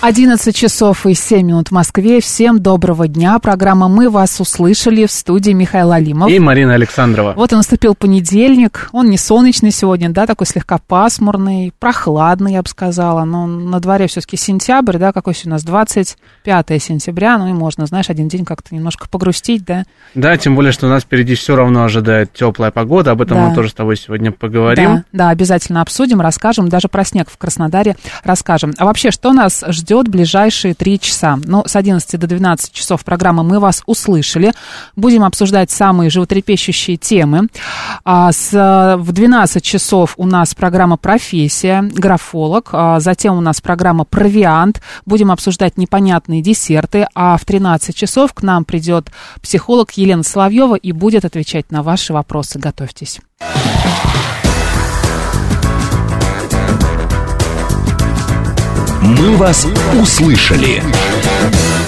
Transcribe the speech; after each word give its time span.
11 0.00 0.54
часов 0.54 1.06
и 1.06 1.14
7 1.14 1.44
минут 1.44 1.68
в 1.68 1.72
Москве. 1.72 2.20
Всем 2.20 2.60
доброго 2.60 3.08
дня. 3.08 3.36
Программа 3.40 3.88
«Мы 3.88 4.08
вас 4.08 4.38
услышали» 4.40 5.06
в 5.06 5.10
студии 5.10 5.50
Михаил 5.50 5.90
Алимов. 5.90 6.30
И 6.30 6.38
Марина 6.38 6.74
Александрова. 6.74 7.32
Вот 7.34 7.52
и 7.52 7.56
наступил 7.56 7.96
понедельник. 7.96 8.90
Он 8.92 9.10
не 9.10 9.18
солнечный 9.18 9.72
сегодня, 9.72 10.08
да, 10.10 10.26
такой 10.26 10.46
слегка 10.46 10.78
пасмурный, 10.78 11.72
прохладный, 11.80 12.52
я 12.52 12.62
бы 12.62 12.68
сказала. 12.68 13.24
Но 13.24 13.48
на 13.48 13.80
дворе 13.80 14.06
все-таки 14.06 14.36
сентябрь, 14.36 14.98
да, 14.98 15.12
какой 15.12 15.34
сегодня 15.34 15.54
у 15.54 15.56
нас 15.56 15.64
25 15.64 16.80
сентября. 16.80 17.36
Ну 17.36 17.48
и 17.48 17.52
можно, 17.52 17.84
знаешь, 17.86 18.08
один 18.08 18.28
день 18.28 18.44
как-то 18.44 18.72
немножко 18.76 19.08
погрустить, 19.08 19.64
да. 19.64 19.82
Да, 20.14 20.36
тем 20.36 20.54
более, 20.54 20.70
что 20.70 20.86
у 20.86 20.90
нас 20.90 21.02
впереди 21.02 21.34
все 21.34 21.56
равно 21.56 21.82
ожидает 21.82 22.32
теплая 22.32 22.70
погода. 22.70 23.10
Об 23.10 23.20
этом 23.22 23.36
Да. 23.38 23.48
мы 23.48 23.54
тоже 23.56 23.70
с 23.70 23.74
тобой 23.74 23.96
сегодня 23.96 24.30
поговорим. 24.30 24.98
Да, 24.98 25.04
да, 25.12 25.28
обязательно 25.30 25.82
обсудим, 25.82 26.20
расскажем, 26.20 26.68
даже 26.68 26.86
про 26.86 27.04
снег 27.04 27.28
в 27.28 27.36
Краснодаре 27.36 27.96
расскажем. 28.22 28.74
А 28.78 28.84
вообще, 28.84 29.10
что 29.10 29.32
нас 29.32 29.64
ждет 29.66 29.87
в 29.88 30.10
ближайшие 30.10 30.74
три 30.74 31.00
часа? 31.00 31.38
Ну, 31.44 31.62
с 31.66 31.74
11 31.74 32.18
до 32.18 32.26
12 32.26 32.72
часов 32.72 33.04
программы 33.04 33.42
«Мы 33.42 33.58
вас 33.58 33.82
услышали». 33.86 34.52
Будем 34.96 35.24
обсуждать 35.24 35.70
самые 35.70 36.10
животрепещущие 36.10 36.96
темы. 36.96 37.48
А 38.04 38.30
с, 38.32 38.52
в 38.98 39.12
12 39.12 39.62
часов 39.62 40.14
у 40.16 40.26
нас 40.26 40.54
программа 40.54 40.96
«Профессия», 40.96 41.82
графолог. 41.82 42.70
А 42.72 43.00
затем 43.00 43.36
у 43.36 43.40
нас 43.40 43.60
программа 43.60 44.04
«Провиант». 44.04 44.82
Будем 45.06 45.30
обсуждать 45.30 45.78
непонятные 45.78 46.42
десерты. 46.42 47.06
А 47.14 47.36
в 47.38 47.44
13 47.44 47.96
часов 47.96 48.34
к 48.34 48.42
нам 48.42 48.64
придет 48.64 49.10
психолог 49.40 49.92
Елена 49.92 50.22
Соловьева 50.22 50.74
и 50.74 50.92
будет 50.92 51.24
отвечать 51.24 51.70
на 51.72 51.82
ваши 51.82 52.12
вопросы. 52.12 52.58
Готовьтесь. 52.58 53.20
«Мы 59.08 59.38
вас 59.38 59.66
услышали». 59.98 60.82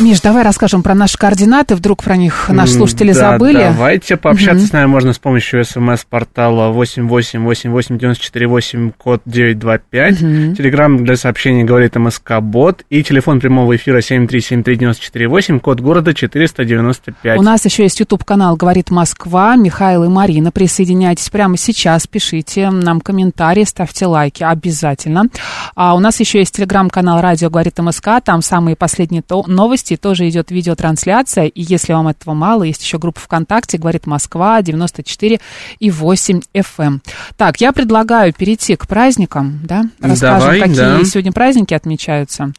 Миш, 0.00 0.20
давай 0.22 0.42
расскажем 0.44 0.82
про 0.82 0.94
наши 0.94 1.18
координаты. 1.18 1.74
Вдруг 1.74 2.02
про 2.02 2.16
них 2.16 2.48
наши 2.48 2.72
слушатели 2.72 3.12
да, 3.12 3.32
забыли. 3.32 3.58
Давайте 3.58 4.16
пообщаться 4.16 4.62
Мгм. 4.62 4.66
с 4.66 4.72
нами 4.72 4.86
можно 4.86 5.12
с 5.12 5.18
помощью 5.18 5.62
смс-портала 5.62 6.70
888898, 6.72 8.92
код 8.96 9.20
925. 9.26 10.22
Мгм. 10.22 10.56
Телеграмм 10.56 11.04
для 11.04 11.16
сообщений 11.16 11.64
говорит 11.64 11.96
МСК-бот. 11.96 12.82
И 12.88 13.02
телефон 13.04 13.40
прямого 13.40 13.76
эфира 13.76 14.00
7373948, 14.00 15.60
код 15.60 15.80
города 15.80 16.14
495. 16.14 17.38
У 17.38 17.42
нас 17.42 17.66
еще 17.66 17.82
есть 17.82 18.00
YouTube-канал 18.00 18.56
«Говорит 18.56 18.90
Москва». 18.90 19.54
Михаил 19.56 20.04
и 20.04 20.08
Марина, 20.08 20.50
присоединяйтесь 20.50 21.28
прямо 21.28 21.58
сейчас, 21.58 22.06
пишите 22.06 22.70
нам 22.70 23.02
комментарии, 23.02 23.64
ставьте 23.64 24.06
лайки 24.06 24.42
обязательно. 24.42 25.24
А 25.74 25.94
у 25.94 26.00
нас 26.00 26.18
еще 26.20 26.38
есть 26.38 26.56
телеграм-канал 26.56 27.20
«Радио 27.20 27.50
говорит 27.50 27.78
МСК», 27.78 28.08
там 28.24 28.40
самые 28.40 28.76
последние 28.76 29.20
то- 29.20 29.44
новости, 29.90 29.96
тоже 29.96 30.28
идет 30.28 30.50
видеотрансляция, 30.50 31.46
и 31.46 31.62
если 31.62 31.92
вам 31.92 32.08
этого 32.08 32.34
мало, 32.34 32.64
есть 32.64 32.82
еще 32.82 32.98
группа 32.98 33.20
ВКонтакте 33.20 33.78
«Говорит 33.78 34.06
Москва» 34.06 34.62
94 34.62 35.40
и 35.78 35.90
8 35.90 36.40
FM. 36.54 37.00
Так, 37.36 37.60
я 37.60 37.72
предлагаю 37.72 38.32
перейти 38.32 38.76
к 38.76 38.86
праздникам, 38.86 39.60
да? 39.64 39.84
Расскажем, 40.00 40.40
Давай, 40.40 40.60
какие 40.60 40.76
да. 40.76 41.04
сегодня 41.04 41.32
праздники 41.32 41.74
отмечаются. 41.74 42.52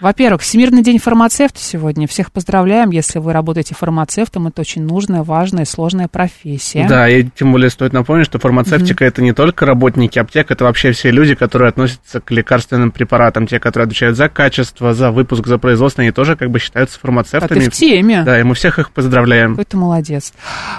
Во-первых, 0.00 0.42
Всемирный 0.42 0.82
день 0.82 0.98
фармацевта 0.98 1.58
сегодня. 1.60 2.06
Всех 2.06 2.30
поздравляем, 2.30 2.90
если 2.90 3.18
вы 3.18 3.32
работаете 3.32 3.74
фармацевтом. 3.74 4.46
Это 4.46 4.60
очень 4.60 4.82
нужная, 4.82 5.24
важная 5.24 5.64
и 5.64 5.66
сложная 5.66 6.06
профессия. 6.06 6.86
Да, 6.88 7.08
и 7.08 7.24
тем 7.24 7.50
более 7.50 7.68
стоит 7.68 7.92
напомнить, 7.92 8.26
что 8.26 8.38
фармацевтика 8.38 9.04
это 9.04 9.22
не 9.22 9.32
только 9.32 9.66
работники 9.66 10.18
аптек, 10.18 10.52
это 10.52 10.64
вообще 10.64 10.92
все 10.92 11.10
люди, 11.10 11.34
которые 11.34 11.70
относятся 11.70 12.20
к 12.20 12.30
лекарственным 12.30 12.92
препаратам, 12.92 13.48
те, 13.48 13.58
которые 13.58 13.86
отвечают 13.86 14.16
за 14.16 14.28
качество, 14.28 14.94
за 14.94 15.10
выпуск, 15.10 15.46
за 15.46 15.58
производство, 15.58 16.02
они 16.02 16.12
тоже 16.12 16.36
как 16.36 16.50
бы 16.50 16.60
считаются 16.60 16.96
А 16.98 17.00
фармацевтами. 17.00 17.58
ты 17.58 17.70
в 17.70 17.72
теме. 17.72 18.22
Да, 18.22 18.38
и 18.38 18.44
мы 18.44 18.54
всех 18.54 18.78
их 18.78 18.92
поздравляем. 18.92 19.50
Какой 19.52 19.64
ты 19.64 19.76
молодец. 19.76 20.32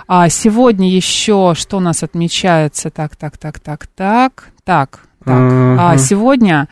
А 0.08 0.30
сегодня 0.30 0.90
еще 0.90 1.54
что 1.58 1.78
у 1.78 1.82
нас 1.82 2.04
отмечается? 2.04 2.90
Так, 2.90 3.18
так, 3.18 3.38
так, 3.38 3.60
так, 3.60 3.88
так. 3.88 4.50
Так, 4.64 5.00
так. 5.26 5.26
А, 5.26 5.90
Ага. 5.92 5.98
сегодня 5.98 6.68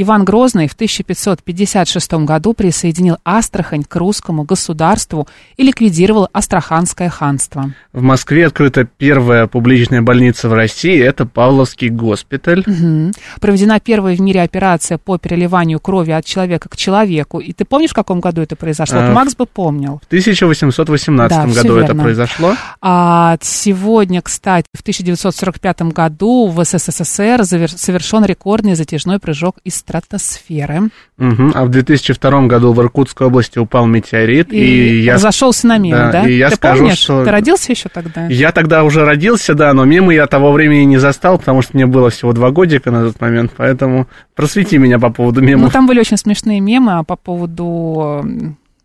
Иван 0.00 0.24
Грозный 0.24 0.68
в 0.68 0.74
1556 0.74 2.12
году 2.24 2.54
присоединил 2.54 3.16
Астрахань 3.24 3.82
к 3.82 3.96
русскому 3.96 4.44
государству 4.44 5.26
и 5.56 5.64
ликвидировал 5.64 6.28
Астраханское 6.32 7.08
ханство. 7.08 7.72
В 7.92 8.00
Москве 8.00 8.46
открыта 8.46 8.84
первая 8.84 9.48
публичная 9.48 10.00
больница 10.00 10.48
в 10.48 10.52
России, 10.52 10.96
это 11.02 11.26
Павловский 11.26 11.88
госпиталь. 11.88 12.62
Мгм. 12.64 13.10
Проведена 13.40 13.80
первая 13.80 14.14
в 14.14 14.20
мире 14.20 14.42
операция 14.42 14.98
по 14.98 15.18
переливанию 15.18 15.80
крови 15.80 16.12
от 16.12 16.24
человека 16.24 16.68
к 16.68 16.76
человеку. 16.76 17.40
И 17.40 17.52
ты 17.52 17.64
помнишь, 17.64 17.90
в 17.90 17.94
каком 17.94 18.20
году 18.20 18.40
это 18.40 18.54
произошло? 18.54 19.00
А, 19.00 19.12
Макс 19.12 19.34
бы 19.34 19.46
помнил. 19.46 19.98
В 20.04 20.06
1818 20.06 21.28
Да, 21.28 21.62
году 21.62 21.74
это 21.74 21.96
произошло. 21.96 22.54
А 22.80 23.36
сегодня, 23.40 24.22
кстати, 24.22 24.68
в 24.76 24.82
1945 24.82 25.82
году 25.92 26.46
в 26.46 26.64
СССР 26.64 27.44
совершен 27.44 28.24
рекордный 28.24 28.76
затяжной 28.76 29.18
прыжок 29.18 29.56
из 29.64 29.87
стратосферы. 29.88 30.90
Мгм. 31.16 31.52
А 31.54 31.64
в 31.64 31.70
2002 31.70 32.46
году 32.46 32.72
в 32.72 32.80
Иркутской 32.80 33.26
области 33.26 33.58
упал 33.58 33.86
метеорит, 33.86 34.52
и, 34.52 34.56
И, 34.56 35.00
я... 35.00 35.14
разошелся 35.14 35.66
на 35.66 35.78
мемы, 35.78 35.96
да, 35.98 36.12
да? 36.22 36.28
и 36.28 36.36
я 36.36 36.50
ты 36.50 36.56
скажу, 36.56 36.80
помнишь? 36.82 36.98
что- 36.98 37.24
Ты 37.24 37.30
родился 37.30 37.72
еще 37.72 37.88
тогда? 37.88 38.26
Я 38.26 38.52
тогда 38.52 38.84
уже 38.84 39.04
родился, 39.04 39.54
да, 39.54 39.72
но 39.72 39.84
мемы 39.84 40.14
я 40.14 40.26
того 40.26 40.52
времени 40.52 40.84
не 40.84 40.98
застал, 40.98 41.38
потому 41.38 41.62
что 41.62 41.72
мне 41.74 41.86
было 41.86 42.10
всего 42.10 42.32
два 42.32 42.50
годика 42.50 42.90
на 42.90 43.04
тот 43.06 43.20
момент, 43.20 43.52
поэтому 43.56 44.06
просвети 44.34 44.78
меня 44.78 44.98
по 44.98 45.10
поводу 45.10 45.40
Ну, 45.40 45.46
мемов. 45.46 45.72
там 45.72 45.86
были 45.86 46.00
очень 46.00 46.16
смешные 46.16 46.60
мемы 46.60 46.98
а 46.98 47.02
по 47.02 47.16
поводу... 47.16 48.24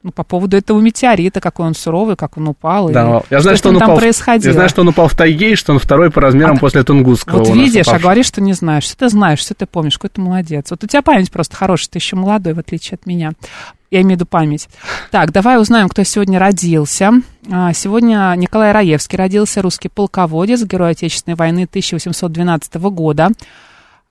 Ну, 0.03 0.11
по 0.11 0.25
поводу 0.25 0.57
этого 0.57 0.81
метеорита, 0.81 1.39
какой 1.39 1.65
он 1.65 1.73
суровый, 1.75 2.17
как 2.17 2.37
он 2.37 2.49
упал. 2.49 2.89
и 2.89 2.93
Да, 2.93 3.21
я 3.29 3.39
знаю, 3.39 3.55
что, 3.55 3.69
с 3.69 3.71
он 3.71 3.79
там 3.79 3.89
упал. 3.91 3.99
происходило. 3.99 4.49
Я 4.49 4.53
знаю, 4.53 4.67
что 4.69 4.81
он 4.81 4.89
упал 4.89 5.07
в 5.07 5.15
тайге, 5.15 5.53
и 5.53 5.55
что 5.55 5.71
он 5.71 5.79
второй 5.79 6.11
по 6.11 6.19
размерам 6.19 6.57
А, 6.57 6.59
после 6.59 6.83
Тунгусского. 6.83 7.39
Вот 7.39 7.55
видишь, 7.55 7.87
а 7.87 7.99
говоришь, 7.99 8.25
что 8.25 8.41
не 8.41 8.51
знаешь. 8.51 8.83
Что 8.83 8.97
ты 8.97 9.09
знаешь, 9.09 9.39
что 9.39 9.53
ты 9.53 9.65
помнишь, 9.65 9.93
какой 9.97 10.09
ты 10.09 10.19
молодец. 10.19 10.71
Вот 10.71 10.83
у 10.83 10.87
тебя 10.87 11.01
память 11.01 11.31
просто 11.31 11.55
хорошая, 11.55 11.87
ты 11.91 11.99
еще 11.99 12.17
молодой, 12.17 12.53
в 12.53 12.59
отличие 12.59 12.95
от 12.95 13.05
меня. 13.05 13.31
Я 13.91 14.01
имею 14.01 14.17
в 14.17 14.19
виду 14.21 14.25
память. 14.25 14.67
Так, 15.11 15.31
давай 15.31 15.57
узнаем, 15.61 15.87
кто 15.87 16.03
сегодня 16.03 16.37
родился. 16.37 17.11
А, 17.49 17.71
Сегодня 17.71 18.33
Николай 18.35 18.73
Раевский 18.73 19.17
родился, 19.17 19.61
русский 19.61 19.87
полководец, 19.87 20.63
герой 20.63 20.91
Отечественной 20.91 21.35
войны 21.37 21.63
1812 21.63 22.73
года. 22.75 23.29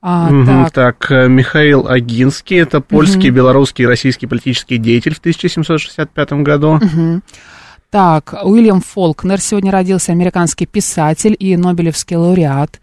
А, 0.04 0.28
так, 0.44 0.72
так. 0.72 1.12
э, 1.12 1.28
Михаил 1.28 1.86
Агинский, 1.86 2.60
это 2.60 2.80
польский, 2.80 3.30
белорусский 3.30 3.84
и 3.84 3.86
российский 3.86 4.26
политический 4.26 4.76
деятель 4.76 5.14
в 5.14 5.18
1765 5.18 6.32
году. 6.42 6.80
мгм. 6.82 7.22
Так, 7.92 8.34
Уильям 8.42 8.80
Фолкнер 8.80 9.38
сегодня 9.38 9.70
родился, 9.70 10.12
американский 10.12 10.64
писатель 10.64 11.36
и 11.38 11.58
Нобелевский 11.58 12.16
лауреат. 12.16 12.80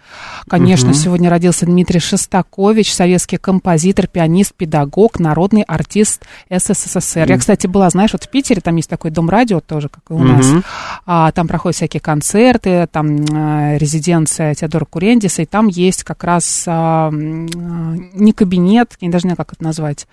Конечно, 0.48 0.90
Мгм. 0.90 0.94
сегодня 0.94 1.32
родился 1.32 1.66
Дмитрий 1.66 2.00
Шостакович, 2.00 2.94
советский 2.94 3.38
композитор, 3.38 4.06
пианист, 4.06 4.54
педагог, 4.54 5.20
народный 5.20 5.64
артист 5.64 6.28
СССР. 6.52 7.26
Я, 7.28 7.40
кстати, 7.40 7.66
была, 7.66 7.90
знаешь, 7.90 8.14
вот 8.14 8.26
в 8.26 8.30
Питере, 8.30 8.62
там 8.62 8.76
есть 8.76 8.88
такой 8.88 9.10
дом 9.10 9.32
радио 9.32 9.62
тоже, 9.62 9.90
как 9.90 10.04
и 10.12 10.14
у 10.14 10.24
нас. 10.24 10.46
Мгм. 10.46 10.64
А, 11.08 11.32
там 11.32 11.48
проходят 11.48 11.78
всякие 11.78 12.02
концерты, 12.02 12.88
там 12.92 13.16
э, 13.16 13.80
резиденция 13.80 14.54
Теодора 14.54 14.86
Курендиса, 14.86 15.42
и 15.42 15.48
там 15.48 15.70
есть 15.70 16.04
как 16.04 16.24
раз 16.24 16.66
а, 16.68 17.10
а, 17.10 17.12
не 17.12 18.32
кабинет, 18.32 18.94
я 19.02 19.10
даже 19.10 19.26
не 19.26 19.30
знаю, 19.30 19.38
как 19.38 19.54
это 19.54 19.64
назвать. 19.64 20.06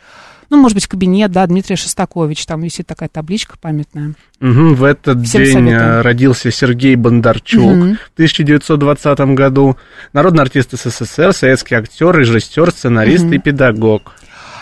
Ну, 0.51 0.57
может 0.59 0.75
быть, 0.77 0.87
кабинет, 0.87 1.33
да, 1.33 1.47
Дмитрия 1.47 1.77
Шостакович, 1.77 2.47
там 2.47 2.61
висит 2.63 2.87
такая 2.87 3.09
табличка 3.09 3.57
памятная. 3.61 4.15
Мгм, 4.41 4.75
В 4.75 4.85
этот 4.85 5.25
Всем 5.27 5.43
день 5.45 5.53
советую. 5.53 5.81
э, 5.81 6.01
родился 6.03 6.51
Сергей 6.51 6.95
Бондарчук 6.97 7.63
Мгм. 7.75 7.97
в 7.97 8.11
1920 8.15 9.35
году. 9.35 9.77
Народный 10.13 10.43
артист 10.43 10.73
СССР, 10.73 11.33
советский 11.33 11.75
актер, 11.75 12.17
режиссер, 12.17 12.71
сценарист 12.71 13.25
Мгм. 13.25 13.33
и 13.35 13.39
педагог. 13.39 14.13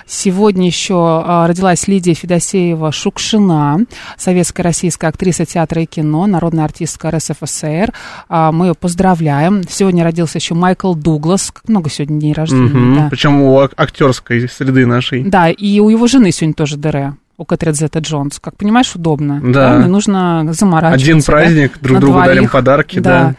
Сегодня 0.07 0.67
еще 0.67 1.23
а, 1.25 1.47
родилась 1.47 1.89
Лидия 1.89 2.15
Федосеева 2.15 2.93
Шукшина, 2.93 3.81
советская 4.19 4.63
российская 4.65 5.09
актриса 5.09 5.47
театра 5.47 5.83
и 5.83 5.87
кино, 5.87 6.27
народная 6.27 6.65
артистка 6.65 7.11
РСФСР. 7.11 7.93
А, 8.29 8.53
Мы 8.53 8.67
ее 8.69 8.75
поздравляем. 8.75 9.63
Сегодня 9.69 10.05
родился 10.05 10.39
еще 10.39 10.55
Майкл 10.55 10.95
Дуглас. 10.95 11.51
Как 11.51 11.69
много 11.69 11.89
сегодня 11.89 12.21
дней 12.21 12.33
рождения. 12.35 12.65
Мгм. 12.69 12.97
да. 12.97 13.09
Причем 13.11 13.41
у 13.43 13.59
ак- 13.61 13.73
актерской 13.77 14.47
среды 14.49 14.85
нашей. 14.87 15.25
Да, 15.25 15.49
и 15.49 15.81
у 15.81 15.89
его 15.89 16.07
жены 16.07 16.31
сегодня 16.33 16.55
тоже 16.55 16.77
ДР. 16.77 17.15
У 17.37 17.45
Кэтрин 17.45 17.75
Зетта 17.75 17.99
Джонс. 17.99 18.39
Как 18.39 18.57
понимаешь, 18.57 18.95
удобно. 18.95 19.41
Да. 19.43 19.79
Не 19.83 19.89
нужно 19.89 20.47
заморачиваться. 20.53 21.05
Один 21.05 21.19
да, 21.19 21.25
праздник, 21.25 21.79
друг 21.81 21.95
на 21.95 22.01
другу 22.01 22.19
дарим 22.21 22.35
двоих. 22.37 22.53
подарки, 22.53 22.99
да. 23.01 23.35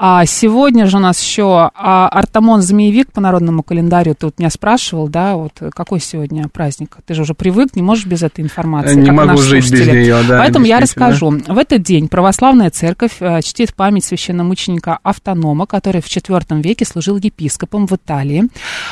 А 0.00 0.24
сегодня 0.26 0.86
же 0.86 0.96
у 0.98 1.00
нас 1.00 1.20
еще 1.20 1.72
а, 1.74 2.08
Артамон 2.08 2.62
Змеевик 2.62 3.10
по 3.10 3.20
народному 3.20 3.64
календарю. 3.64 4.14
Ты 4.14 4.26
вот 4.26 4.38
меня 4.38 4.48
спрашивал, 4.48 5.08
да, 5.08 5.34
вот 5.34 5.54
э, 5.58 5.70
какой 5.74 5.98
сегодня 5.98 6.46
праздник? 6.46 6.98
Ты 7.04 7.14
же 7.14 7.22
уже 7.22 7.34
привык, 7.34 7.74
не 7.74 7.82
можешь 7.82 8.06
без 8.06 8.22
этой 8.22 8.42
информации. 8.42 8.94
Не 8.94 9.06
как 9.06 9.08
и 9.08 9.16
могу 9.16 9.38
жить 9.38 9.64
без 9.64 9.70
слушатели. 9.70 10.02
нее, 10.02 10.18
да, 10.28 10.38
Поэтому 10.38 10.66
я 10.66 10.78
расскажу. 10.78 11.40
В 11.48 11.58
этот 11.58 11.82
день 11.82 12.06
православная 12.06 12.70
церковь 12.70 13.16
э, 13.18 13.42
чтит 13.42 13.74
память 13.74 14.04
священномученика 14.04 15.00
Автонома, 15.02 15.66
который 15.66 16.00
в 16.00 16.06
IV 16.06 16.62
веке 16.62 16.84
служил 16.84 17.16
епископом 17.16 17.88
в 17.88 17.92
Италии. 17.94 18.44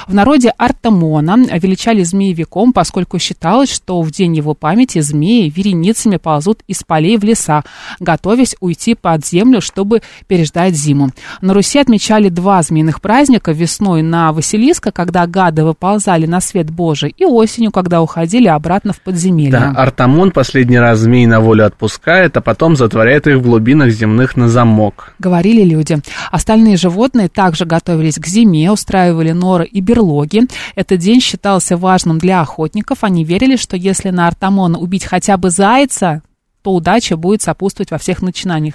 В 0.08 0.14
народе 0.14 0.53
Артамона 0.58 1.37
величали 1.56 2.03
змеевиком, 2.03 2.73
поскольку 2.73 3.20
считалось, 3.20 3.70
что 3.73 4.03
в 4.03 4.11
день 4.11 4.35
его 4.37 4.55
памяти 4.55 4.99
змеи 5.03 5.53
вереницами 5.55 6.17
ползут 6.17 6.64
из 6.67 6.82
полей 6.82 7.17
в 7.17 7.23
леса, 7.23 7.62
готовясь 8.00 8.56
уйти 8.58 8.97
под 8.97 9.25
землю, 9.25 9.61
чтобы 9.61 10.03
переждать 10.26 10.75
зиму. 10.75 10.95
На 11.40 11.54
Руси 11.54 11.78
отмечали 11.78 12.28
два 12.28 12.62
змеиных 12.62 13.00
праздника 13.00 13.52
весной 13.52 14.02
на 14.02 14.32
Василиска, 14.32 14.93
когда 14.93 15.26
гады 15.26 15.64
выползали 15.64 16.26
на 16.26 16.40
свет 16.40 16.70
Божий, 16.70 17.14
и 17.16 17.25
осенью, 17.25 17.70
когда 17.70 18.02
уходили 18.02 18.48
обратно 18.48 18.93
в 18.93 19.00
подземелье. 19.00 19.50
Да, 19.50 19.70
Артамон 19.76 20.31
последний 20.31 20.78
раз 20.78 21.00
змей 21.00 21.26
на 21.26 21.40
волю 21.40 21.66
отпускает, 21.66 22.37
а 22.37 22.40
потом 22.40 22.76
затворяет 22.76 23.26
их 23.26 23.37
в 23.37 23.43
глубинах 23.43 23.90
земных 23.90 24.37
на 24.37 24.48
замок. 24.48 25.14
Говорили 25.19 25.62
люди. 25.62 25.98
Остальные 26.31 26.76
животные 26.76 27.28
также 27.28 27.64
готовились 27.64 28.16
к 28.16 28.26
зиме, 28.26 28.70
устраивали 28.70 29.32
норы 29.32 29.64
и 29.64 29.81
берлоги. 29.81 30.43
Этот 30.75 31.00
день 31.00 31.20
считался 31.20 31.76
важным 31.76 32.19
для 32.19 32.40
охотников. 32.40 33.04
Они 33.04 33.25
верили, 33.25 33.56
что 33.56 33.76
если 33.76 34.10
на 34.10 34.26
Артамона 34.26 34.78
убить 34.78 35.04
хотя 35.04 35.37
бы 35.37 35.50
зайца, 35.50 36.22
то 36.66 36.74
удача 36.74 37.16
будет 37.16 37.42
сопутствовать 37.42 37.92
во 37.92 37.98
всех 37.98 38.22
начинаниях. 38.22 38.74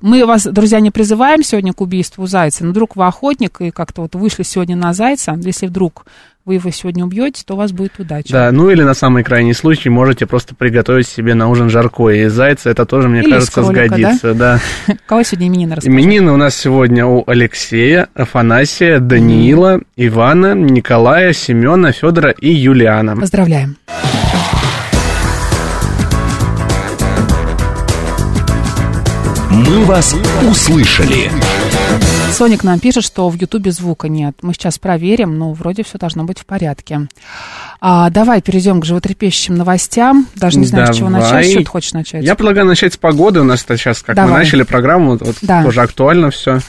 Мы 0.00 0.24
вас, 0.24 0.44
друзья, 0.44 0.78
не 0.78 0.92
призываем 0.92 1.42
сегодня 1.42 1.72
к 1.72 1.80
убийству 1.80 2.24
зайца, 2.28 2.64
но 2.64 2.70
вдруг 2.70 2.94
вы 2.94 3.04
охотник 3.04 3.60
и 3.62 3.72
как-то 3.72 4.02
вот 4.02 4.14
вышли 4.14 4.44
сегодня 4.44 4.76
на 4.76 4.92
зайца, 4.92 5.36
если 5.42 5.66
вдруг 5.66 6.06
вы 6.44 6.54
его 6.54 6.70
сегодня 6.70 7.04
убьете, 7.04 7.42
то 7.44 7.54
у 7.54 7.56
вас 7.56 7.72
будет 7.72 7.98
удача. 7.98 8.32
Да, 8.32 8.52
ну 8.52 8.70
или 8.70 8.82
на 8.84 8.94
самый 8.94 9.24
крайний 9.24 9.54
случай 9.54 9.88
можете 9.88 10.26
просто 10.26 10.54
приготовить 10.54 11.08
себе 11.08 11.34
на 11.34 11.48
ужин 11.48 11.68
жаркое 11.68 12.26
из 12.26 12.32
зайца. 12.32 12.70
Это 12.70 12.86
тоже, 12.86 13.08
мне 13.08 13.22
Или 13.22 13.30
кажется, 13.32 13.60
кролика, 13.60 13.86
сгодится. 13.88 14.34
Да? 14.34 14.60
У 14.86 14.92
кого 15.08 15.24
сегодня 15.24 15.48
именины 15.48 15.74
расскажи? 15.74 15.92
Именины 15.92 16.30
у 16.30 16.36
нас 16.36 16.54
сегодня 16.54 17.06
у 17.06 17.24
Алексея, 17.26 18.06
Афанасия, 18.14 19.00
Даниила, 19.00 19.80
Ивана, 19.96 20.54
Николая, 20.54 21.32
Семена, 21.32 21.90
Федора 21.90 22.30
и 22.30 22.52
Юлиана. 22.52 23.16
Поздравляем. 23.16 23.78
«Мы 29.52 29.84
вас 29.84 30.14
услышали». 30.48 31.30
Соник 32.32 32.64
нам 32.64 32.80
пишет, 32.80 33.04
что 33.04 33.28
в 33.28 33.34
Ютубе 33.34 33.70
звука 33.72 34.08
нет. 34.08 34.36
Мы 34.40 34.54
сейчас 34.54 34.78
проверим, 34.78 35.38
но 35.38 35.52
вроде 35.52 35.84
все 35.84 35.98
должно 35.98 36.24
быть 36.24 36.38
в 36.38 36.46
порядке. 36.46 37.08
А, 37.80 38.08
давай 38.08 38.40
перейдем 38.40 38.80
к 38.80 38.86
животрепещущим 38.86 39.54
новостям. 39.56 40.26
Даже 40.34 40.58
не 40.58 40.64
знаю, 40.64 40.92
с 40.92 40.96
чего 40.96 41.10
Давай. 41.10 41.22
начать. 41.30 41.50
Что 41.50 41.58
ты 41.58 41.64
хочешь 41.66 41.92
начать? 41.92 42.24
Я 42.24 42.34
предлагаю 42.34 42.66
начать 42.66 42.94
с 42.94 42.96
погоды. 42.96 43.40
У 43.40 43.44
нас 43.44 43.62
это 43.62 43.76
сейчас, 43.76 44.00
как 44.00 44.16
мы 44.16 44.22
Давай. 44.22 44.44
начали 44.44 44.62
программу, 44.62 45.10
вот, 45.10 45.20
вот 45.20 45.36
Да. 45.42 45.62
тоже 45.62 45.82
актуально 45.82 46.30
все. 46.30 46.60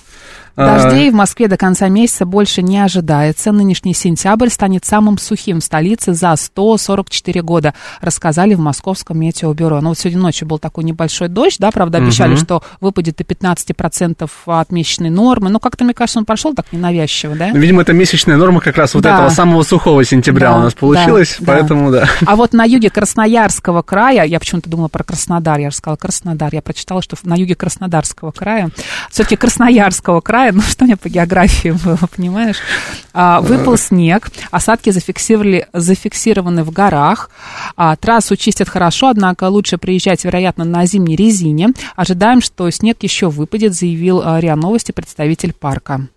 Дождей 0.55 1.09
в 1.09 1.13
Москве 1.15 1.47
до 1.47 1.57
конца 1.57 1.87
месяца 1.89 2.25
больше 2.25 2.61
не 2.61 2.77
ожидается. 2.77 3.51
Нынешний 3.51 3.93
сентябрь 3.93 4.49
станет 4.49 4.85
самым 4.85 5.17
сухим 5.17 5.59
в 5.59 5.63
столице 5.63 6.13
за 6.13 6.35
144 6.35 7.41
года, 7.41 7.73
рассказали 8.01 8.53
в 8.53 8.59
Московском 8.59 9.19
метеобюро. 9.19 9.81
Ну 9.81 9.89
вот 9.89 9.99
сегодня 9.99 10.21
ночью 10.21 10.47
был 10.47 10.59
такой 10.59 10.83
небольшой 10.83 11.27
дождь, 11.27 11.57
да, 11.59 11.71
правда, 11.71 11.97
обещали, 11.97 12.33
Мгм. 12.33 12.37
что 12.43 12.63
выпадет 12.81 13.15
до 13.17 13.23
15% 13.23 14.29
от 14.45 14.71
месячной 14.71 15.09
нормы. 15.09 15.49
Но 15.49 15.59
как-то, 15.59 15.83
мне 15.85 15.93
кажется, 15.93 16.19
он 16.19 16.25
прошел 16.25 16.53
так 16.53 16.67
ненавязчиво, 16.71 17.35
да? 17.35 17.49
Видимо, 17.49 17.81
это 17.81 17.93
месячная 17.93 18.37
норма 18.37 18.59
как 18.61 18.77
раз 18.77 18.93
вот 18.93 19.03
Да. 19.03 19.15
этого 19.15 19.29
самого 19.29 19.63
сухого 19.63 20.03
сентября 20.05 20.51
Да, 20.51 20.57
у 20.57 20.61
нас 20.61 20.73
получилась, 20.73 21.37
да, 21.39 21.45
да. 21.45 21.53
поэтому 21.53 21.91
да. 21.91 22.07
А 22.25 22.35
вот 22.35 22.53
на 22.53 22.63
юге 22.65 22.89
Красноярского 22.89 23.81
края, 23.81 24.23
я 24.25 24.39
почему-то 24.39 24.69
думала 24.69 24.87
про 24.87 25.03
Краснодар, 25.03 25.59
я 25.59 25.69
же 25.71 25.77
сказала 25.77 25.97
Краснодар, 25.97 26.49
я 26.53 26.61
прочитала, 26.61 27.01
что 27.01 27.15
на 27.23 27.35
юге 27.35 27.55
Краснодарского 27.55 28.31
края, 28.31 28.69
все-таки 29.09 29.35
Красноярского 29.35 30.21
края, 30.21 30.42
ну 30.53 30.61
что 30.61 30.83
у 30.83 30.87
меня 30.87 30.97
по 30.97 31.09
географии 31.09 31.69
было, 31.69 31.99
понимаешь, 32.15 32.57
а, 33.13 33.41
выпал 33.41 33.77
снег, 33.77 34.29
осадки 34.51 34.89
зафиксировали, 34.89 35.67
зафиксированы 35.73 36.63
в 36.63 36.71
горах, 36.71 37.29
а, 37.75 37.95
трассу 37.95 38.35
чистят 38.35 38.69
хорошо, 38.69 39.09
однако 39.09 39.45
лучше 39.45 39.77
приезжать, 39.77 40.23
вероятно, 40.23 40.65
на 40.65 40.85
зимней 40.85 41.15
резине. 41.15 41.69
Ожидаем, 41.95 42.41
что 42.41 42.69
снег 42.69 43.03
еще 43.03 43.29
выпадет, 43.29 43.73
заявил 43.73 44.21
а, 44.23 44.39
РИА 44.39 44.55
Новости 44.55 44.91
представитель 44.91 45.53
парка. 45.53 46.07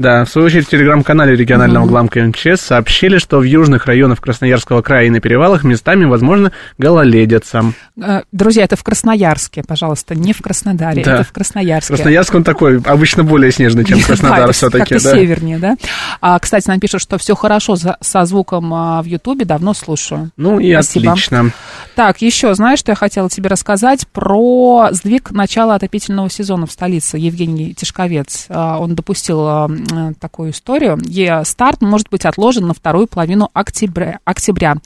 Да, 0.00 0.24
в 0.24 0.30
свою 0.30 0.46
очередь 0.46 0.66
в 0.66 0.70
телеграм-канале 0.70 1.36
регионального 1.36 1.84
главка 1.84 2.24
МЧС 2.24 2.62
сообщили, 2.62 3.18
что 3.18 3.38
в 3.38 3.42
южных 3.42 3.84
районах 3.84 4.22
Красноярского 4.22 4.80
края 4.80 5.04
и 5.08 5.10
на 5.10 5.20
перевалах 5.20 5.62
местами, 5.62 6.06
возможно, 6.06 6.52
гололедица. 6.78 7.74
Э, 8.02 8.22
Друзья, 8.32 8.64
это 8.64 8.76
в 8.76 8.82
Красноярске, 8.82 9.62
пожалуйста, 9.62 10.14
не 10.14 10.32
в 10.32 10.40
Краснодаре, 10.40 11.04
Да. 11.04 11.16
это 11.16 11.24
в 11.24 11.32
Красноярске. 11.32 11.96
Красноярск, 11.96 12.34
он 12.34 12.44
такой, 12.44 12.80
обычно 12.80 13.24
более 13.24 13.52
снежный, 13.52 13.84
чем 13.84 13.98
Да, 14.00 14.06
Краснодар 14.06 14.52
все-таки, 14.54 14.94
как-то 14.94 15.04
да. 15.04 15.18
севернее, 15.18 15.58
да? 15.58 15.76
А, 16.22 16.38
кстати, 16.38 16.66
нам 16.68 16.80
пишут, 16.80 17.02
что 17.02 17.18
все 17.18 17.34
хорошо 17.34 17.76
со 17.76 18.24
звуком 18.24 18.72
а, 18.72 19.02
в 19.02 19.04
Ютубе, 19.04 19.44
давно 19.44 19.74
слушаю. 19.74 20.30
Ну 20.38 20.58
и 20.58 20.72
Спасибо. 20.72 21.10
отлично. 21.12 21.52
Так, 21.94 22.22
еще, 22.22 22.54
знаешь, 22.54 22.78
что 22.78 22.92
я 22.92 22.96
хотела 22.96 23.28
тебе 23.28 23.50
рассказать 23.50 24.08
про 24.08 24.88
сдвиг 24.92 25.30
начала 25.30 25.74
отопительного 25.74 26.30
сезона 26.30 26.66
в 26.66 26.72
столице. 26.72 27.18
Евгений 27.18 27.74
Тишковец, 27.74 28.46
а, 28.48 28.78
он 28.78 28.94
допустил 28.94 29.40
а, 29.46 29.68
такую 30.18 30.50
историю. 30.50 30.98
Е- 31.04 31.44
Старт 31.44 31.82
может 31.82 32.08
быть 32.10 32.24
отложен 32.24 32.66
на 32.66 32.74
вторую 32.74 33.06
половину 33.06 33.48
октября. 33.52 34.18
октября. 34.24 34.76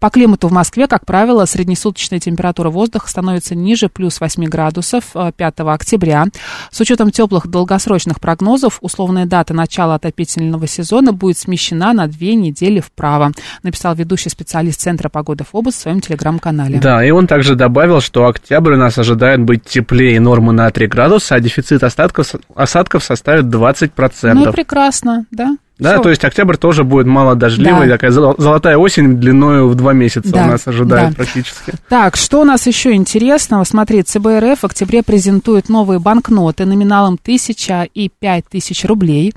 По 0.00 0.10
климату 0.10 0.48
в 0.48 0.52
Москве, 0.52 0.86
как 0.86 1.04
правило, 1.04 1.44
среднесуточная 1.44 2.20
температура 2.20 2.70
воздуха 2.70 3.08
становится 3.08 3.54
ниже 3.56 3.88
плюс 3.88 4.20
8 4.20 4.44
градусов 4.44 5.04
а, 5.14 5.32
5 5.32 5.60
октября. 5.60 6.26
С 6.70 6.80
учетом 6.80 7.10
теплых 7.10 7.48
долгосрочных 7.48 8.20
прогнозов, 8.20 8.78
условная 8.80 9.26
дата 9.26 9.54
начала 9.54 9.96
отопительного 9.96 10.68
сезона 10.68 11.12
будет 11.12 11.38
смещена 11.38 11.92
на 11.92 12.06
две 12.06 12.34
недели 12.34 12.78
вправо, 12.80 13.32
написал 13.62 13.94
ведущий 13.96 14.28
специалист 14.28 14.80
Центра 14.80 15.08
погоды 15.08 15.44
ФОБУС 15.44 15.74
в 15.74 15.78
своем 15.78 16.00
телеграм-канале. 16.00 16.78
Да, 16.78 17.04
и 17.04 17.10
он 17.10 17.26
также 17.26 17.56
добавил, 17.56 18.00
что 18.00 18.26
октябрь 18.26 18.74
у 18.74 18.78
нас 18.78 18.98
ожидает 18.98 19.40
быть 19.40 19.64
теплее 19.64 20.20
нормы 20.20 20.52
на 20.52 20.70
3 20.70 20.86
градуса, 20.86 21.34
а 21.34 21.40
дефицит 21.40 21.82
остатков, 21.82 22.34
осадков 22.54 23.02
составит 23.02 23.46
20%. 23.46 24.34
Ну 24.34 24.48
и 24.48 24.52
прекрасно, 24.52 25.26
да? 25.32 25.56
Да, 25.78 25.94
Всё. 25.94 26.02
то 26.02 26.10
есть 26.10 26.24
октябрь 26.24 26.56
тоже 26.56 26.82
будет 26.84 27.06
мало 27.06 27.34
дождливый, 27.36 27.86
Да. 27.86 27.94
такая 27.94 28.10
зол- 28.10 28.34
золотая 28.38 28.76
осень 28.76 29.16
длиною 29.16 29.68
в 29.68 29.74
два 29.76 29.92
месяца 29.92 30.30
Да, 30.32 30.44
у 30.44 30.46
нас 30.48 30.66
ожидает 30.66 31.10
да. 31.10 31.14
практически. 31.16 31.72
Так, 31.88 32.16
что 32.16 32.40
у 32.40 32.44
нас 32.44 32.66
еще 32.66 32.92
интересного? 32.94 33.64
Смотри, 33.64 34.02
ЦБРФ 34.02 34.60
в 34.60 34.64
октябре 34.64 35.02
презентует 35.02 35.68
новые 35.68 36.00
банкноты 36.00 36.64
номиналом 36.64 37.18
1000 37.22 37.88
и 37.94 38.08
5000 38.08 38.84
рублей. 38.86 39.32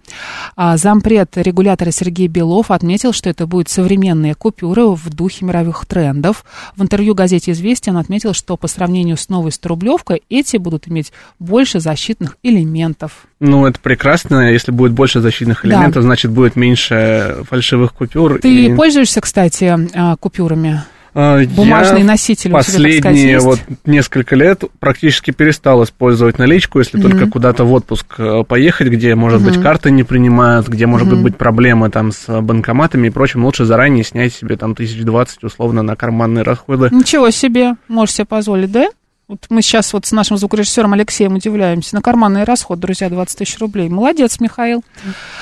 А 0.56 0.78
зампред 0.78 1.38
регулятора 1.38 1.92
Сергей 1.92 2.28
Белов 2.28 2.72
отметил, 2.72 3.14
что 3.14 3.30
это 3.30 3.46
будут 3.46 3.70
современные 3.70 4.34
купюры 4.36 4.88
в 4.88 5.10
духе 5.10 5.46
мировых 5.46 5.86
трендов. 5.86 6.44
В 6.76 6.82
интервью 6.82 7.14
газете 7.14 7.52
«Известия» 7.52 7.94
он 7.94 8.00
отметил, 8.00 8.34
что 8.34 8.58
по 8.58 8.68
сравнению 8.68 9.18
с 9.18 9.30
новой 9.30 9.52
100-рублевкой 9.52 10.24
эти 10.30 10.58
будут 10.58 10.88
иметь 10.88 11.12
больше 11.40 11.80
защитных 11.80 12.38
элементов. 12.44 13.28
Ну, 13.40 13.66
это 13.66 13.80
прекрасно. 13.80 14.52
Если 14.52 14.72
будет 14.72 14.92
больше 14.92 15.20
защитных 15.20 15.62
Да. 15.64 15.70
элементов, 15.70 16.04
значит, 16.04 16.31
будет 16.32 16.56
меньше 16.56 17.44
фальшивых 17.50 17.94
купюр. 17.94 18.40
Ты 18.42 18.66
и, 18.66 18.76
пользуешься, 18.76 19.22
кстати, 19.22 19.78
а, 19.94 20.16
купюрами? 20.16 20.82
а, 21.14 21.44
Бумажный 21.46 22.00
я 22.00 22.06
носитель 22.06 22.52
у 22.52 22.54
тебя, 22.54 22.64
сказать, 22.64 23.02
Последние 23.04 23.34
есть? 23.34 23.46
вот 23.46 23.60
несколько 23.86 24.36
лет 24.36 24.64
практически 24.80 25.32
перестал 25.32 25.84
использовать 25.84 26.40
наличку, 26.40 26.80
если 26.80 27.02
только 27.02 27.28
куда-то 27.28 27.66
в 27.66 27.74
отпуск 27.74 28.16
э, 28.18 28.44
поехать, 28.48 28.88
где, 28.88 29.14
может 29.16 29.44
быть, 29.44 29.62
карты 29.62 29.92
не 29.92 30.04
принимают, 30.04 30.68
где, 30.68 30.86
может 30.86 31.10
быть, 31.10 31.20
быть 31.20 31.36
проблемы 31.36 31.90
там 31.90 32.12
с 32.12 32.42
банкоматами 32.42 33.08
и 33.08 33.10
прочим. 33.10 33.44
Лучше 33.46 33.66
заранее 33.66 34.04
снять 34.04 34.34
себе 34.34 34.56
там 34.56 34.74
тысяч 34.74 35.02
двадцать 35.04 35.44
условно 35.44 35.82
на 35.82 35.96
карманные 35.96 36.44
расходы. 36.44 36.90
Ничего 36.92 37.30
себе, 37.30 37.74
можешь 37.88 38.16
себе 38.16 38.26
позволить, 38.26 38.72
да? 38.72 38.88
Вот 39.32 39.46
мы 39.50 39.62
сейчас 39.62 39.94
вот 39.94 40.06
с 40.06 40.12
нашим 40.12 40.36
звукорежиссером 40.36 40.92
Алексеем 40.92 41.36
удивляемся. 41.36 41.96
На 41.96 42.02
карманный 42.02 42.44
расход, 42.44 42.82
друзья, 42.82 43.08
20 43.10 43.38
тысяч 43.38 43.58
рублей. 43.60 43.88
Молодец, 43.88 44.42
Михаил. 44.42 44.84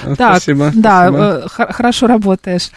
Ну, 0.06 0.16
Так, 0.16 0.34
спасибо, 0.34 0.72
Да, 0.76 1.08
спасибо. 1.08 1.44
э, 1.68 1.74
хорошо 1.74 2.06
работаешь. 2.06 2.70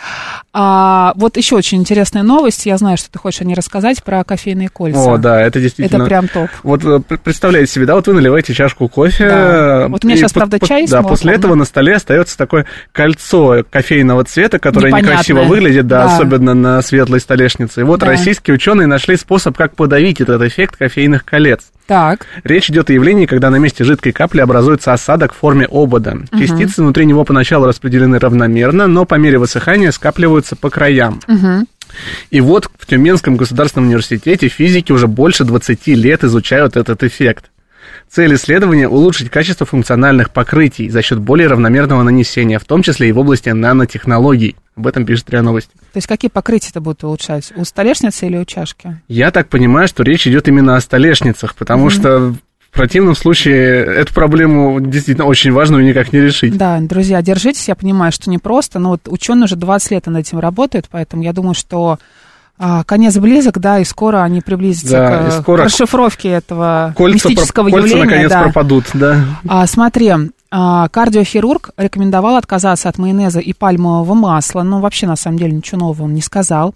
А, 0.54 1.12
вот 1.16 1.36
еще 1.36 1.54
очень 1.56 1.80
интересная 1.80 2.22
новость. 2.22 2.64
Я 2.64 2.78
знаю, 2.78 2.96
что 2.96 3.10
ты 3.10 3.18
хочешь 3.18 3.42
о 3.42 3.44
ней 3.44 3.54
рассказать 3.54 4.02
про 4.02 4.24
кофейные 4.24 4.70
кольца. 4.70 5.00
О, 5.00 5.18
да, 5.18 5.38
это 5.42 5.60
действительно... 5.60 5.98
Это 6.04 6.06
прям 6.06 6.28
топ. 6.28 6.48
Вот 6.62 6.82
э, 6.82 7.00
представляете 7.22 7.70
себе, 7.70 7.84
да, 7.84 7.94
вот 7.94 8.06
вы 8.06 8.14
наливаете 8.14 8.54
чашку 8.54 8.88
кофе. 8.88 9.28
Да. 9.28 9.82
э, 9.82 9.88
Вот 9.88 10.06
у 10.06 10.08
меня 10.08 10.16
щас, 10.16 10.32
по- 10.32 10.40
правда, 10.40 10.60
чай 10.66 10.86
Да, 10.86 10.96
молоком, 11.02 11.10
после 11.10 11.32
да. 11.32 11.38
этого 11.38 11.54
на 11.56 11.66
столе 11.66 11.94
остается 11.96 12.38
такое 12.38 12.64
кольцо 12.92 13.62
кофейного 13.68 14.24
цвета, 14.24 14.58
которое 14.58 14.86
Непонятное. 14.86 15.12
некрасиво 15.12 15.42
выглядит, 15.42 15.86
да, 15.86 16.06
Да. 16.06 16.14
особенно 16.16 16.54
на 16.54 16.80
светлой 16.80 17.20
столешнице. 17.20 17.80
И 17.82 17.84
вот 17.84 18.00
Да. 18.00 18.06
российские 18.06 18.54
ученые 18.54 18.86
нашли 18.86 19.14
способ, 19.18 19.54
как 19.58 19.76
подавить 19.76 20.22
этот 20.22 20.40
эффект 20.40 20.76
кофейных 21.02 21.24
колец. 21.24 21.60
Так, 21.86 22.26
Речь 22.44 22.70
идет 22.70 22.88
о 22.88 22.92
явлении, 22.92 23.26
когда 23.26 23.50
на 23.50 23.56
месте 23.56 23.84
жидкой 23.84 24.12
капли 24.12 24.40
образуется 24.40 24.92
осадок 24.92 25.34
в 25.34 25.36
форме 25.36 25.66
обода. 25.66 26.16
Частицы 26.38 26.82
внутри 26.82 27.06
него 27.06 27.24
поначалу 27.24 27.66
распределены 27.66 28.18
равномерно, 28.18 28.86
но 28.86 29.04
по 29.04 29.16
мере 29.16 29.38
высыхания 29.38 29.90
скапливаются 29.90 30.56
по 30.56 30.70
краям. 30.70 31.20
И 32.30 32.40
вот 32.40 32.70
в 32.78 32.86
Тюменском 32.86 33.36
государственном 33.36 33.88
университете 33.88 34.48
физики 34.48 34.92
уже 34.92 35.06
больше 35.06 35.44
20 35.44 35.86
лет 35.88 36.24
изучают 36.24 36.76
этот 36.76 37.02
эффект. 37.02 37.50
Цель 38.12 38.34
исследования– 38.34 38.88
улучшить 38.90 39.30
качество 39.30 39.64
функциональных 39.64 40.32
покрытий 40.32 40.90
за 40.90 41.00
счет 41.00 41.18
более 41.18 41.48
равномерного 41.48 42.02
нанесения, 42.02 42.58
в 42.58 42.64
том 42.66 42.82
числе 42.82 43.08
и 43.08 43.12
в 43.12 43.18
области 43.18 43.48
нанотехнологий. 43.48 44.54
Об 44.76 44.86
этом 44.86 45.06
пишет 45.06 45.30
РИА 45.30 45.40
Новости. 45.40 45.70
то 45.72 45.96
есть 45.96 46.06
какие 46.06 46.30
покрытия-то 46.30 46.82
будут 46.82 47.04
улучшать? 47.04 47.54
У 47.56 47.64
столешницы 47.64 48.26
или 48.26 48.36
у 48.36 48.44
чашки? 48.44 49.00
Я 49.08 49.30
так 49.30 49.48
понимаю, 49.48 49.88
что 49.88 50.02
речь 50.02 50.26
идет 50.26 50.46
именно 50.46 50.76
о 50.76 50.80
столешницах, 50.82 51.54
потому 51.54 51.88
что 51.88 52.34
в 52.70 52.74
противном 52.74 53.14
случае 53.14 53.82
эту 53.82 54.12
проблему 54.12 54.78
действительно 54.78 55.26
очень 55.26 55.50
важную 55.52 55.82
никак 55.82 56.12
не 56.12 56.20
решить. 56.20 56.54
Да, 56.54 56.80
друзья, 56.80 57.22
держитесь, 57.22 57.68
я 57.68 57.74
понимаю, 57.74 58.12
что 58.12 58.28
непросто, 58.28 58.78
но 58.78 58.90
вот 58.90 59.08
ученые 59.08 59.44
уже 59.44 59.56
20 59.56 59.90
лет 59.90 60.06
над 60.06 60.18
этим 60.18 60.38
работают, 60.38 60.86
поэтому 60.90 61.22
я 61.22 61.32
думаю, 61.32 61.54
что 61.54 61.98
конец 62.86 63.16
близок, 63.16 63.58
да, 63.58 63.78
и 63.80 63.84
скоро 63.84 64.22
они 64.22 64.40
приблизятся 64.40 64.92
Да, 64.92 65.28
к, 65.28 65.32
скоро 65.42 65.62
к 65.62 65.64
расшифровке 65.66 66.28
этого 66.28 66.94
Кольца, 66.96 67.28
мистического 67.28 67.68
про- 67.68 67.72
кольца 67.72 67.88
явления. 67.88 68.04
наконец 68.04 68.30
да. 68.30 68.42
пропадут, 68.42 68.84
да. 68.94 69.16
А, 69.48 69.66
смотри, 69.66 70.12
а, 70.54 70.88
кардиохирург 70.90 71.70
рекомендовал 71.78 72.36
отказаться 72.36 72.88
от 72.88 72.98
майонеза 72.98 73.40
и 73.40 73.52
пальмового 73.54 74.12
масла. 74.14 74.62
Ну, 74.62 74.80
вообще, 74.80 75.06
на 75.06 75.16
самом 75.16 75.38
деле, 75.38 75.52
ничего 75.52 75.80
нового 75.80 76.04
он 76.04 76.14
не 76.14 76.20
сказал. 76.20 76.74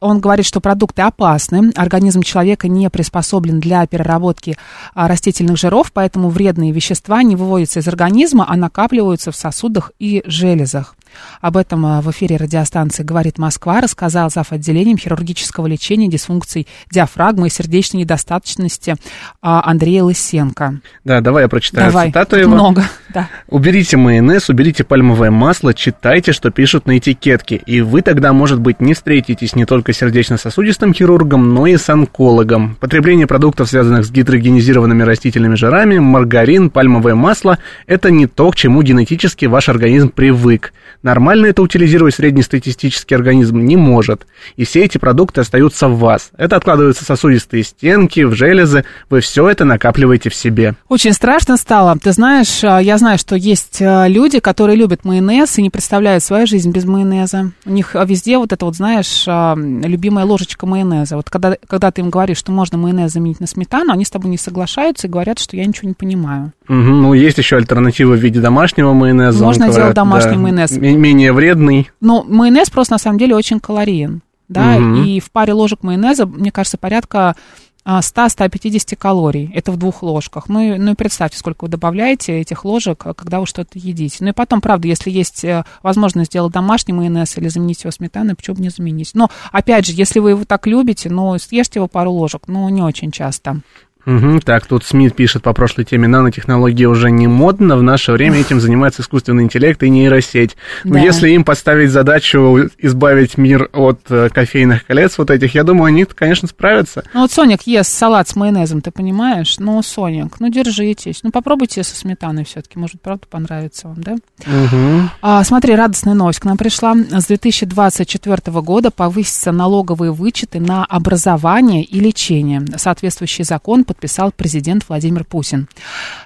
Он 0.00 0.18
говорит, 0.20 0.46
что 0.46 0.60
продукты 0.60 1.02
опасны, 1.02 1.72
организм 1.76 2.22
человека 2.22 2.68
не 2.68 2.88
приспособлен 2.88 3.60
для 3.60 3.86
переработки 3.86 4.56
а, 4.94 5.08
растительных 5.08 5.58
жиров, 5.58 5.92
поэтому 5.92 6.30
вредные 6.30 6.72
вещества 6.72 7.22
не 7.22 7.36
выводятся 7.36 7.80
из 7.80 7.88
организма, 7.88 8.46
а 8.48 8.56
накапливаются 8.56 9.30
в 9.30 9.36
сосудах 9.36 9.92
и 9.98 10.22
железах. 10.24 10.94
Об 11.40 11.56
этом 11.56 11.84
а, 11.86 12.00
в 12.00 12.10
эфире 12.10 12.36
радиостанции 12.36 13.02
«Говорит 13.02 13.38
Москва» 13.38 13.80
рассказал 13.80 14.30
зав. 14.30 14.52
отделением 14.52 14.98
хирургического 14.98 15.66
лечения 15.66 16.08
дисфункций 16.08 16.66
диафрагмы 16.90 17.48
и 17.48 17.50
сердечной 17.50 18.02
недостаточности 18.02 18.96
а, 19.40 19.62
Андрей 19.64 20.00
Лысенко. 20.00 20.80
Да, 21.04 21.20
давай 21.20 21.44
я 21.44 21.48
прочитаю 21.48 21.90
Давай, 21.90 22.08
цитату 22.08 22.30
тут 22.30 22.40
его. 22.40 22.54
много, 22.54 22.84
да. 23.12 23.28
Уберите 23.48 23.96
майонез, 23.96 24.48
уберите 24.48 24.84
пальмовое 24.84 25.30
масло, 25.30 25.74
читайте, 25.74 26.32
что 26.32 26.50
пишут 26.50 26.86
на 26.86 26.98
этикетке, 26.98 27.56
и 27.56 27.80
вы 27.80 28.02
тогда, 28.02 28.32
может 28.32 28.60
быть, 28.60 28.80
не 28.80 28.94
встретитесь 28.94 29.54
не 29.54 29.64
только 29.64 29.92
сердечно-сосудистым 29.92 30.92
хирургом, 30.94 31.54
но 31.54 31.66
и 31.66 31.76
с 31.76 31.88
онкологом. 31.88 32.76
Потребление 32.80 33.26
продуктов, 33.26 33.68
связанных 33.68 34.04
с 34.04 34.10
гидрогенизированными 34.10 35.02
растительными 35.02 35.54
жирами, 35.54 35.98
маргарин, 35.98 36.70
пальмовое 36.70 37.14
масло– 37.14 37.58
это 37.86 38.10
не 38.10 38.26
то, 38.26 38.50
к 38.50 38.56
чему 38.56 38.82
генетически 38.82 39.46
ваш 39.46 39.68
организм 39.68 40.10
привык. 40.10 40.72
Нормально 41.02 41.46
это 41.46 41.62
утилизировать 41.62 42.14
среднестатистический 42.14 43.14
организм 43.14 43.60
не 43.60 43.76
может. 43.76 44.26
И 44.56 44.64
все 44.64 44.84
эти 44.84 44.98
продукты 44.98 45.42
остаются 45.42 45.88
в 45.88 45.98
вас. 45.98 46.30
Это 46.36 46.56
откладываются 46.56 47.04
в 47.04 47.06
сосудистые 47.06 47.62
стенки, 47.62 48.20
в 48.20 48.34
железы. 48.34 48.84
Вы 49.08 49.20
все 49.20 49.48
это 49.48 49.64
накапливаете 49.64 50.28
в 50.28 50.34
себе. 50.34 50.74
Очень 50.88 51.12
страшно 51.12 51.56
стало. 51.56 51.96
Ты 51.98 52.12
знаешь, 52.12 52.64
а, 52.64 52.80
я 52.80 52.98
знаю, 52.98 53.18
что 53.18 53.36
есть 53.36 53.80
а, 53.80 54.08
люди, 54.08 54.40
которые 54.40 54.76
любят 54.76 55.04
майонез 55.04 55.56
и 55.58 55.62
не 55.62 55.70
представляют 55.70 56.24
свою 56.24 56.46
жизнь 56.46 56.70
без 56.72 56.84
майонеза. 56.84 57.52
У 57.64 57.70
них 57.70 57.94
а, 57.94 58.04
везде 58.04 58.38
вот 58.38 58.52
это 58.52 58.64
вот, 58.64 58.74
знаешь, 58.74 59.24
любимая 59.26 60.24
ложечка 60.24 60.66
майонеза. 60.66 61.16
Вот 61.16 61.30
когда, 61.30 61.56
когда 61.68 61.90
ты 61.92 62.00
им 62.00 62.10
говоришь, 62.10 62.38
что 62.38 62.50
можно 62.50 62.76
майонез 62.76 63.12
заменить 63.12 63.40
на 63.40 63.46
сметану, 63.46 63.92
они 63.92 64.04
с 64.04 64.10
тобой 64.10 64.30
не 64.30 64.38
соглашаются 64.38 65.06
и 65.06 65.10
говорят, 65.10 65.38
что 65.38 65.56
я 65.56 65.64
ничего 65.64 65.88
не 65.88 65.94
понимаю. 65.94 66.52
Мгм, 66.66 67.02
ну, 67.02 67.14
есть 67.14 67.38
еще 67.38 67.56
альтернативы 67.56 68.16
в 68.16 68.20
виде 68.20 68.40
домашнего 68.40 68.92
майонеза. 68.92 69.42
Можно 69.44 69.64
делать 69.64 69.76
говорят, 69.76 69.94
домашний 69.94 70.32
да, 70.32 70.38
майонез. 70.38 70.70
Ме- 70.92 70.96
менее 70.96 71.32
вредный. 71.32 71.90
Но 72.00 72.22
майонез 72.24 72.70
просто 72.70 72.94
на 72.94 72.98
самом 72.98 73.18
деле 73.18 73.34
очень 73.34 73.60
калориен. 73.60 74.22
Да, 74.48 74.78
Мгм. 74.78 75.04
и 75.04 75.20
в 75.20 75.30
паре 75.30 75.52
ложек 75.52 75.82
майонеза, 75.82 76.24
мне 76.26 76.50
кажется, 76.50 76.78
порядка 76.78 77.36
а, 77.84 78.00
100-150 78.02 78.96
калорий. 78.96 79.50
Это 79.54 79.72
в 79.72 79.78
двух 79.78 80.02
ложках. 80.02 80.50
Ну 80.50 80.60
и, 80.74 80.78
ну 80.78 80.92
и 80.92 80.94
представьте, 80.94 81.38
сколько 81.38 81.64
вы 81.64 81.68
добавляете 81.70 82.38
этих 82.38 82.66
ложек, 82.66 83.06
а, 83.06 83.14
когда 83.14 83.40
вы 83.40 83.46
что-то 83.46 83.78
едите. 83.78 84.16
Ну 84.20 84.28
и 84.28 84.32
потом, 84.32 84.60
правда, 84.60 84.88
если 84.88 85.10
есть 85.10 85.42
э, 85.44 85.64
возможность 85.82 86.30
сделать 86.30 86.52
домашний 86.52 86.92
майонез 86.92 87.38
или 87.38 87.48
заменить 87.48 87.84
его 87.84 87.90
сметаной, 87.90 88.34
почему 88.34 88.56
бы 88.56 88.62
не 88.62 88.68
заменить? 88.68 89.12
Но, 89.14 89.30
опять 89.52 89.86
же, 89.86 89.92
если 89.94 90.18
вы 90.18 90.30
его 90.30 90.44
так 90.44 90.66
любите, 90.66 91.08
ну, 91.08 91.38
съешьте 91.38 91.78
его 91.78 91.88
пару 91.88 92.10
ложек, 92.12 92.42
но 92.46 92.68
не 92.68 92.82
очень 92.82 93.10
часто. 93.10 93.60
Мгм, 94.04 94.40
так, 94.40 94.66
тут 94.66 94.84
Смит 94.84 95.14
пишет 95.14 95.42
по 95.42 95.52
прошлой 95.52 95.84
теме, 95.84 96.08
нанотехнологии 96.08 96.86
уже 96.86 97.10
не 97.10 97.26
модно, 97.26 97.76
в 97.76 97.82
наше 97.82 98.12
время 98.12 98.38
этим 98.38 98.60
занимается 98.60 99.02
искусственный 99.02 99.42
интеллект 99.42 99.82
и 99.82 99.90
нейросеть. 99.90 100.56
Но 100.84 100.94
Да. 100.94 101.00
если 101.00 101.28
им 101.30 101.44
поставить 101.44 101.90
задачу 101.90 102.70
избавить 102.78 103.36
мир 103.36 103.68
от 103.72 104.00
э, 104.08 104.30
кофейных 104.32 104.86
колец 104.86 105.18
вот 105.18 105.30
этих, 105.30 105.54
я 105.54 105.62
думаю, 105.64 105.86
они, 105.88 106.04
конечно, 106.06 106.48
справятся. 106.48 107.04
Ну 107.12 107.20
вот 107.22 107.32
Соник 107.32 107.62
ест 107.66 107.92
салат 107.92 108.28
с 108.28 108.36
майонезом, 108.36 108.80
ты 108.80 108.90
понимаешь? 108.90 109.56
Ну, 109.58 109.82
Соник, 109.82 110.40
ну 110.40 110.48
держитесь. 110.48 111.20
Ну 111.22 111.30
попробуйте 111.30 111.82
со 111.82 111.94
сметаной 111.94 112.44
все-таки, 112.44 112.78
может, 112.78 113.00
правда 113.02 113.26
понравится 113.28 113.88
вам, 113.88 113.96
да? 114.00 114.16
Мгм. 114.46 115.10
А, 115.20 115.44
смотри, 115.44 115.74
радостная 115.74 116.14
новость 116.14 116.40
к 116.40 116.44
нам 116.44 116.56
пришла. 116.56 116.94
С 116.94 117.26
2024 117.26 118.60
года 118.62 118.90
повысятся 118.90 119.52
налоговые 119.52 120.12
вычеты 120.12 120.60
на 120.60 120.84
образование 120.84 121.82
и 121.84 122.00
лечение. 122.00 122.62
Соответствующий 122.76 123.44
закон 123.44 123.84
подписал 123.88 124.30
президент 124.36 124.84
Владимир 124.88 125.24
Путин. 125.24 125.66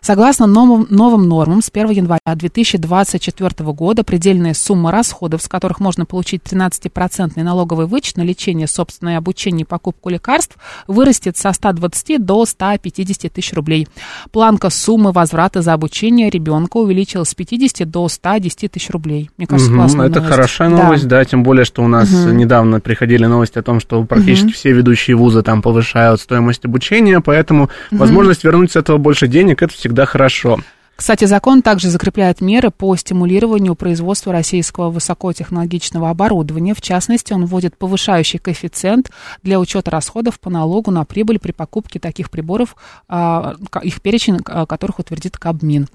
Согласно 0.03 0.47
новым, 0.47 0.87
новым 0.91 1.29
нормам, 1.29 1.63
с 1.63 1.71
1 1.73 1.91
января 1.91 2.21
2024 2.35 3.73
года 3.73 4.03
предельная 4.05 4.53
сумма 4.55 4.91
расходов, 4.91 5.43
с 5.43 5.49
которых 5.49 5.79
можно 5.81 6.05
получить 6.05 6.43
13% 6.43 7.41
налоговый 7.43 7.87
вычет 7.87 8.17
на 8.17 8.23
лечение, 8.23 8.67
собственное 8.67 9.19
обучение 9.19 9.63
и 9.63 9.67
покупку 9.67 10.09
лекарств, 10.09 10.57
вырастет 10.87 11.37
со 11.37 11.53
120 11.53 12.25
до 12.25 12.45
150 12.45 13.33
тысяч 13.33 13.53
рублей. 13.53 13.87
Планка 14.33 14.71
суммы 14.71 15.13
возврата 15.13 15.63
за 15.63 15.73
обучение 15.73 16.29
ребенка 16.31 16.79
увеличилась 16.79 17.29
с 17.31 17.35
50 17.35 17.89
до 17.89 18.09
110 18.09 18.73
тысяч 18.73 18.91
рублей. 18.91 19.31
Мне 19.39 19.47
кажется, 19.47 19.71
Мгм, 19.71 19.81
классная 19.81 20.07
Это 20.07 20.17
новость. 20.21 20.35
хорошая 20.35 20.71
Да. 20.71 20.77
новость, 20.83 21.09
да. 21.09 21.25
тем 21.25 21.43
более, 21.45 21.65
что 21.65 21.83
у 21.83 21.89
нас 21.89 22.11
недавно 22.11 22.81
приходили 22.81 23.27
новости 23.27 23.59
о 23.59 23.63
том, 23.63 23.79
что 23.79 24.03
практически 24.05 24.51
все 24.53 24.73
ведущие 24.73 25.17
вузы 25.17 25.43
там 25.43 25.63
повышают 25.63 26.21
стоимость 26.21 26.65
обучения, 26.65 27.21
поэтому 27.21 27.52
возможность 27.91 28.45
вернуть 28.45 28.73
с 28.73 28.77
этого 28.77 28.99
больше 28.99 29.29
денег, 29.29 29.63
это 29.63 29.73
всегда 29.73 30.07
хорошо. 30.07 30.61
Кстати, 30.97 31.25
закон 31.25 31.63
также 31.63 31.89
закрепляет 31.89 32.41
меры 32.41 32.71
по 32.71 32.95
стимулированию 32.97 33.75
производства 33.75 34.33
российского 34.33 34.91
высокотехнологичного 34.91 36.11
оборудования. 36.11 36.75
В 36.75 36.81
частности, 36.81 37.33
он 37.33 37.47
вводит 37.47 37.77
повышающий 37.77 38.39
коэффициент 38.39 39.11
для 39.43 39.59
учета 39.59 39.91
расходов 39.91 40.39
по 40.39 40.51
налогу 40.51 40.91
на 40.91 41.05
прибыль 41.05 41.39
при 41.39 41.53
покупке 41.53 41.99
таких 41.99 42.31
приборов, 42.31 42.77
а, 43.09 43.55
их 43.83 44.01
перечень 44.01 44.41
а, 44.45 44.67
которых 44.67 44.99
утвердит 44.99 45.39
Кабмин. 45.39 45.89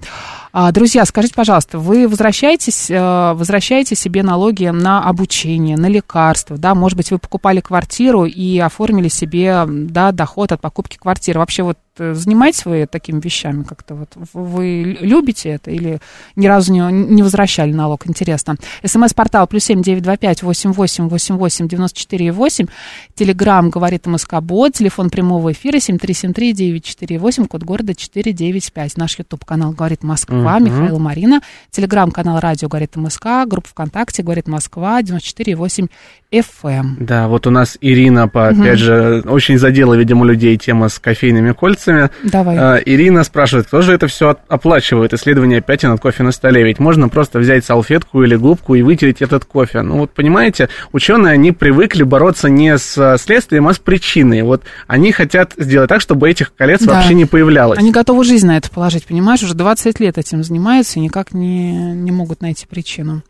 А, 0.52 0.72
Друзья, 0.72 1.04
скажите, 1.04 1.34
пожалуйста, 1.34 1.78
вы 1.78 2.06
возвращаетесь, 2.06 2.90
э, 2.90 3.32
возвращаете 3.34 3.94
себе 3.94 4.22
налоги 4.22 4.66
на 4.66 5.02
обучение, 5.04 5.76
на 5.76 5.86
лекарства, 5.86 6.58
да, 6.58 6.74
может 6.74 6.96
быть, 6.96 7.10
вы 7.10 7.18
покупали 7.18 7.60
квартиру 7.60 8.26
и 8.26 8.58
оформили 8.58 9.08
себе, 9.08 9.64
да, 9.66 10.12
доход 10.12 10.52
от 10.52 10.60
покупки 10.60 10.96
квартиры. 10.96 11.38
Вообще 11.40 11.62
вот 11.62 11.78
занимаетесь 11.98 12.64
вы 12.64 12.86
такими 12.86 13.20
вещами 13.20 13.62
как-то? 13.62 13.94
Вот 13.94 14.10
вы 14.32 14.96
любите 15.00 15.50
это 15.50 15.70
или 15.70 16.00
ни 16.36 16.46
разу 16.46 16.72
не, 16.72 16.80
не 16.90 17.22
возвращали 17.22 17.72
налог? 17.72 18.06
Интересно. 18.06 18.56
СМС-портал 18.84 19.46
плюс 19.46 19.64
семь 19.64 19.82
девять 19.82 20.02
два 20.02 20.16
пять 20.16 20.42
восемь 20.42 20.72
восемь 20.72 21.08
восемь 21.08 21.36
восемь 21.36 21.68
девяносто 21.68 21.98
четыре 21.98 22.32
восемь. 22.32 22.66
Телеграмм 23.14 23.70
говорит 23.70 24.06
МСК 24.06 24.40
Бот. 24.40 24.74
Телефон 24.74 25.10
прямого 25.10 25.52
эфира 25.52 25.78
семь 25.78 25.98
три 25.98 26.14
семь 26.14 26.32
три 26.32 26.52
девять 26.52 26.84
четыре 26.84 27.18
восемь. 27.18 27.46
Код 27.46 27.62
города 27.62 27.94
четыре 27.94 28.32
девять 28.32 28.72
пять. 28.72 28.96
Наш 28.96 29.18
ютуб 29.18 29.44
канал 29.44 29.72
говорит 29.72 30.02
Москва. 30.02 30.58
Мгм. 30.58 30.64
Михаил 30.64 30.98
Марина. 30.98 31.40
Телеграм 31.70 32.10
канал 32.10 32.40
радио 32.40 32.68
говорит 32.68 32.96
МСК. 32.96 33.26
Группа 33.46 33.68
ВКонтакте 33.68 34.22
говорит 34.22 34.48
Москва. 34.48 35.02
девяносто 35.02 35.28
четыре 35.28 35.56
восемь 35.56 35.86
FM. 36.30 36.96
Да, 37.00 37.26
вот 37.26 37.46
у 37.46 37.50
нас 37.50 37.78
Ирина, 37.80 38.28
по, 38.28 38.50
Мгм. 38.50 38.60
опять 38.60 38.78
же, 38.78 39.22
очень 39.26 39.58
задела, 39.58 39.94
видимо, 39.94 40.26
людей 40.26 40.58
тема 40.58 40.90
с 40.90 40.98
кофейными 40.98 41.52
кольцами. 41.52 41.87
Давай. 42.22 42.56
А, 42.56 42.76
Ирина 42.76 43.24
спрашивает, 43.24 43.66
кто 43.66 43.82
же 43.82 43.92
это 43.92 44.06
все 44.06 44.36
оплачивает, 44.48 45.12
исследование 45.14 45.60
пятен 45.60 45.92
от 45.92 46.00
кофе 46.00 46.22
на 46.22 46.32
столе? 46.32 46.62
Ведь 46.62 46.78
можно 46.78 47.08
просто 47.08 47.38
взять 47.38 47.64
салфетку 47.64 48.22
или 48.22 48.36
губку 48.36 48.74
и 48.74 48.82
вытереть 48.82 49.22
этот 49.22 49.44
кофе. 49.44 49.82
Ну 49.82 49.98
вот, 49.98 50.10
понимаете, 50.12 50.68
ученые, 50.92 51.32
они 51.34 51.52
привыкли 51.52 52.02
бороться 52.02 52.48
не 52.48 52.76
с 52.78 52.96
а, 52.98 53.16
следствием, 53.18 53.68
а 53.68 53.74
с 53.74 53.78
причиной. 53.78 54.42
Вот 54.42 54.62
они 54.86 55.12
хотят 55.12 55.54
сделать 55.56 55.88
так, 55.88 56.00
чтобы 56.00 56.28
этих 56.28 56.54
колец 56.54 56.82
Да. 56.82 56.94
вообще 56.94 57.14
не 57.14 57.24
появлялось. 57.24 57.78
Они 57.78 57.90
готовы 57.90 58.24
жизнь 58.24 58.46
на 58.46 58.56
это 58.56 58.70
положить, 58.70 59.06
понимаешь? 59.06 59.42
Уже 59.42 59.54
20 59.54 60.00
лет 60.00 60.18
этим 60.18 60.42
занимаются 60.42 60.98
и 60.98 61.02
никак 61.02 61.32
не, 61.32 61.72
не 61.94 62.10
могут 62.10 62.40
найти 62.40 62.66
причину. 62.66 63.22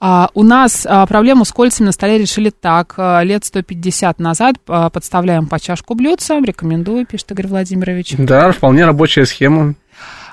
А, 0.00 0.30
у 0.34 0.42
нас 0.42 0.86
а, 0.88 1.06
проблему 1.06 1.44
с 1.44 1.52
кольцами 1.52 1.86
на 1.86 1.92
столе 1.92 2.18
решили 2.18 2.50
так. 2.50 2.94
А, 2.96 3.22
лет 3.22 3.44
150 3.44 4.18
назад 4.18 4.56
а, 4.68 4.90
подставляем 4.90 5.46
по 5.46 5.58
чашку 5.60 5.94
блюдца. 5.94 6.38
Рекомендую, 6.40 7.06
пишет 7.06 7.30
Игорь 7.32 7.46
Владимирович. 7.48 7.89
Да, 8.18 8.52
вполне 8.52 8.84
рабочая 8.84 9.26
схема. 9.26 9.74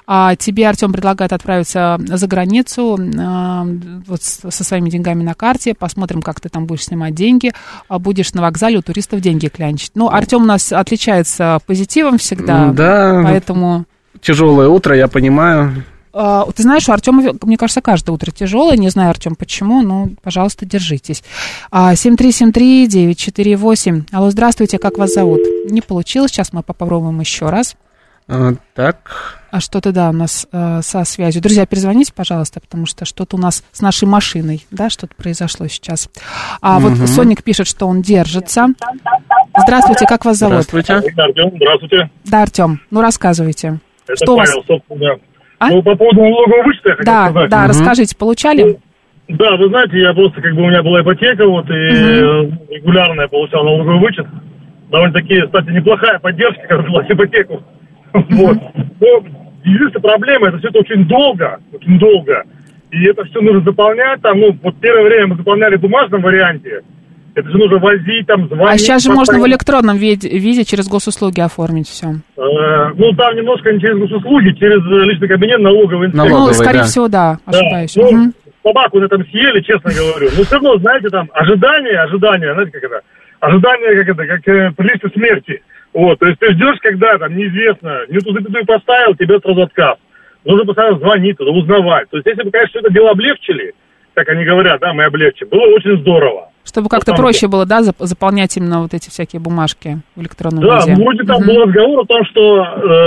А 0.09 0.37
тебе 0.37 0.69
Артем 0.69 0.93
предлагает 0.93 1.33
отправиться 1.33 1.99
за 1.99 2.27
границу 2.27 2.97
а, 3.19 3.67
вот 4.07 4.23
со 4.23 4.63
своими 4.63 4.89
деньгами 4.89 5.21
на 5.21 5.33
карте. 5.33 5.73
Посмотрим, 5.77 6.21
как 6.21 6.39
ты 6.39 6.47
там 6.47 6.65
будешь 6.65 6.85
снимать 6.85 7.13
деньги. 7.13 7.51
А 7.89 7.99
будешь 7.99 8.33
на 8.33 8.41
вокзале 8.41 8.77
у 8.77 8.81
туристов 8.81 9.19
деньги 9.19 9.49
клянчить. 9.49 9.91
Ну, 9.95 10.07
Артем 10.07 10.43
у 10.43 10.45
нас 10.45 10.71
отличается 10.71 11.59
позитивом 11.65 12.19
всегда. 12.19 12.71
Да. 12.71 13.21
Поэтому... 13.21 13.83
Тяжелое 14.21 14.69
утро, 14.69 14.95
я 14.95 15.09
понимаю. 15.09 15.83
А, 16.19 16.45
Ты 16.51 16.63
знаешь, 16.63 16.89
у 16.89 16.91
Артема, 16.91 17.33
мне 17.43 17.57
кажется, 17.57 17.79
каждое 17.81 18.11
утро 18.11 18.31
тяжелое. 18.31 18.75
Не 18.75 18.89
знаю, 18.89 19.11
Артем, 19.11 19.35
почему, 19.35 19.83
но, 19.83 20.09
пожалуйста, 20.23 20.65
держитесь. 20.65 21.23
А, 21.69 21.93
7373948. 21.93 24.05
Алло, 24.11 24.31
здравствуйте, 24.31 24.79
как 24.79 24.97
вас 24.97 25.13
зовут? 25.13 25.41
Не 25.69 25.81
получилось, 25.81 26.31
сейчас 26.31 26.53
мы 26.53 26.63
попробуем 26.63 27.19
еще 27.19 27.49
раз. 27.49 27.75
А, 28.29 28.53
так, 28.73 29.39
А 29.51 29.59
что-то, 29.61 29.91
да, 29.93 30.09
у 30.09 30.13
нас 30.13 30.47
э, 30.51 30.81
со 30.83 31.05
связью. 31.05 31.41
Друзья, 31.41 31.65
перезвоните, 31.65 32.11
пожалуйста, 32.13 32.59
потому 32.59 32.85
что 32.85 33.05
что-то 33.05 33.37
у 33.37 33.39
нас 33.39 33.63
с 33.71 33.79
нашей 33.81 34.05
машиной, 34.05 34.65
да, 34.71 34.89
что-то 34.89 35.15
произошло 35.15 35.67
сейчас. 35.67 36.09
А 36.61 36.79
вот 36.79 36.91
Мгм. 36.93 37.07
Соник 37.07 37.43
пишет, 37.43 37.67
что 37.67 37.87
он 37.87 38.01
держится. 38.01 38.67
Здравствуйте, 39.63 40.05
как 40.05 40.25
вас 40.25 40.37
зовут? 40.37 40.63
здравствуйте. 40.63 40.93
Артем, 40.95 41.51
здравствуйте. 41.55 42.09
Да, 42.25 42.41
Артем, 42.41 42.81
ну 42.91 42.99
рассказывайте. 43.01 43.79
Это 44.05 44.15
Что 44.17 44.33
у 44.33 44.37
вас? 44.37 44.49
Павел, 44.49 44.63
собственно. 44.67 45.17
А? 45.59 45.69
Ну, 45.69 45.81
по 45.81 45.95
поводу 45.95 46.21
налогового 46.21 46.63
вычета 46.63 46.89
я 46.89 46.95
хотел 46.95 47.13
Да, 47.13 47.29
сказать. 47.29 47.49
да, 47.49 47.67
расскажите, 47.67 48.15
получали? 48.15 48.77
Да, 49.27 49.57
вы 49.57 49.67
знаете, 49.67 49.99
я 49.99 50.13
просто, 50.13 50.41
как 50.41 50.53
бы, 50.55 50.61
у 50.63 50.67
меня 50.67 50.83
была 50.83 51.01
ипотека, 51.01 51.45
вот, 51.47 51.69
и 51.69 51.73
э, 51.73 52.49
регулярно 52.75 53.21
я 53.21 53.27
получал 53.27 53.63
налоговый 53.63 53.99
вычет. 53.99 54.25
Довольно-таки, 54.89 55.41
кстати, 55.41 55.69
неплохая 55.69 56.19
поддержка, 56.19 56.65
когда 56.67 56.83
платишь 56.83 57.11
ипотеку. 57.15 57.63
Вот. 58.13 58.57
Но 59.01 59.07
единственная 59.63 60.01
проблема, 60.01 60.47
это 60.47 60.59
все 60.59 60.69
это 60.69 60.79
очень 60.79 61.05
долго, 61.07 61.59
очень 61.73 61.99
долго. 61.99 62.43
И 62.91 63.03
это 63.05 63.25
все 63.25 63.41
нужно 63.41 63.61
заполнять, 63.61 64.21
там, 64.21 64.39
ну, 64.39 64.57
вот 64.63 64.75
первое 64.79 65.03
время 65.03 65.27
мы 65.27 65.35
заполняли 65.35 65.75
в 65.75 65.81
бумажном 65.81 66.21
варианте. 66.21 66.83
Это 67.37 67.51
же 67.51 67.57
нужно 67.59 67.77
возить, 67.77 68.25
там, 68.25 68.47
звонить. 68.47 68.73
А 68.73 68.77
сейчас 68.79 69.03
же 69.03 69.11
можно 69.11 69.37
в 69.39 69.45
электронном 69.47 69.95
виде, 69.97 70.27
виде 70.27 70.63
через 70.65 70.87
госуслуги 70.87 71.39
оформить 71.39 71.87
все. 71.87 72.07
Э, 72.35 72.89
Ну, 72.95 73.13
там 73.13 73.35
немножко 73.35 73.71
не 73.71 73.79
через 73.79 73.99
госуслуги, 73.99 74.53
через 74.57 74.81
э, 74.81 75.05
личный 75.05 75.27
кабинет 75.27 75.59
налоговой 75.59 76.07
инспекции. 76.07 76.29
Налоговый, 76.29 76.47
ну, 76.47 76.53
скорее 76.53 76.79
да. 76.79 76.83
всего, 76.85 77.07
да, 77.07 77.37
Да, 77.45 77.59
ошибаюсь. 77.59 77.95
ну, 77.95 78.11
Мгм. 78.11 78.33
собаку 78.63 78.99
на 78.99 79.05
этом 79.05 79.23
съели, 79.27 79.61
честно 79.61 79.91
говорю. 79.93 80.29
Но 80.35 80.43
все 80.43 80.55
равно, 80.55 80.77
знаете, 80.79 81.09
там 81.09 81.29
ожидание, 81.31 81.99
ожидание, 82.01 82.53
знаете, 82.53 82.71
как 82.71 82.83
это? 82.85 83.01
Ожидание, 83.39 84.03
как 84.03 84.15
это, 84.17 84.25
как 84.25 84.47
э, 84.47 84.71
приличие 84.75 85.11
смерти. 85.13 85.61
Вот, 85.93 86.17
то 86.17 86.25
есть 86.25 86.39
ты 86.39 86.51
ждешь, 86.53 86.79
когда 86.81 87.17
там 87.19 87.37
неизвестно, 87.37 87.99
не 88.09 88.17
ту 88.17 88.33
запятую 88.33 88.65
поставил, 88.65 89.13
тебе 89.15 89.39
сразу 89.39 89.61
отказ. 89.61 89.95
Нужно 90.43 90.65
постоянно 90.65 90.97
звонить 90.97 91.37
туда, 91.37 91.51
узнавать. 91.51 92.09
То 92.09 92.17
есть 92.17 92.25
если 92.25 92.41
бы, 92.43 92.49
конечно, 92.49 92.79
это 92.79 92.91
дело 92.91 93.11
облегчили, 93.11 93.73
как 94.15 94.27
они 94.29 94.43
говорят, 94.43 94.79
да, 94.81 94.91
мы 94.93 95.03
облегчим, 95.05 95.47
было 95.49 95.67
очень 95.75 95.99
здорово. 96.01 96.49
Чтобы 96.67 96.89
как-то 96.89 97.13
проще 97.13 97.47
было, 97.47 97.65
да, 97.65 97.79
зап- 97.79 97.95
заполнять 98.05 98.57
именно 98.57 98.81
вот 98.81 98.93
эти 98.93 99.09
всякие 99.09 99.39
бумажки 99.39 99.99
в 100.17 100.21
электронном 100.21 100.63
Да, 100.65 100.79
виде. 100.79 100.95
ну, 100.97 101.03
вроде 101.05 101.23
там 101.23 101.37
Мгм. 101.37 101.47
был 101.47 101.63
разговор 101.65 101.99
о 102.01 102.05
том, 102.05 102.25
что 102.25 102.63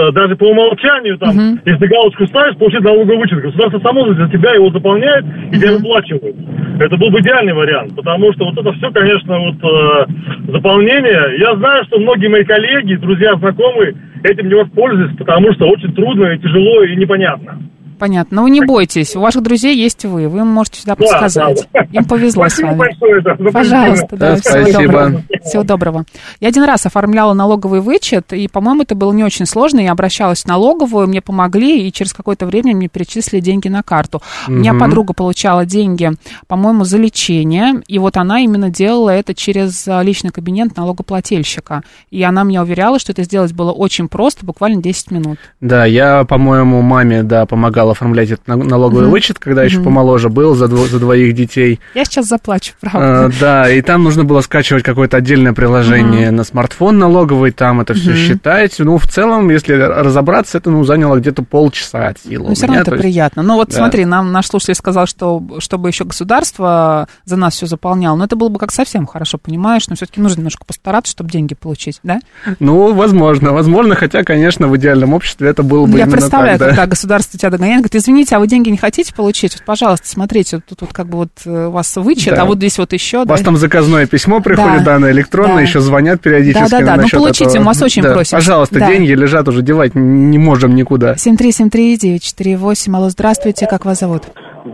э, 0.08 0.12
даже 0.12 0.34
по 0.36 0.44
умолчанию, 0.44 1.18
там, 1.18 1.28
Мгм. 1.36 1.60
если 1.66 1.86
галочку 1.86 2.26
ставишь, 2.26 2.56
получить 2.56 2.80
налоговый 2.80 3.18
вычет. 3.18 3.42
Государство 3.42 3.78
само 3.80 4.14
за 4.14 4.28
тебя 4.30 4.54
его 4.54 4.70
заполняет 4.70 5.24
и 5.52 5.56
тебе 5.58 5.72
выплачивают. 5.76 6.36
Это 6.80 6.96
был 6.96 7.10
бы 7.10 7.20
идеальный 7.20 7.52
вариант, 7.52 7.94
потому 7.94 8.32
что 8.32 8.46
вот 8.46 8.56
это 8.58 8.72
все, 8.72 8.90
конечно, 8.90 9.38
вот 9.38 9.56
э, 9.62 10.06
заполнение. 10.52 11.38
Я 11.38 11.54
знаю, 11.56 11.84
что 11.84 11.98
многие 11.98 12.28
мои 12.28 12.44
коллеги, 12.44 12.94
друзья, 12.94 13.34
знакомые 13.36 13.94
этим 14.24 14.48
не 14.48 14.54
воспользуются, 14.54 15.16
потому 15.18 15.52
что 15.52 15.66
очень 15.66 15.92
трудно 15.92 16.26
и 16.32 16.38
тяжело 16.38 16.82
и 16.84 16.96
непонятно. 16.96 17.58
Понятно. 18.00 18.36
Но 18.36 18.42
вы 18.44 18.50
не 18.50 18.62
бойтесь, 18.62 19.14
у 19.14 19.20
ваших 19.20 19.42
друзей 19.42 19.76
есть 19.76 20.04
вы, 20.04 20.26
вы 20.28 20.40
им 20.40 20.46
можете 20.48 20.78
всегда 20.78 20.96
Да, 20.96 21.04
подсказать. 21.04 21.68
да, 21.72 21.82
да. 21.84 21.98
Им 21.98 22.04
повезло 22.06 22.48
с 22.48 22.54
Спасибо 22.54 22.66
вами. 22.68 22.78
большое, 22.78 23.20
да, 23.22 23.34
Пожалуйста, 23.52 24.08
да, 24.16 24.16
Да, 24.16 24.36
всего 24.36 24.62
спасибо. 24.62 24.82
доброго. 24.92 25.22
Всего 25.44 25.62
доброго. 25.62 26.04
Я 26.40 26.48
один 26.48 26.64
раз 26.64 26.86
оформляла 26.86 27.34
налоговый 27.34 27.80
вычет, 27.80 28.32
и, 28.32 28.48
по-моему, 28.48 28.82
это 28.82 28.94
было 28.94 29.12
не 29.12 29.22
очень 29.22 29.46
сложно. 29.46 29.80
Я 29.80 29.92
обращалась 29.92 30.42
в 30.42 30.46
налоговую, 30.46 31.06
мне 31.08 31.20
помогли, 31.20 31.86
и 31.86 31.92
через 31.92 32.12
какое-то 32.14 32.46
время 32.46 32.74
мне 32.74 32.88
перечислили 32.88 33.40
деньги 33.40 33.68
на 33.68 33.82
карту. 33.82 34.22
У 34.48 34.52
меня 34.52 34.72
Мгм. 34.72 34.80
подруга 34.80 35.12
получала 35.12 35.66
деньги, 35.66 36.10
по-моему, 36.48 36.84
за 36.84 36.96
лечение, 36.96 37.82
и 37.86 37.98
вот 37.98 38.16
она 38.16 38.40
именно 38.40 38.70
делала 38.70 39.10
это 39.10 39.34
через 39.34 39.86
а, 39.86 40.02
личный 40.02 40.30
кабинет 40.30 40.74
налогоплательщика. 40.76 41.82
И 42.10 42.22
она 42.22 42.44
меня 42.44 42.62
уверяла, 42.62 42.98
что 42.98 43.12
это 43.12 43.24
сделать 43.24 43.52
было 43.52 43.72
очень 43.72 44.08
просто, 44.08 44.46
буквально 44.46 44.82
10 44.82 45.10
минут. 45.10 45.38
Да, 45.60 45.84
я, 45.84 46.24
по-моему, 46.24 46.80
маме, 46.82 47.22
да, 47.22 47.44
помогал 47.90 47.92
оформлять 47.92 48.30
этот 48.30 48.46
на- 48.48 48.56
налоговый 48.56 49.02
Мгм. 49.04 49.10
вычет, 49.10 49.38
когда 49.38 49.62
еще 49.64 49.76
Мгм. 49.76 49.84
помоложе 49.84 50.28
был, 50.28 50.54
за, 50.54 50.66
дво- 50.66 50.88
за 50.88 50.98
двоих 50.98 51.34
детей. 51.34 51.80
Я 51.94 52.04
сейчас 52.04 52.26
заплачу, 52.26 52.72
правда. 52.80 53.26
А, 53.26 53.30
да, 53.40 53.70
и 53.70 53.80
там 53.82 54.04
нужно 54.04 54.24
было 54.24 54.40
скачивать 54.40 54.82
какое-то 54.82 55.16
отдельное 55.16 55.52
приложение 55.52 56.30
на 56.30 56.44
смартфон 56.44 56.98
налоговый, 56.98 57.50
там 57.50 57.80
это 57.80 57.94
все 57.94 58.10
Мгм. 58.10 58.18
считать. 58.18 58.74
Ну, 58.78 58.98
в 58.98 59.06
целом, 59.06 59.50
если 59.50 59.74
разобраться, 59.74 60.58
это, 60.58 60.70
ну, 60.70 60.84
заняло 60.84 61.16
где-то 61.16 61.42
полчаса 61.42 62.08
от 62.08 62.18
силы. 62.20 62.46
Но 62.46 62.52
у 62.52 62.54
все 62.54 62.66
равно 62.66 62.80
это 62.82 62.90
то 62.90 62.96
есть- 62.96 63.02
приятно. 63.02 63.42
Ну 63.42 63.54
вот 63.54 63.68
да. 63.70 63.76
смотри, 63.76 64.04
нам 64.04 64.32
наш 64.32 64.46
слушатель 64.46 64.74
сказал, 64.74 65.06
что 65.06 65.42
чтобы 65.58 65.88
еще 65.88 66.04
государство 66.04 67.08
за 67.24 67.36
нас 67.36 67.54
все 67.54 67.66
заполняло, 67.66 68.16
но 68.16 68.24
это 68.24 68.36
было 68.36 68.48
бы 68.48 68.58
как 68.58 68.72
совсем 68.72 69.06
хорошо, 69.06 69.38
понимаешь, 69.38 69.88
но 69.88 69.96
все-таки 69.96 70.20
нужно 70.20 70.38
немножко 70.40 70.64
постараться, 70.64 71.10
чтобы 71.12 71.30
деньги 71.30 71.54
получить, 71.54 72.00
да? 72.02 72.20
Ну, 72.60 72.92
возможно, 72.94 73.52
возможно, 73.52 73.94
хотя, 73.94 74.22
конечно, 74.22 74.68
в 74.68 74.76
идеальном 74.76 75.12
обществе 75.14 75.48
это 75.48 75.62
было 75.62 75.86
бы 75.86 75.98
Я 75.98 76.06
представляю, 76.06 76.58
так, 76.58 76.68
да. 76.70 76.74
когда 76.74 76.86
государство 76.86 77.38
тебя 77.38 77.50
догоняет, 77.50 77.79
говорит, 77.80 77.94
извините, 77.96 78.36
а 78.36 78.38
вы 78.38 78.46
деньги 78.46 78.68
не 78.70 78.76
хотите 78.76 79.14
получить? 79.14 79.54
Вот, 79.54 79.64
пожалуйста, 79.64 80.08
смотрите, 80.08 80.56
вот 80.56 80.64
тут 80.68 80.80
вот 80.82 80.92
как 80.92 81.06
бы 81.06 81.18
вот 81.18 81.28
э, 81.46 81.66
у 81.66 81.70
вас 81.70 81.96
вычет, 81.96 82.34
Да. 82.34 82.42
а 82.42 82.44
вот 82.44 82.56
здесь 82.58 82.78
вот 82.78 82.92
еще. 82.92 83.22
У 83.22 83.26
вас 83.26 83.40
да. 83.40 83.44
там 83.46 83.56
заказное 83.56 84.06
письмо 84.06 84.40
приходит, 84.40 84.84
да, 84.84 84.94
Да, 84.94 84.98
на 84.98 85.10
электронное, 85.10 85.56
да. 85.56 85.62
еще 85.62 85.80
звонят 85.80 86.20
периодически 86.20 86.70
Да-да-да, 86.70 86.96
ну, 87.02 87.08
получите, 87.12 87.44
этого. 87.50 87.58
мы 87.60 87.66
вас 87.66 87.82
очень 87.82 88.02
Да, 88.02 88.12
просим. 88.12 88.38
Пожалуйста, 88.38 88.78
Да. 88.80 88.86
деньги 88.88 89.12
лежат 89.12 89.48
уже, 89.48 89.62
девать 89.62 89.94
не 89.94 90.38
можем 90.38 90.74
никуда. 90.74 91.14
7373948, 91.14 92.94
алло, 92.96 93.08
здравствуйте, 93.08 93.66
как 93.66 93.84
вас 93.84 94.00
зовут? 94.00 94.22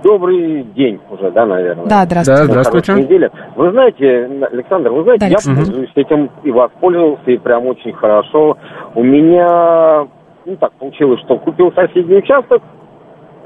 Добрый 0.03 0.65
день 0.75 0.99
уже, 1.11 1.31
да, 1.31 1.47
наверное. 1.47 1.87
Да, 1.87 2.05
здравствуйте. 2.07 2.43
Да, 2.43 2.49
здравствуйте. 2.49 2.93
Недели. 2.95 3.31
Вы 3.55 3.71
знаете, 3.71 4.29
Александр, 4.53 4.91
вы 4.91 5.03
знаете, 5.05 5.21
Да, 5.21 5.27
я 5.27 5.33
Александр. 5.37 5.65
пользуюсь 5.65 5.91
этим 5.95 6.31
и 6.43 6.51
воспользовался, 6.51 7.31
и 7.31 7.37
прям 7.39 7.67
очень 7.67 7.93
хорошо. 7.93 8.57
У 8.97 9.05
меня, 9.05 10.07
ну 10.45 10.57
так 10.57 10.73
получилось, 10.73 11.21
что 11.25 11.39
купил 11.39 11.73
соседний 11.73 12.17
участок, 12.17 12.63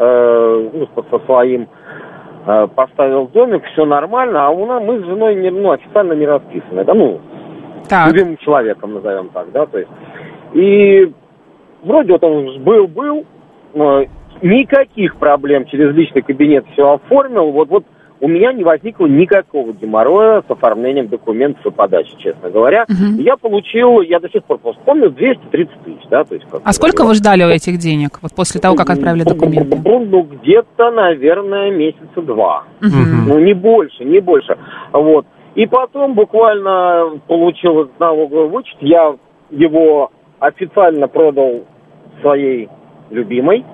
э, 0.01 0.87
со- 1.11 1.25
своим, 1.27 1.69
э, 2.47 2.69
поставил 2.75 3.29
домик, 3.29 3.63
все 3.73 3.85
нормально, 3.85 4.47
а 4.47 4.51
у 4.51 4.67
нас 4.67 4.83
мы 4.83 5.01
с 5.01 5.05
женой 5.05 5.35
не, 5.35 5.51
ну, 5.51 5.71
официально 5.73 6.15
не 6.15 6.27
расписаны, 6.27 6.85
да, 6.85 6.95
ну, 6.95 7.21
Так, 7.89 8.09
любимым 8.09 8.37
человеком, 8.39 8.95
назовем 8.95 9.29
так, 9.29 9.53
да, 9.53 9.67
то 9.67 9.79
есть. 9.79 9.91
И 10.55 11.13
вроде 11.85 12.13
вот 12.13 12.25
он 12.25 12.63
был-был, 12.63 13.27
никаких 14.43 15.17
проблем 15.17 15.67
через 15.67 15.95
личный 15.95 16.23
кабинет 16.23 16.65
все 16.73 16.95
оформил, 16.95 17.51
вот, 17.53 17.69
вот 17.69 17.85
у 18.21 18.29
меня 18.29 18.53
не 18.53 18.65
возникло 18.65 19.07
никакого 19.07 19.73
геморроя 19.73 20.43
с 20.47 20.51
оформлением 20.51 21.09
документов 21.09 21.65
и 21.65 21.71
подачей, 21.71 22.17
честно 22.19 22.51
говоря. 22.51 22.85
Мгм. 22.89 23.19
Я 23.19 23.37
получил, 23.37 24.03
я 24.03 24.21
до 24.21 24.29
сих 24.29 24.45
пор 24.45 24.59
просто 24.59 24.81
помню, 24.85 25.11
230 25.11 25.83
тысяч, 25.85 26.09
да, 26.11 26.25
то 26.25 26.35
есть... 26.35 26.47
как 26.51 26.61
А 26.65 26.73
сколько 26.73 27.05
вы 27.05 27.15
ждали 27.15 27.45
у 27.45 27.49
этих 27.49 27.79
денег, 27.79 28.19
вот 28.21 28.33
после 28.35 28.61
того, 28.61 28.77
как 28.77 28.91
отправили 28.91 29.25
документы? 29.25 29.81
Ну, 29.85 30.23
где-то, 30.23 30.91
наверное, 30.91 31.71
месяца 31.71 32.21
два. 32.21 32.65
Мгм. 32.81 33.29
Ну, 33.29 33.39
не 33.39 33.55
больше, 33.55 34.05
не 34.05 34.21
больше. 34.21 34.57
Вот. 34.93 35.27
И 35.55 35.67
потом 35.67 36.15
буквально 36.15 37.21
получил 37.27 37.83
этот 37.83 37.99
налоговый 37.99 38.49
вычет. 38.49 38.77
Я 38.81 39.17
его 39.51 40.11
официально 40.39 41.09
продал 41.09 41.65
своей 42.21 42.69
любимой, 43.11 43.65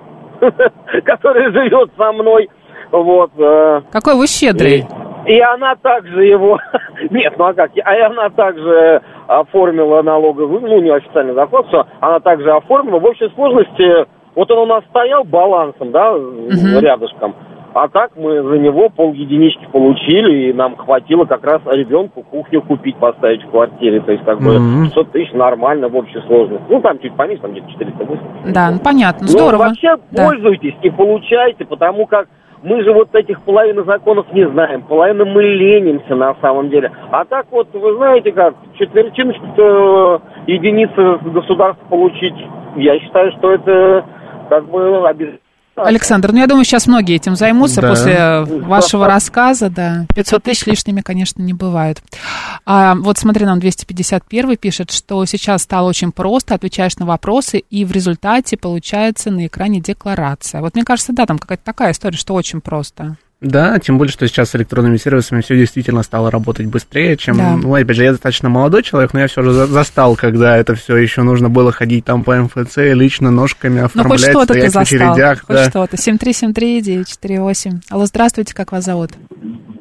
которая 1.04 1.50
живет 1.50 1.90
со 1.96 2.12
мной. 2.12 2.48
Вот. 2.92 3.30
э, 3.38 3.82
Какой 3.92 4.14
вы 4.16 4.26
щедрый. 4.26 4.84
и, 5.26 5.32
и 5.34 5.40
она 5.40 5.74
также 5.76 6.24
его... 6.24 6.58
Нет, 7.10 7.34
ну 7.38 7.46
а 7.46 7.54
как? 7.54 7.70
А 7.84 8.06
она 8.06 8.30
также 8.30 9.02
оформила 9.26 10.02
налоговый, 10.02 10.60
ну, 10.60 10.80
не 10.80 10.90
официальный 10.90 11.34
заход, 11.34 11.66
что 11.68 11.86
она 12.00 12.20
также 12.20 12.50
оформила. 12.52 12.98
В 13.00 13.04
общей 13.04 13.28
сложности, 13.34 14.06
вот 14.34 14.50
он 14.50 14.58
у 14.58 14.66
нас 14.66 14.84
стоял 14.90 15.24
балансом, 15.24 15.90
да, 15.90 16.14
рядышком. 16.80 17.34
А 17.74 17.88
так 17.88 18.12
мы 18.16 18.42
за 18.42 18.56
него 18.58 18.88
пол 18.88 19.12
единички 19.12 19.66
получили, 19.70 20.48
и 20.48 20.52
нам 20.54 20.76
хватило 20.76 21.26
как 21.26 21.44
раз 21.44 21.60
ребенку 21.66 22.22
кухню 22.22 22.62
купить, 22.62 22.96
поставить 22.96 23.42
в 23.44 23.50
квартире. 23.50 24.00
То 24.00 24.12
есть, 24.12 24.24
как 24.24 24.38
бы, 24.38 24.58
Мгм. 24.58 24.84
500 24.86 25.12
тысяч 25.12 25.32
нормально 25.34 25.88
в 25.88 25.96
общей 25.96 26.18
сложности. 26.26 26.64
Ну, 26.70 26.80
там 26.80 26.98
чуть 27.00 27.14
поменьше, 27.14 27.42
там 27.42 27.50
где-то 27.52 27.70
480. 27.72 28.54
Да, 28.54 28.70
ну 28.70 28.78
понятно, 28.82 29.22
Ну, 29.22 29.28
здорово. 29.28 29.64
вообще 29.64 29.96
Да. 30.10 30.24
пользуйтесь 30.24 30.74
и 30.80 30.88
получайте, 30.88 31.66
потому 31.66 32.06
как 32.06 32.28
мы 32.62 32.82
же 32.82 32.92
вот 32.92 33.14
этих 33.14 33.40
половины 33.42 33.84
законов 33.84 34.26
не 34.32 34.48
знаем, 34.48 34.82
половину 34.82 35.26
мы 35.26 35.42
ленимся 35.42 36.14
на 36.14 36.34
самом 36.40 36.70
деле. 36.70 36.90
А 37.10 37.24
так 37.24 37.46
вот, 37.50 37.68
вы 37.72 37.96
знаете 37.96 38.32
как, 38.32 38.54
четвертиночку 38.78 40.22
единицы 40.46 41.18
государства 41.30 41.86
получить, 41.88 42.34
я 42.76 42.98
считаю, 43.00 43.32
что 43.32 43.52
это 43.52 44.04
как 44.48 44.64
бы 44.68 45.06
обязательно. 45.06 45.45
Александр, 45.76 46.32
ну 46.32 46.38
я 46.38 46.46
думаю, 46.46 46.64
сейчас 46.64 46.86
многие 46.86 47.16
этим 47.16 47.36
займутся 47.36 47.80
Да. 47.82 47.88
после 47.90 48.40
вашего 48.62 49.06
рассказа, 49.06 49.68
да. 49.68 50.06
500 50.14 50.42
тысяч 50.42 50.66
лишними, 50.66 51.02
конечно, 51.02 51.42
не 51.42 51.52
бывают. 51.52 52.02
А, 52.64 52.94
вот 52.94 53.18
смотри, 53.18 53.44
нам 53.44 53.60
251 53.60 54.56
пишет, 54.56 54.90
что 54.90 55.24
сейчас 55.26 55.62
стало 55.62 55.88
очень 55.88 56.12
просто, 56.12 56.54
отвечаешь 56.54 56.96
на 56.96 57.06
вопросы, 57.06 57.58
и 57.58 57.84
в 57.84 57.92
результате 57.92 58.56
получается 58.56 59.30
на 59.30 59.46
экране 59.46 59.80
декларация. 59.80 60.60
Вот 60.62 60.74
мне 60.74 60.84
кажется, 60.84 61.12
да, 61.12 61.26
там 61.26 61.38
какая-то 61.38 61.64
такая 61.64 61.92
история, 61.92 62.16
что 62.16 62.34
очень 62.34 62.60
просто. 62.60 63.16
Да, 63.42 63.78
тем 63.78 63.98
более, 63.98 64.10
что 64.12 64.26
сейчас 64.26 64.50
с 64.50 64.56
электронными 64.56 64.96
сервисами 64.96 65.42
все 65.42 65.56
действительно 65.56 66.02
стало 66.02 66.30
работать 66.30 66.66
быстрее, 66.66 67.16
чем... 67.18 67.36
Да. 67.36 67.56
Ну, 67.62 67.74
опять 67.74 67.94
же, 67.96 68.04
я 68.04 68.12
достаточно 68.12 68.48
молодой 68.48 68.82
человек, 68.82 69.12
но 69.12 69.20
я 69.20 69.26
все 69.26 69.42
же 69.42 69.50
за- 69.50 69.66
застал, 69.66 70.16
когда 70.16 70.56
это 70.56 70.74
все 70.74 70.96
еще 70.96 71.20
нужно 71.22 71.50
было 71.50 71.70
ходить 71.70 72.06
там 72.06 72.24
по 72.24 72.34
МФЦ, 72.34 72.78
лично 72.94 73.30
ножками 73.30 73.80
Ну, 73.80 73.88
хоть 73.88 73.96
оформлять, 73.96 74.20
что-то 74.30 74.54
ты 74.54 74.68
стоять 74.70 74.70
в 74.70 74.72
застал, 74.72 74.82
очередях. 75.12 75.40
хоть 75.46 75.56
да. 75.56 75.64
что-то. 75.70 75.96
7373948. 75.96 77.70
Алло, 77.90 78.06
здравствуйте, 78.06 78.54
как 78.54 78.72
вас 78.72 78.84
зовут? 78.84 79.10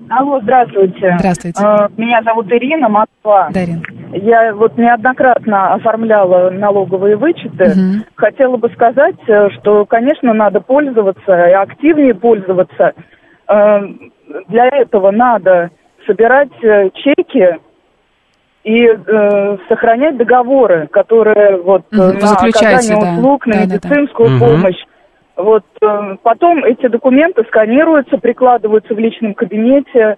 Алло, 0.10 0.40
здравствуйте. 0.42 1.16
Здравствуйте. 1.18 1.64
Э, 1.64 1.88
Меня 1.98 2.22
зовут 2.24 2.48
Ирина, 2.52 2.90
Москва. 2.90 3.50
Дарин. 3.52 3.84
Я 4.14 4.54
вот 4.54 4.78
неоднократно 4.78 5.74
оформляла 5.74 6.52
налоговые 6.52 7.16
вычеты. 7.16 8.04
Хотела 8.16 8.58
бы 8.58 8.70
сказать, 8.76 9.16
э, 9.28 9.50
что, 9.60 9.86
конечно, 9.86 10.34
надо 10.34 10.60
пользоваться 10.60 11.48
и 11.48 11.54
активнее 11.54 12.14
пользоваться. 12.14 12.94
Э, 13.48 13.82
Для 14.48 14.68
этого 14.68 15.12
надо 15.12 15.70
собирать 16.06 16.52
э, 16.64 16.90
чеки 16.94 17.58
и 18.64 18.86
э, 18.88 19.58
сохранять 19.70 20.18
договоры, 20.18 20.88
которые 20.88 21.62
вот 21.62 21.84
вы 21.92 22.14
на 22.14 22.32
оказание 22.34 23.00
да. 23.00 23.14
услуг, 23.14 23.46
на 23.46 23.54
Да-да-да. 23.54 23.90
медицинскую 23.90 24.30
Мгм. 24.32 24.40
помощь. 24.40 24.84
Вот 25.36 25.66
э, 25.82 26.16
потом 26.24 26.64
эти 26.64 26.88
документы 26.88 27.44
сканируются, 27.44 28.18
прикладываются 28.18 28.94
в 28.96 29.00
личном 29.00 29.34
кабинете. 29.34 30.18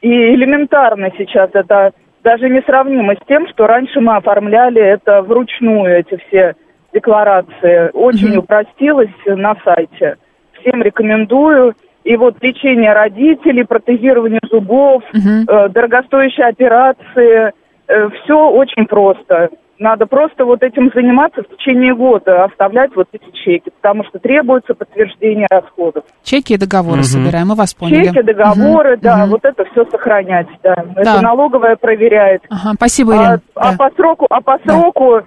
И 0.00 0.08
элементарно 0.08 1.10
сейчас 1.16 1.50
это 1.52 1.92
даже 2.24 2.48
несравнимо 2.48 3.14
с 3.14 3.26
тем, 3.28 3.46
что 3.48 3.66
раньше 3.66 4.00
мы 4.00 4.16
оформляли 4.16 4.82
это 4.82 5.22
вручную, 5.22 6.00
эти 6.00 6.16
все 6.26 6.54
декларации. 6.92 7.90
Очень 7.92 8.36
упростилось 8.36 9.10
на 9.26 9.54
сайте. 9.64 10.16
Всем 10.60 10.82
рекомендую. 10.82 11.74
И 12.06 12.16
вот 12.16 12.36
лечение 12.40 12.92
родителей, 12.92 13.64
протезирование 13.64 14.40
зубов, 14.50 15.02
э, 15.12 15.68
дорогостоящие 15.68 16.46
операции, 16.46 17.52
все 17.88 18.48
очень 18.50 18.86
просто. 18.86 19.50
Надо 19.78 20.06
просто 20.06 20.44
вот 20.44 20.62
этим 20.62 20.90
заниматься 20.94 21.42
в 21.42 21.48
течение 21.56 21.94
года, 21.94 22.44
оставлять 22.44 22.94
вот 22.96 23.08
эти 23.12 23.30
чеки, 23.44 23.70
потому 23.82 24.04
что 24.04 24.18
требуется 24.18 24.72
подтверждение 24.74 25.46
расходов. 25.50 26.04
Чеки 26.22 26.54
и 26.54 26.56
договоры 26.58 27.02
собираем, 27.02 27.48
мы 27.48 27.54
вас 27.56 27.74
поняли. 27.74 28.04
Чеки, 28.06 28.22
договоры, 28.22 28.92
Мгм, 28.92 29.00
да, 29.02 29.16
мгм. 29.18 29.30
вот 29.30 29.44
это 29.44 29.64
все 29.66 29.84
сохранять, 29.90 30.46
да. 30.62 30.74
Да. 30.94 31.00
Это 31.02 31.20
налоговая 31.22 31.76
проверяет. 31.76 32.42
Ага, 32.48 32.72
спасибо, 32.76 33.12
А, 33.12 33.16
Ирина. 33.16 33.40
а 33.56 33.70
Да. 33.72 33.76
по 33.76 33.90
сроку, 33.96 34.26
а 34.30 34.40
по 34.40 34.58
сроку 34.64 35.16
э, 35.18 35.22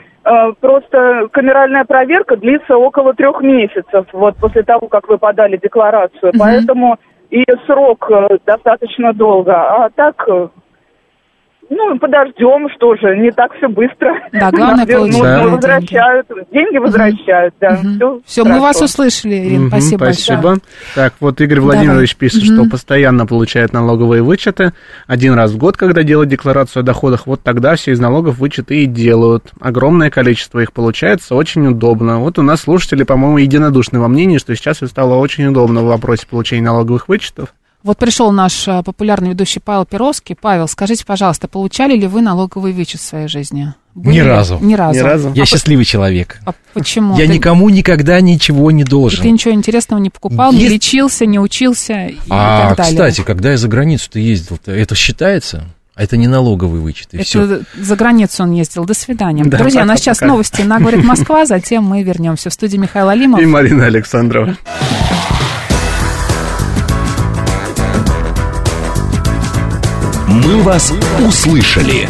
просто 0.59 1.27
камеральная 1.31 1.85
проверка 1.85 2.35
длится 2.35 2.77
около 2.77 3.13
трех 3.13 3.41
месяцев, 3.41 4.05
вот 4.13 4.35
после 4.37 4.63
того, 4.63 4.87
как 4.87 5.07
вы 5.07 5.17
подали 5.17 5.57
декларацию, 5.57 6.31
Мгм. 6.33 6.39
поэтому 6.39 6.97
и 7.29 7.43
срок 7.65 8.09
э, 8.09 8.37
достаточно 8.45 9.13
долго. 9.13 9.53
А 9.53 9.89
так, 9.91 10.23
э, 10.27 10.47
ну, 11.69 11.97
подождем, 11.99 12.67
что 12.75 12.95
же, 12.95 13.17
не 13.17 13.31
так 13.31 13.53
все 13.57 13.67
быстро. 13.67 14.13
Да, 14.31 14.51
главное 14.51 14.85
получить, 14.85 15.21
да, 15.21 15.41
ну, 15.43 15.51
возвращают, 15.51 16.27
деньги 16.51 16.77
возвращают, 16.77 17.53
да. 17.59 17.81
Все, 18.25 18.43
мы 18.43 18.59
вас 18.59 18.81
услышали, 18.81 19.35
Ирина, 19.35 19.59
Мгм, 19.61 19.69
спасибо, 19.69 20.03
спасибо. 20.05 20.35
большое. 20.41 20.57
Так, 20.95 21.13
вот 21.19 21.41
Игорь 21.41 21.59
Владимирович 21.59 22.15
Давай. 22.15 22.29
пишет, 22.29 22.43
Мгм. 22.49 22.55
что 22.61 22.69
постоянно 22.71 23.25
получает 23.25 23.73
налоговые 23.73 24.21
вычеты. 24.23 24.73
Один 25.07 25.33
раз 25.33 25.51
в 25.51 25.57
год, 25.57 25.77
когда 25.77 26.03
делают 26.03 26.29
декларацию 26.29 26.81
о 26.81 26.83
доходах, 26.83 27.27
вот 27.27 27.41
тогда 27.43 27.75
все 27.75 27.91
из 27.91 27.99
налогов 27.99 28.37
вычеты 28.39 28.83
и 28.83 28.85
делают. 28.85 29.51
Огромное 29.59 30.09
количество 30.09 30.59
их 30.59 30.73
получается, 30.73 31.35
очень 31.35 31.67
удобно. 31.67 32.19
Вот 32.19 32.39
у 32.39 32.41
нас 32.41 32.61
слушатели, 32.61 33.03
по-моему, 33.03 33.37
единодушны 33.37 33.99
во 33.99 34.07
мнении, 34.07 34.37
что 34.37 34.55
сейчас 34.55 34.77
стало 34.77 35.15
очень 35.15 35.45
удобно 35.47 35.81
в 35.81 35.85
вопросе 35.85 36.25
получения 36.27 36.63
налоговых 36.63 37.07
вычетов. 37.07 37.49
Вот 37.81 37.97
пришел 37.97 38.31
наш 38.33 38.67
а, 38.67 38.83
популярный 38.83 39.29
ведущий 39.29 39.61
Павел 39.61 39.85
Перовский. 39.85 40.35
Павел, 40.39 40.67
скажите, 40.67 41.05
пожалуйста, 41.05 41.47
получали 41.47 41.95
ли 41.95 42.07
вы 42.07 42.21
налоговый 42.21 42.73
вычет 42.73 42.99
в 42.99 43.03
своей 43.05 43.29
жизни? 43.29 43.73
Были 43.95 44.15
Ни 44.15 44.19
ли? 44.19 44.27
разу. 44.27 44.57
Ни 44.61 44.73
разу. 44.75 44.99
Я 45.33 45.43
А 45.43 45.45
по- 45.45 45.45
счастливый 45.45 45.85
человек. 45.85 46.39
А 46.45 46.51
почему? 46.73 47.17
Я 47.17 47.25
Ты- 47.25 47.33
никому 47.33 47.69
никогда 47.69 48.19
ничего 48.19 48.71
не 48.71 48.81
И 48.81 48.85
должен. 48.85 49.21
ты 49.21 49.31
ничего 49.31 49.53
интересного 49.53 49.99
не 50.01 50.09
покупал, 50.09 50.51
не 50.51 50.59
Есть- 50.63 50.73
лечился, 50.73 51.25
не 51.25 51.39
учился 51.39 52.07
и 52.07 52.17
А, 52.29 52.69
так 52.75 52.77
далее. 52.79 52.93
кстати, 53.11 53.21
когда 53.25 53.51
я 53.51 53.57
за 53.57 53.67
границу-то 53.69 54.19
ездил, 54.19 54.59
это 54.65 54.95
считается? 54.95 55.63
А 55.95 56.03
это 56.03 56.15
не 56.17 56.27
налоговый 56.27 56.79
вычет, 56.81 57.13
и 57.13 57.17
Это 57.17 57.25
все. 57.25 57.59
за 57.77 57.95
границу 57.97 58.43
он 58.43 58.51
ездил. 58.51 58.85
До 58.85 58.93
свидания. 58.93 59.43
Да, 59.45 59.57
Друзья, 59.57 59.83
у 59.83 59.85
нас 59.85 59.99
сейчас 59.99 60.17
пока. 60.19 60.27
новости 60.27 60.61
на 60.61 60.79
«Говорит 60.79 61.03
Москва», 61.03 61.45
затем 61.45 61.83
мы 61.83 62.03
вернемся 62.03 62.49
в 62.49 62.53
студию 62.53 62.79
Михаил 62.81 63.09
Алимов. 63.09 63.41
И 63.41 63.45
Марина 63.45 63.85
Александрова. 63.85 64.55
«Мы 70.49 70.63
вас 70.63 70.91
услышали». 71.23 72.09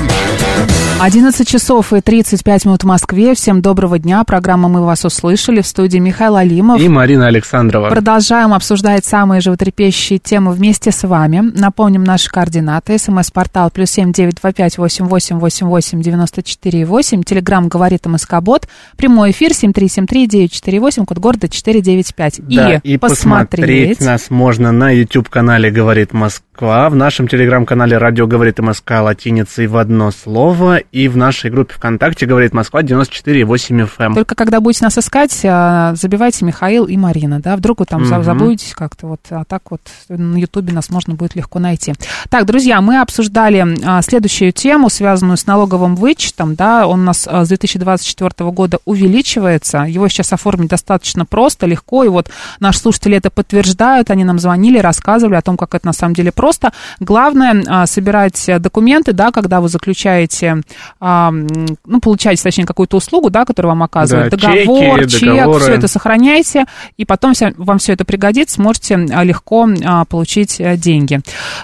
11 1.01 1.47
часов 1.47 1.91
и 1.91 1.99
35 1.99 2.65
минут 2.65 2.83
в 2.83 2.85
Москве. 2.85 3.33
Всем 3.33 3.61
доброго 3.61 3.99
дня. 3.99 4.23
Программа 4.23 4.69
«Мы 4.69 4.85
вас 4.85 5.03
услышали» 5.03 5.61
в 5.61 5.67
студии 5.67 5.97
Михаил 5.97 6.37
Алимов. 6.37 6.79
И 6.79 6.87
Марина 6.87 7.27
Александрова. 7.27 7.89
Продолжаем 7.89 8.53
обсуждать 8.53 9.03
самые 9.03 9.41
животрепещущие 9.41 10.19
темы 10.19 10.53
вместе 10.53 10.91
с 10.91 11.05
вами. 11.05 11.51
Напомним 11.53 12.05
наши 12.05 12.29
координаты. 12.29 12.97
СМС-портал 12.97 13.71
плюс 13.71 13.91
семь 13.91 14.13
девять 14.13 14.35
два 14.35 14.53
пять 14.53 14.77
восемь 14.77 15.05
восемь 15.05 15.37
восемь 15.37 15.67
восемь 15.67 16.01
девяносто 16.01 16.41
четыре 16.41 16.85
восемь. 16.85 17.23
Телеграмм 17.23 17.67
говорит 17.67 18.05
МСК-бот. 18.05 18.69
Прямой 18.95 19.31
эфир 19.31 19.53
семь 19.53 19.73
три 19.73 19.89
семь 19.89 20.05
три 20.05 20.27
девять 20.27 20.53
четыре 20.53 20.79
восемь. 20.79 21.05
Код 21.05 21.17
города 21.17 21.49
четыре 21.49 21.81
девять 21.81 22.15
пять. 22.15 22.39
Да, 22.39 22.75
и 22.83 22.97
посмотреть 22.97 23.99
нас 23.99 24.29
можно 24.29 24.71
на 24.71 24.91
YouTube-канале 24.91 25.71
«Говорит 25.71 26.13
Москва». 26.13 26.48
Москва, 26.59 26.89
в 26.89 26.95
нашем 26.95 27.29
телеграм-канале 27.29 27.97
«Радио 27.97 28.27
говорит 28.27 28.59
МСК» 28.59 28.91
латиницей 28.99 29.67
в 29.67 29.77
одно 29.77 30.11
слово, 30.11 30.79
и 30.79 31.07
в 31.07 31.15
нашей 31.15 31.49
группе 31.49 31.73
ВКонтакте 31.75 32.25
«Говорит 32.25 32.53
Москва» 32.53 32.81
94,8 32.81 33.87
FM. 33.97 34.13
Только 34.15 34.35
когда 34.35 34.59
будете 34.59 34.83
нас 34.83 34.97
искать, 34.97 35.39
а, 35.45 35.95
забивайте 35.95 36.43
Михаил 36.43 36.83
и 36.83 36.97
Марина, 36.97 37.39
да, 37.39 37.55
вдруг 37.55 37.79
вы 37.79 37.85
там 37.85 38.01
Мгм. 38.01 38.25
забудете 38.25 38.75
как-то 38.75 39.07
вот, 39.07 39.21
а 39.29 39.45
так 39.45 39.71
вот 39.71 39.79
на 40.09 40.35
Ютубе 40.35 40.73
нас 40.73 40.89
можно 40.89 41.13
будет 41.13 41.33
легко 41.33 41.59
найти. 41.59 41.93
Так, 42.29 42.45
друзья, 42.45 42.81
мы 42.81 42.99
обсуждали 42.99 43.65
а, 43.85 44.01
следующую 44.01 44.51
тему, 44.51 44.89
связанную 44.89 45.37
с 45.37 45.47
налоговым 45.47 45.95
вычетом, 45.95 46.55
да, 46.55 46.87
он 46.87 46.99
у 46.99 47.03
нас 47.03 47.25
а, 47.25 47.45
с 47.45 47.47
2024 47.47 48.51
года 48.51 48.79
увеличивается, 48.83 49.83
его 49.83 50.09
сейчас 50.09 50.33
оформить 50.33 50.71
достаточно 50.71 51.23
просто, 51.25 51.67
легко, 51.67 52.03
и 52.03 52.09
вот 52.09 52.29
наши 52.59 52.79
слушатели 52.79 53.15
это 53.15 53.29
подтверждают, 53.29 54.11
они 54.11 54.25
нам 54.25 54.39
звонили, 54.39 54.77
рассказывали 54.77 55.35
о 55.35 55.41
том, 55.41 55.55
как 55.55 55.73
это 55.73 55.85
на 55.85 55.93
самом 55.93 56.15
деле 56.15 56.33
просто. 56.33 56.48
Главное 56.99 57.63
а, 57.67 57.85
собирать 57.85 58.47
э, 58.47 58.59
документы, 58.59 59.13
да, 59.13 59.31
когда 59.31 59.61
вы 59.61 59.69
заключаете, 59.69 60.61
а, 60.99 61.31
ну, 61.31 61.99
получаете, 62.01 62.43
точнее, 62.43 62.65
какую-то 62.65 62.97
услугу, 62.97 63.29
да, 63.29 63.45
которую 63.45 63.71
вам 63.71 63.83
оказывают, 63.83 64.31
Да, 64.31 64.37
договор, 64.37 65.01
чеки, 65.01 65.19
чек, 65.19 65.29
договоры. 65.29 65.59
все 65.59 65.73
это 65.73 65.87
сохраняйте, 65.87 66.65
и 66.97 67.05
потом 67.05 67.33
вам 67.57 67.77
все 67.77 67.93
это 67.93 68.05
пригодится, 68.05 68.55
сможете 68.55 68.95
а, 68.95 69.23
легко 69.23 69.67
получить 70.09 70.59
а, 70.59 70.75
деньги. 70.75 71.21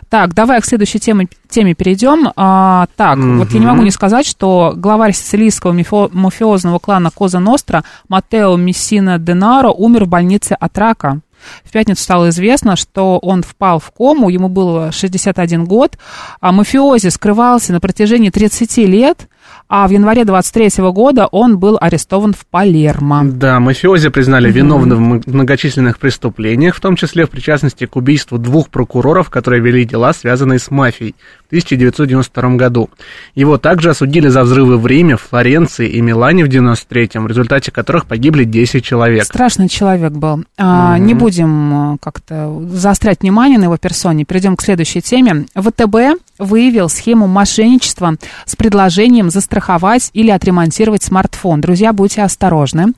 Так, 0.09 0.33
давай 0.33 0.61
к 0.61 0.65
следующей 0.65 0.99
теме, 0.99 1.27
теме 1.49 1.73
перейдем. 1.73 2.31
А, 2.35 2.87
так, 2.95 3.17
вот 3.17 3.51
я 3.51 3.59
не 3.59 3.65
могу 3.65 3.81
не 3.83 3.91
сказать, 3.91 4.25
что 4.25 4.73
главарь 4.75 5.13
сицилийского 5.13 5.73
мафиозного 6.11 6.79
клана 6.79 7.11
Коза 7.11 7.39
Ностра 7.39 7.83
Матео 8.09 8.55
Мессина 8.55 9.17
Денаро 9.19 9.69
умер 9.69 10.05
в 10.05 10.07
больнице 10.07 10.53
от 10.53 10.77
рака. 10.77 11.21
В 11.63 11.71
пятницу 11.71 12.01
стало 12.01 12.29
известно, 12.29 12.75
что 12.75 13.19
он 13.19 13.43
впал 13.43 13.79
в 13.79 13.91
кому, 13.91 14.29
ему 14.29 14.49
было 14.49 14.91
61 14.91 15.65
год, 15.65 15.97
а 16.39 16.51
мафиози 16.51 17.09
скрывался 17.09 17.73
на 17.73 17.79
протяжении 17.79 18.29
30 18.29 18.77
лет, 18.77 19.27
а 19.67 19.87
в 19.87 19.91
январе 19.91 20.25
23 20.25 20.83
года 20.91 21.27
он 21.27 21.57
был 21.57 21.77
арестован 21.81 22.33
в 22.33 22.45
Палермо. 22.45 23.23
Да, 23.25 23.59
мафиози 23.59 24.09
признали 24.09 24.51
виновным 24.51 25.21
в 25.21 25.27
многочисленных 25.27 25.97
преступлениях, 25.97 26.75
в 26.75 26.79
том 26.79 26.95
числе 26.95 27.25
в 27.25 27.29
причастности 27.29 27.85
к 27.85 27.95
убийству 27.95 28.37
двух 28.37 28.69
прокуроров, 28.69 29.29
которые 29.29 29.61
вели 29.61 29.85
дела, 29.85 30.13
связанные 30.13 30.59
с 30.59 30.69
мафией 30.69 31.15
в 31.45 31.47
1992 31.47 32.49
году. 32.55 32.89
Его 33.33 33.57
также 33.57 33.89
осудили 33.89 34.27
за 34.27 34.43
взрывы 34.43 34.77
в 34.77 34.85
Риме, 34.85 35.17
Флоренции 35.17 35.87
и 35.87 36.01
Милане 36.01 36.43
в 36.43 36.47
1993, 36.47 37.21
в 37.21 37.27
результате 37.27 37.71
которых 37.71 38.05
погибли 38.05 38.43
10 38.43 38.83
человек. 38.83 39.23
Страшный 39.23 39.67
человек 39.67 40.13
был. 40.13 40.43
А, 40.57 40.97
Не 40.97 41.13
будем 41.13 41.93
э, 41.93 41.97
как-то 42.01 42.61
заострять 42.69 43.21
внимание 43.21 43.57
на 43.57 43.65
его 43.65 43.77
персоне. 43.77 44.25
Перейдем 44.25 44.55
к 44.55 44.61
следующей 44.61 45.01
теме. 45.01 45.45
ВТБ 45.55 46.21
выявил 46.37 46.89
схему 46.89 47.27
мошенничества 47.27 48.15
с 48.45 48.55
предложением 48.55 49.29
застраховать 49.29 50.09
или 50.13 50.29
отремонтировать 50.29 51.03
смартфон. 51.03 51.61
Друзья, 51.61 51.93
будьте 51.93 52.23
осторожны. 52.23 52.93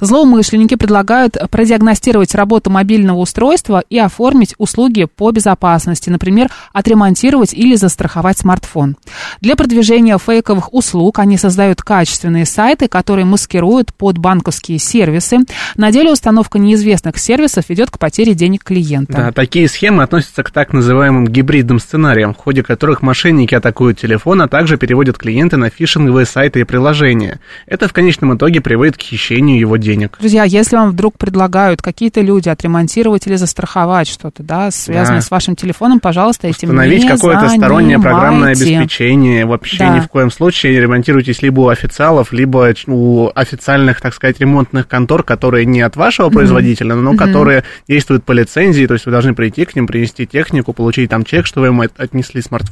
Злоумышленники 0.00 0.74
предлагают 0.74 1.36
продиагностировать 1.50 2.34
работу 2.34 2.70
мобильного 2.70 3.18
устройства 3.18 3.82
и 3.88 3.98
оформить 3.98 4.54
услуги 4.58 5.04
по 5.04 5.30
безопасности, 5.30 6.10
например, 6.10 6.50
отремонтировать 6.72 7.54
или 7.54 7.76
застраховать 7.76 8.38
смартфон. 8.38 8.96
Для 9.40 9.56
продвижения 9.56 10.18
фейковых 10.18 10.74
услуг 10.74 11.18
они 11.18 11.36
создают 11.36 11.82
качественные 11.82 12.46
сайты, 12.46 12.88
которые 12.88 13.24
маскируют 13.24 13.94
под 13.94 14.18
банковские 14.18 14.78
сервисы. 14.78 15.38
На 15.76 15.92
деле 15.92 16.12
установка 16.12 16.58
неизвестных 16.58 17.18
сервисов 17.18 17.68
ведет 17.68 17.90
к 17.90 17.98
потере 17.98 18.34
денег 18.34 18.64
клиента. 18.64 19.12
Да, 19.12 19.32
такие 19.32 19.68
схемы 19.68 20.02
относятся 20.02 20.42
к 20.42 20.50
так 20.50 20.72
называемым 20.72 21.26
гибридным 21.26 21.78
сценариям, 21.78 22.34
в 22.34 22.38
ходе 22.38 22.62
которых 22.62 22.79
мошенники 23.02 23.54
атакуют 23.54 23.98
телефон, 23.98 24.42
а 24.42 24.48
также 24.48 24.76
переводят 24.76 25.18
клиента 25.18 25.56
на 25.56 25.70
фишинговые 25.70 26.26
сайты 26.26 26.60
и 26.60 26.64
приложения. 26.64 27.40
Это 27.66 27.88
в 27.88 27.92
конечном 27.92 28.36
итоге 28.36 28.60
приводит 28.60 28.96
к 28.96 29.02
хищению 29.02 29.58
его 29.58 29.76
денег. 29.76 30.16
Друзья, 30.18 30.44
если 30.44 30.76
вам 30.76 30.90
вдруг 30.92 31.18
предлагают 31.18 31.82
какие-то 31.82 32.20
люди 32.20 32.48
отремонтировать 32.48 33.26
или 33.26 33.36
застраховать 33.36 34.08
что-то, 34.08 34.42
да, 34.42 34.70
связанное 34.70 35.20
Да. 35.20 35.26
с 35.26 35.30
вашим 35.30 35.56
телефоном, 35.56 36.00
пожалуйста, 36.00 36.48
этим 36.48 36.68
Установить 36.70 37.02
не 37.04 37.08
какое-то 37.08 37.48
стороннее 37.48 37.98
программное 38.00 38.50
обеспечение. 38.52 39.44
Вообще 39.46 39.78
Да. 39.78 39.96
ни 39.96 40.00
в 40.00 40.08
коем 40.08 40.30
случае 40.30 40.80
ремонтируйтесь 40.80 41.42
либо 41.42 41.60
у 41.60 41.68
официалов, 41.68 42.32
либо 42.32 42.72
у 42.86 43.30
официальных, 43.34 44.00
так 44.00 44.14
сказать, 44.14 44.40
ремонтных 44.40 44.88
контор, 44.88 45.22
которые 45.22 45.64
не 45.66 45.80
от 45.82 45.96
вашего 45.96 46.26
Мгм. 46.26 46.34
производителя, 46.36 46.94
но 46.94 47.10
Мгм. 47.10 47.18
которые 47.18 47.64
действуют 47.88 48.24
по 48.24 48.32
лицензии, 48.32 48.86
то 48.86 48.94
есть 48.94 49.06
вы 49.06 49.12
должны 49.12 49.34
прийти 49.34 49.64
к 49.64 49.74
ним, 49.76 49.86
принести 49.86 50.26
технику, 50.26 50.72
получить 50.72 51.10
там 51.10 51.24
чек, 51.24 51.46
что 51.46 51.60
вы 51.60 51.68
им 51.68 51.80
от- 51.80 51.98
отнесли 51.98 52.40
смартфон, 52.40 52.69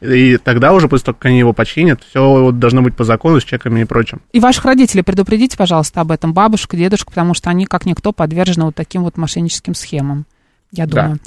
и 0.00 0.36
тогда 0.36 0.72
уже, 0.72 0.88
после 0.88 1.06
того, 1.06 1.16
как 1.18 1.26
они 1.26 1.38
его 1.38 1.52
починят, 1.52 2.02
все 2.08 2.50
должно 2.52 2.82
быть 2.82 2.96
по 2.96 3.04
закону 3.04 3.40
с 3.40 3.44
чеками 3.44 3.80
и 3.80 3.84
прочим. 3.84 4.20
И 4.32 4.40
ваших 4.40 4.64
родителей 4.64 5.02
предупредите, 5.02 5.56
пожалуйста, 5.56 6.00
об 6.00 6.10
этом, 6.10 6.32
бабушку, 6.32 6.76
дедушку, 6.76 7.10
потому 7.10 7.34
что 7.34 7.50
они, 7.50 7.66
как 7.66 7.86
никто, 7.86 8.12
подвержены 8.12 8.66
вот 8.66 8.74
таким 8.74 9.02
вот 9.04 9.16
мошенническим 9.16 9.74
схемам. 9.74 10.26
Я 10.72 10.86
Да. 10.86 11.02
думаю. 11.02 11.18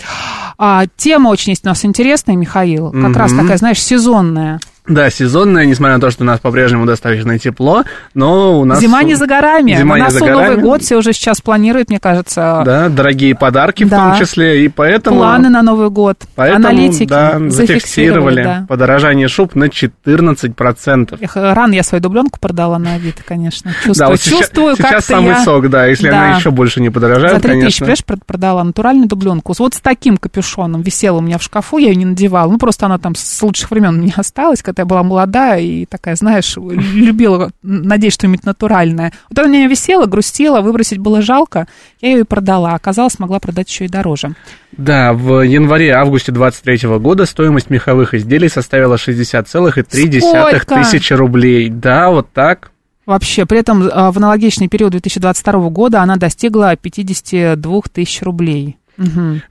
А, 0.57 0.83
тема 0.97 1.29
очень 1.29 1.51
есть 1.51 1.63
у 1.65 1.69
нас 1.69 1.85
интересная, 1.85 2.35
Михаил. 2.35 2.91
Как 2.91 3.15
раз 3.15 3.31
Мгм. 3.31 3.41
такая, 3.41 3.57
знаешь, 3.57 3.81
сезонная. 3.81 4.59
Да, 4.88 5.10
сезонная, 5.10 5.65
несмотря 5.65 5.95
на 5.95 6.02
то, 6.02 6.10
что 6.12 6.23
у 6.23 6.26
нас 6.26 6.39
по-прежнему 6.39 6.86
достаточно 6.86 7.38
тепло, 7.38 7.84
но 8.13 8.60
у 8.60 8.65
нас... 8.65 8.80
Зима 8.80 9.04
не 9.04 9.15
за 9.15 9.28
горами. 9.28 9.76
Зима 9.76 9.95
на 9.95 10.00
не 10.00 10.04
носу 10.06 10.19
за 10.19 10.26
Новый 10.26 10.43
горами. 10.45 10.62
год, 10.62 10.82
все 10.82 10.95
уже 10.97 11.13
сейчас 11.13 11.41
планируют, 11.41 11.89
мне 11.89 12.00
кажется, 12.00 12.62
Да, 12.65 12.89
дорогие 12.89 13.36
подарки 13.36 13.84
в 13.84 13.89
Да. 13.89 14.12
том 14.12 14.19
числе, 14.19 14.63
и 14.65 14.69
поэтому... 14.69 15.17
планы 15.17 15.50
на 15.50 15.62
Новый 15.62 15.89
год. 15.89 16.17
Поэтому, 16.36 16.67
Аналитики 16.67 17.10
да, 17.10 17.38
зафиксировали. 17.50 18.43
да. 18.43 18.65
подорожание 18.67 19.28
шуб 19.28 19.56
на 19.56 19.65
14%. 19.65 21.17
Эх, 21.21 21.36
Рано 21.36 21.73
я 21.73 21.84
свою 21.84 22.02
дубленку 22.02 22.39
продала 22.39 22.78
на 22.80 22.93
Авито, 22.93 23.23
конечно. 23.26 23.71
Чувствую, 23.84 23.95
да, 23.95 24.08
вот 24.08 24.19
сейчас, 24.19 24.39
чувствую 24.39 24.76
сейчас 24.76 24.89
как-то 24.91 25.08
самый 25.08 25.28
я... 25.30 25.43
сок, 25.43 25.69
да, 25.69 25.86
если 25.86 26.10
Да. 26.10 26.17
она 26.28 26.38
еще 26.38 26.52
больше 26.52 26.82
не 26.82 26.89
подорожает, 26.89 27.36
За 27.36 27.41
3 27.41 27.41
тысячи, 27.41 27.60
конечно. 27.60 27.86
понимаешь, 27.86 28.04
прод- 28.08 28.26
продала 28.26 28.63
натуральную 28.63 29.08
дубленку. 29.08 29.54
Вот 29.58 29.73
с 29.73 29.80
таким 29.80 30.17
капюшоном 30.17 30.82
висела 30.82 31.17
у 31.17 31.21
меня 31.21 31.38
в 31.38 31.43
шкафу, 31.43 31.78
я 31.78 31.89
ее 31.89 31.95
не 31.95 32.06
надевала. 32.06 32.52
Ну, 32.52 32.58
просто 32.58 32.86
она 32.86 32.97
там 32.97 33.15
с 33.15 33.41
лучших 33.41 33.71
времен 33.71 33.95
у 34.00 34.02
меня 34.02 34.13
осталась, 34.15 34.62
когда 34.77 34.81
я 34.83 34.85
была 34.85 35.03
молодая 35.03 35.59
и 35.59 35.85
такая, 35.85 36.15
знаешь, 36.15 36.55
любила, 36.55 37.49
надеюсь, 37.63 38.13
что-нибудь 38.13 38.45
натуральное. 38.45 39.11
Вот 39.29 39.39
она 39.39 39.47
у 39.47 39.51
меня 39.51 39.67
висела, 39.67 40.05
грустила, 40.05 40.61
выбросить 40.61 40.99
было 40.99 41.21
жалко, 41.23 41.67
я 41.99 42.11
ее 42.11 42.19
и 42.19 42.23
продала. 42.23 42.75
Оказалось, 42.75 43.17
могла 43.17 43.39
продать 43.39 43.69
еще 43.69 43.85
и 43.85 43.87
дороже. 43.87 44.35
Да, 44.71 45.13
в 45.13 45.41
январе-августе 45.41 46.31
23 46.31 46.99
года 46.99 47.25
стоимость 47.25 47.71
меховых 47.71 48.13
изделий 48.13 48.49
составила 48.49 48.95
60,3 48.95 50.19
Сколько? 50.19 50.75
тысячи 50.75 51.13
рублей. 51.13 51.69
Да, 51.69 52.11
вот 52.11 52.31
так. 52.31 52.71
Вообще, 53.07 53.47
при 53.47 53.59
этом 53.59 53.89
а, 53.91 54.11
в 54.11 54.17
аналогичный 54.17 54.67
период 54.67 54.91
2022 54.91 55.69
года 55.69 56.01
она 56.01 56.17
достигла 56.17 56.75
52 56.75 57.81
тысяч 57.91 58.21
рублей. 58.21 58.77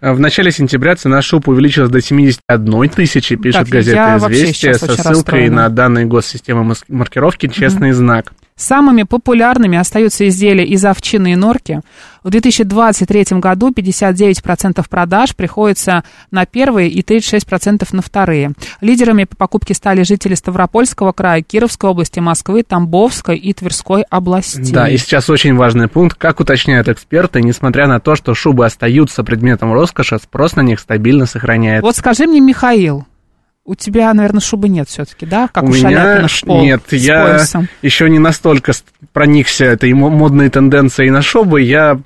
А 0.01 0.13
В 0.13 0.21
начале 0.21 0.51
сентября 0.51 0.97
цена 0.97 1.23
шуб 1.23 1.49
увеличилась 1.49 1.91
до 1.91 2.01
71 2.01 2.89
тысячи, 2.89 3.37
пишет 3.37 3.63
Так, 3.63 3.69
газета 3.69 4.19
«Известия» 4.19 4.75
со 4.75 4.87
ссылкой 4.87 5.13
расстроена. 5.13 5.57
на 5.57 5.69
данные 5.69 6.07
госсистемы 6.07 6.75
маркировки 6.89 7.47
«Честный 7.49 7.93
знак». 7.93 8.33
Самыми 8.59 9.03
популярными 9.03 9.77
остаются 9.77 10.27
изделия 10.29 10.65
из 10.65 10.83
овчины 10.83 11.33
и 11.33 11.37
норки. 11.37 11.83
В 12.25 12.31
2023 12.31 13.39
году 13.39 13.71
59% 13.71 14.83
продаж 14.89 15.37
приходится 15.37 16.05
на 16.31 16.47
первые 16.47 16.89
и 16.89 17.03
36% 17.03 17.87
на 17.93 18.01
вторые. 18.01 18.53
Лидерами 18.81 19.25
по 19.25 19.37
покупке 19.37 19.75
стали 19.75 20.05
жители 20.05 20.35
Ставропольского 20.35 21.13
края, 21.13 21.43
Кировской 21.43 21.91
области, 21.91 22.19
Москвы, 22.19 22.63
Тамбовской 22.63 23.37
и 23.37 23.53
Тверской 23.53 24.05
областей. 24.09 24.73
Да, 24.73 24.89
и 24.89 24.97
сейчас 24.97 25.29
очень 25.29 25.55
важный 25.55 25.89
пункт. 25.89 26.17
Как 26.17 26.41
уточняют 26.41 26.89
эксперты, 26.89 27.43
несмотря 27.43 27.87
на 27.87 28.01
то, 28.01 28.17
что 28.17 28.33
шубы 28.33 28.65
остаются 28.65 29.23
предметом 29.23 29.75
роскоши, 29.75 30.19
спрос 30.19 30.57
на 30.57 30.63
них 30.63 30.81
стабильно 30.81 31.27
сохраняется. 31.27 31.85
Вот 31.85 31.97
скажи 31.97 32.27
мне, 32.27 32.41
Михаил, 32.41 33.07
у 33.67 33.75
тебя, 33.75 34.15
наверное, 34.15 34.41
шубы 34.41 34.69
нет 34.69 34.89
все-таки, 34.89 35.27
да? 35.27 35.49
Как 35.53 35.65
у, 35.65 35.67
у 35.67 35.71
меня 35.71 36.27
шпол 36.29 36.63
нет, 36.63 36.83
я 36.93 37.25
поясом. 37.27 37.69
еще 37.83 38.09
не 38.09 38.19
настолько 38.21 38.73
проникся 39.13 39.65
этой 39.65 39.93
мо- 39.93 40.09
модной 40.11 40.49
тенденцией 40.51 41.11
на 41.11 41.21
шубы. 41.21 41.61
Я 41.63 41.99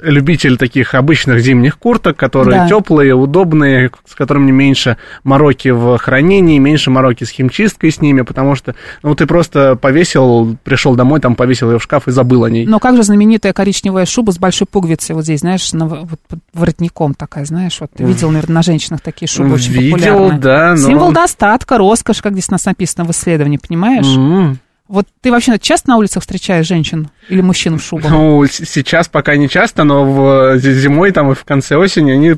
любитель 0.00 0.56
таких 0.56 0.94
обычных 0.94 1.40
зимних 1.40 1.78
курток, 1.78 2.16
которые 2.16 2.60
Да. 2.62 2.68
теплые, 2.68 3.14
удобные, 3.14 3.90
с 4.06 4.14
которыми 4.14 4.50
меньше 4.50 4.96
мороки 5.24 5.68
в 5.68 5.98
хранении, 5.98 6.58
меньше 6.58 6.90
мороки 6.90 7.24
с 7.24 7.30
химчисткой 7.30 7.90
с 7.90 8.00
ними, 8.00 8.22
потому 8.22 8.54
что 8.54 8.74
ну 9.02 9.14
ты 9.14 9.26
просто 9.26 9.76
повесил, 9.76 10.56
пришел 10.64 10.94
домой, 10.94 11.20
там 11.20 11.34
повесил 11.34 11.72
ее 11.72 11.78
в 11.78 11.82
шкаф 11.82 12.08
и 12.08 12.10
забыл 12.10 12.44
о 12.44 12.50
ней. 12.50 12.66
Но 12.66 12.78
как 12.78 12.96
же 12.96 13.02
знаменитая 13.02 13.52
коричневая 13.52 14.06
шуба 14.06 14.30
с 14.32 14.38
большой 14.38 14.66
пуговицей 14.70 15.14
вот 15.14 15.24
здесь, 15.24 15.40
знаешь, 15.40 15.72
на, 15.72 15.86
вот 15.86 16.20
под 16.28 16.38
воротником 16.54 17.14
такая, 17.14 17.44
знаешь, 17.44 17.78
вот 17.80 17.90
ты 17.96 18.04
видел, 18.04 18.30
наверное, 18.30 18.54
на 18.54 18.62
женщинах 18.62 19.00
такие 19.00 19.28
шубы 19.28 19.54
очень 19.54 19.72
Видел, 19.72 19.96
популярные. 19.96 20.38
да, 20.40 20.74
но- 20.76 20.76
Символ 21.00 21.12
достатка, 21.12 21.78
роскошь, 21.78 22.20
как 22.22 22.32
здесь 22.32 22.48
у 22.48 22.52
нас 22.52 22.64
написано 22.64 23.04
в 23.04 23.10
исследовании, 23.10 23.58
понимаешь? 23.58 24.06
М. 24.16 24.58
Вот 24.88 25.06
ты 25.20 25.30
вообще 25.30 25.56
часто 25.58 25.90
на 25.90 25.96
улицах 25.98 26.22
встречаешь 26.22 26.66
женщин 26.66 27.08
или 27.28 27.40
мужчин 27.42 27.78
в 27.78 27.82
шубах? 27.82 28.10
Ну, 28.10 28.44
сейчас 28.46 29.08
пока 29.08 29.36
не 29.36 29.48
часто, 29.48 29.84
но 29.84 30.04
в, 30.04 30.58
з- 30.58 30.72
зимой 30.74 31.12
там 31.12 31.30
и 31.30 31.34
в 31.34 31.44
конце 31.44 31.76
осени 31.76 32.10
они 32.10 32.34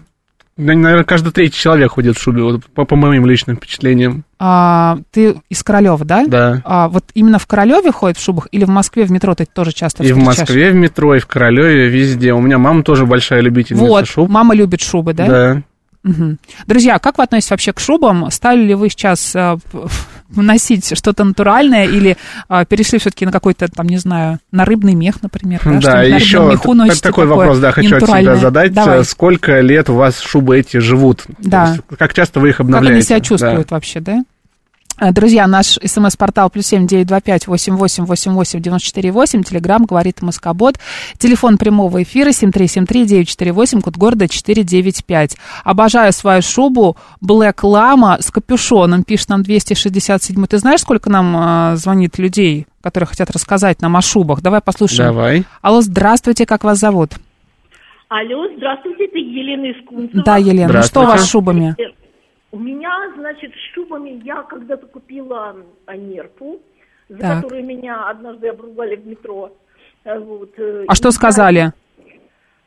наверное, 0.58 1.02
каждый 1.04 1.32
третий 1.32 1.56
человек 1.58 1.92
ходит 1.92 2.16
в 2.18 2.20
шубе, 2.20 2.42
вот, 2.42 2.64
по, 2.66 2.84
по 2.84 2.94
моим 2.94 3.24
личным 3.24 3.56
впечатлениям. 3.56 4.24
А, 4.38 4.98
ты 5.10 5.40
из 5.48 5.62
Королева, 5.62 6.04
да? 6.04 6.26
Да. 6.26 6.60
А, 6.66 6.88
вот 6.90 7.04
именно 7.14 7.38
в 7.38 7.46
Королеве 7.46 7.90
ходят 7.90 8.18
в 8.18 8.22
шубах 8.22 8.48
или 8.52 8.64
в 8.66 8.68
Москве 8.68 9.04
в 9.04 9.10
метро 9.10 9.34
ты 9.34 9.46
тоже 9.46 9.72
часто 9.72 10.02
И 10.02 10.12
в 10.12 10.16
встречаешь? 10.18 10.38
Москве, 10.40 10.70
в 10.70 10.74
метро, 10.74 11.14
и 11.14 11.20
в 11.20 11.26
Королеве, 11.26 11.88
везде. 11.88 12.34
У 12.34 12.40
меня 12.42 12.58
мама 12.58 12.82
тоже 12.82 13.06
большая 13.06 13.40
любительница 13.40 13.82
Вот, 13.86 14.06
шуб. 14.06 14.28
мама 14.28 14.54
любит 14.54 14.82
шубы, 14.82 15.14
да? 15.14 15.26
Да. 15.26 15.62
Мгм. 16.02 16.38
Друзья, 16.66 16.98
как 16.98 17.18
вы 17.18 17.24
относитесь 17.24 17.50
вообще 17.50 17.72
к 17.72 17.78
шубам? 17.80 18.30
Стали 18.30 18.62
ли 18.64 18.74
вы 18.74 18.88
сейчас 18.88 19.34
э, 19.36 19.56
носить 20.34 20.96
что-то 20.96 21.24
натуральное 21.24 21.84
или 21.86 22.16
э, 22.48 22.64
перешли 22.68 22.98
все-таки 22.98 23.24
на 23.24 23.32
какой-то, 23.32 23.68
там, 23.68 23.86
не 23.88 23.98
знаю, 23.98 24.38
на 24.50 24.64
рыбный 24.64 24.94
мех, 24.94 25.22
например? 25.22 25.60
Да, 25.64 25.70
Да, 25.70 25.80
что-нибудь 25.80 26.10
на 26.10 26.14
еще 26.16 26.38
меху 26.50 26.68
т- 26.68 26.74
носите 26.74 27.02
такой 27.02 27.26
вопрос, 27.26 27.58
да, 27.58 27.70
хочу 27.72 27.88
от 27.88 27.92
ненатуральное? 28.02 28.36
задать. 28.36 28.72
Давай. 28.72 29.04
Сколько 29.04 29.60
лет 29.60 29.90
у 29.90 29.94
вас 29.94 30.18
шубы 30.20 30.58
эти 30.58 30.78
живут? 30.78 31.24
Да. 31.38 31.68
есть 31.72 31.80
Как 31.98 32.14
часто 32.14 32.40
вы 32.40 32.48
их 32.50 32.56
Как 32.56 32.64
обновляете? 32.66 32.94
они 32.94 33.02
себя 33.02 33.20
чувствуют 33.20 33.70
вообще, 33.70 34.00
да? 34.00 34.24
Э, 35.02 35.10
Друзья, 35.10 35.48
наш 35.48 35.80
смс-портал 35.84 36.48
плюс 36.48 36.66
семь 36.66 36.86
девять 36.86 37.08
два 37.08 37.20
пять 37.20 37.48
восемь 37.48 37.74
восемь 37.74 38.04
восемь 38.04 38.32
восемь 38.32 38.62
девяносто 38.62 38.86
четыре 38.86 39.10
восемь. 39.10 39.42
Телеграмм 39.42 39.84
говорит 39.84 40.22
Москобот. 40.22 40.76
Телефон 41.18 41.58
прямого 41.58 42.04
эфира 42.04 42.30
семь 42.30 42.52
три 42.52 42.68
семь 42.68 42.86
три 42.86 43.04
девять 43.04 43.28
четыре 43.28 43.52
восемь. 43.52 43.80
Код 43.80 43.96
города 43.96 44.28
четыре 44.28 44.62
девять 44.62 45.04
пять. 45.04 45.36
Обожаю 45.64 46.12
свою 46.12 46.40
шубу 46.40 46.96
Black 47.20 47.62
Lama 47.62 48.22
с 48.22 48.30
капюшоном. 48.30 49.02
Пишет 49.02 49.30
нам 49.30 49.42
267. 49.42 50.46
Ты 50.46 50.58
знаешь, 50.58 50.80
сколько 50.80 51.10
нам 51.10 51.72
э, 51.72 51.76
звонит 51.76 52.18
людей, 52.18 52.68
которые 52.80 53.08
хотят 53.08 53.28
рассказать 53.32 53.82
нам 53.82 53.96
о 53.96 54.02
шубах? 54.02 54.40
Давай 54.40 54.60
послушаем. 54.60 55.12
Давай. 55.12 55.44
Алло, 55.62 55.80
здравствуйте, 55.80 56.46
как 56.46 56.62
вас 56.62 56.78
зовут? 56.78 57.14
Алло, 58.08 58.46
здравствуйте, 58.56 59.06
это 59.06 59.18
Елена 59.18 59.64
из 59.64 59.84
Кунцева. 59.84 60.22
Да, 60.22 60.36
Елена, 60.36 60.72
ну 60.74 60.82
что 60.82 61.00
у 61.00 61.06
вас 61.06 61.24
с 61.24 61.30
шубами? 61.30 61.74
У 62.52 62.58
меня, 62.58 63.12
значит, 63.16 63.52
с 63.54 63.74
шубами 63.74 64.20
я 64.24 64.42
когда-то 64.42 64.86
купила 64.86 65.56
а, 65.86 65.96
нерпу, 65.96 66.60
за 67.08 67.18
Так. 67.18 67.36
которую 67.42 67.64
меня 67.64 68.08
однажды 68.10 68.48
обругали 68.48 68.96
в 68.96 69.06
метро. 69.06 69.52
Э, 70.04 70.18
Вот. 70.18 70.50
э, 70.58 70.84
А 70.86 70.94
что 70.94 71.08
и 71.08 71.12
сказали? 71.12 71.56
я- 71.58 71.72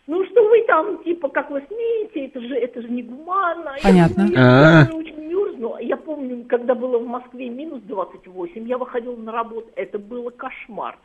Ну, 0.08 0.24
что 0.26 0.48
вы 0.50 0.64
там, 0.68 1.04
типа, 1.04 1.30
как 1.30 1.50
вы 1.52 1.64
смеете, 1.68 2.26
это 2.28 2.40
же, 2.42 2.56
это 2.56 2.82
же 2.82 2.90
негуманно. 2.90 3.76
Понятно. 3.84 4.22
Я, 4.32 4.40
я, 4.40 4.82
А. 4.82 4.86
тоже 4.86 4.98
очень 4.98 5.20
мерзну. 5.28 5.78
Я 5.80 5.98
помню, 5.98 6.46
когда 6.48 6.74
было 6.76 6.98
в 7.00 7.06
Москве 7.08 7.50
минус 7.50 7.82
28, 7.84 8.68
я 8.68 8.78
выходила 8.78 9.16
на 9.16 9.32
работу, 9.32 9.70
это 9.76 10.00
было 10.00 10.30
кошмар. 10.32 10.98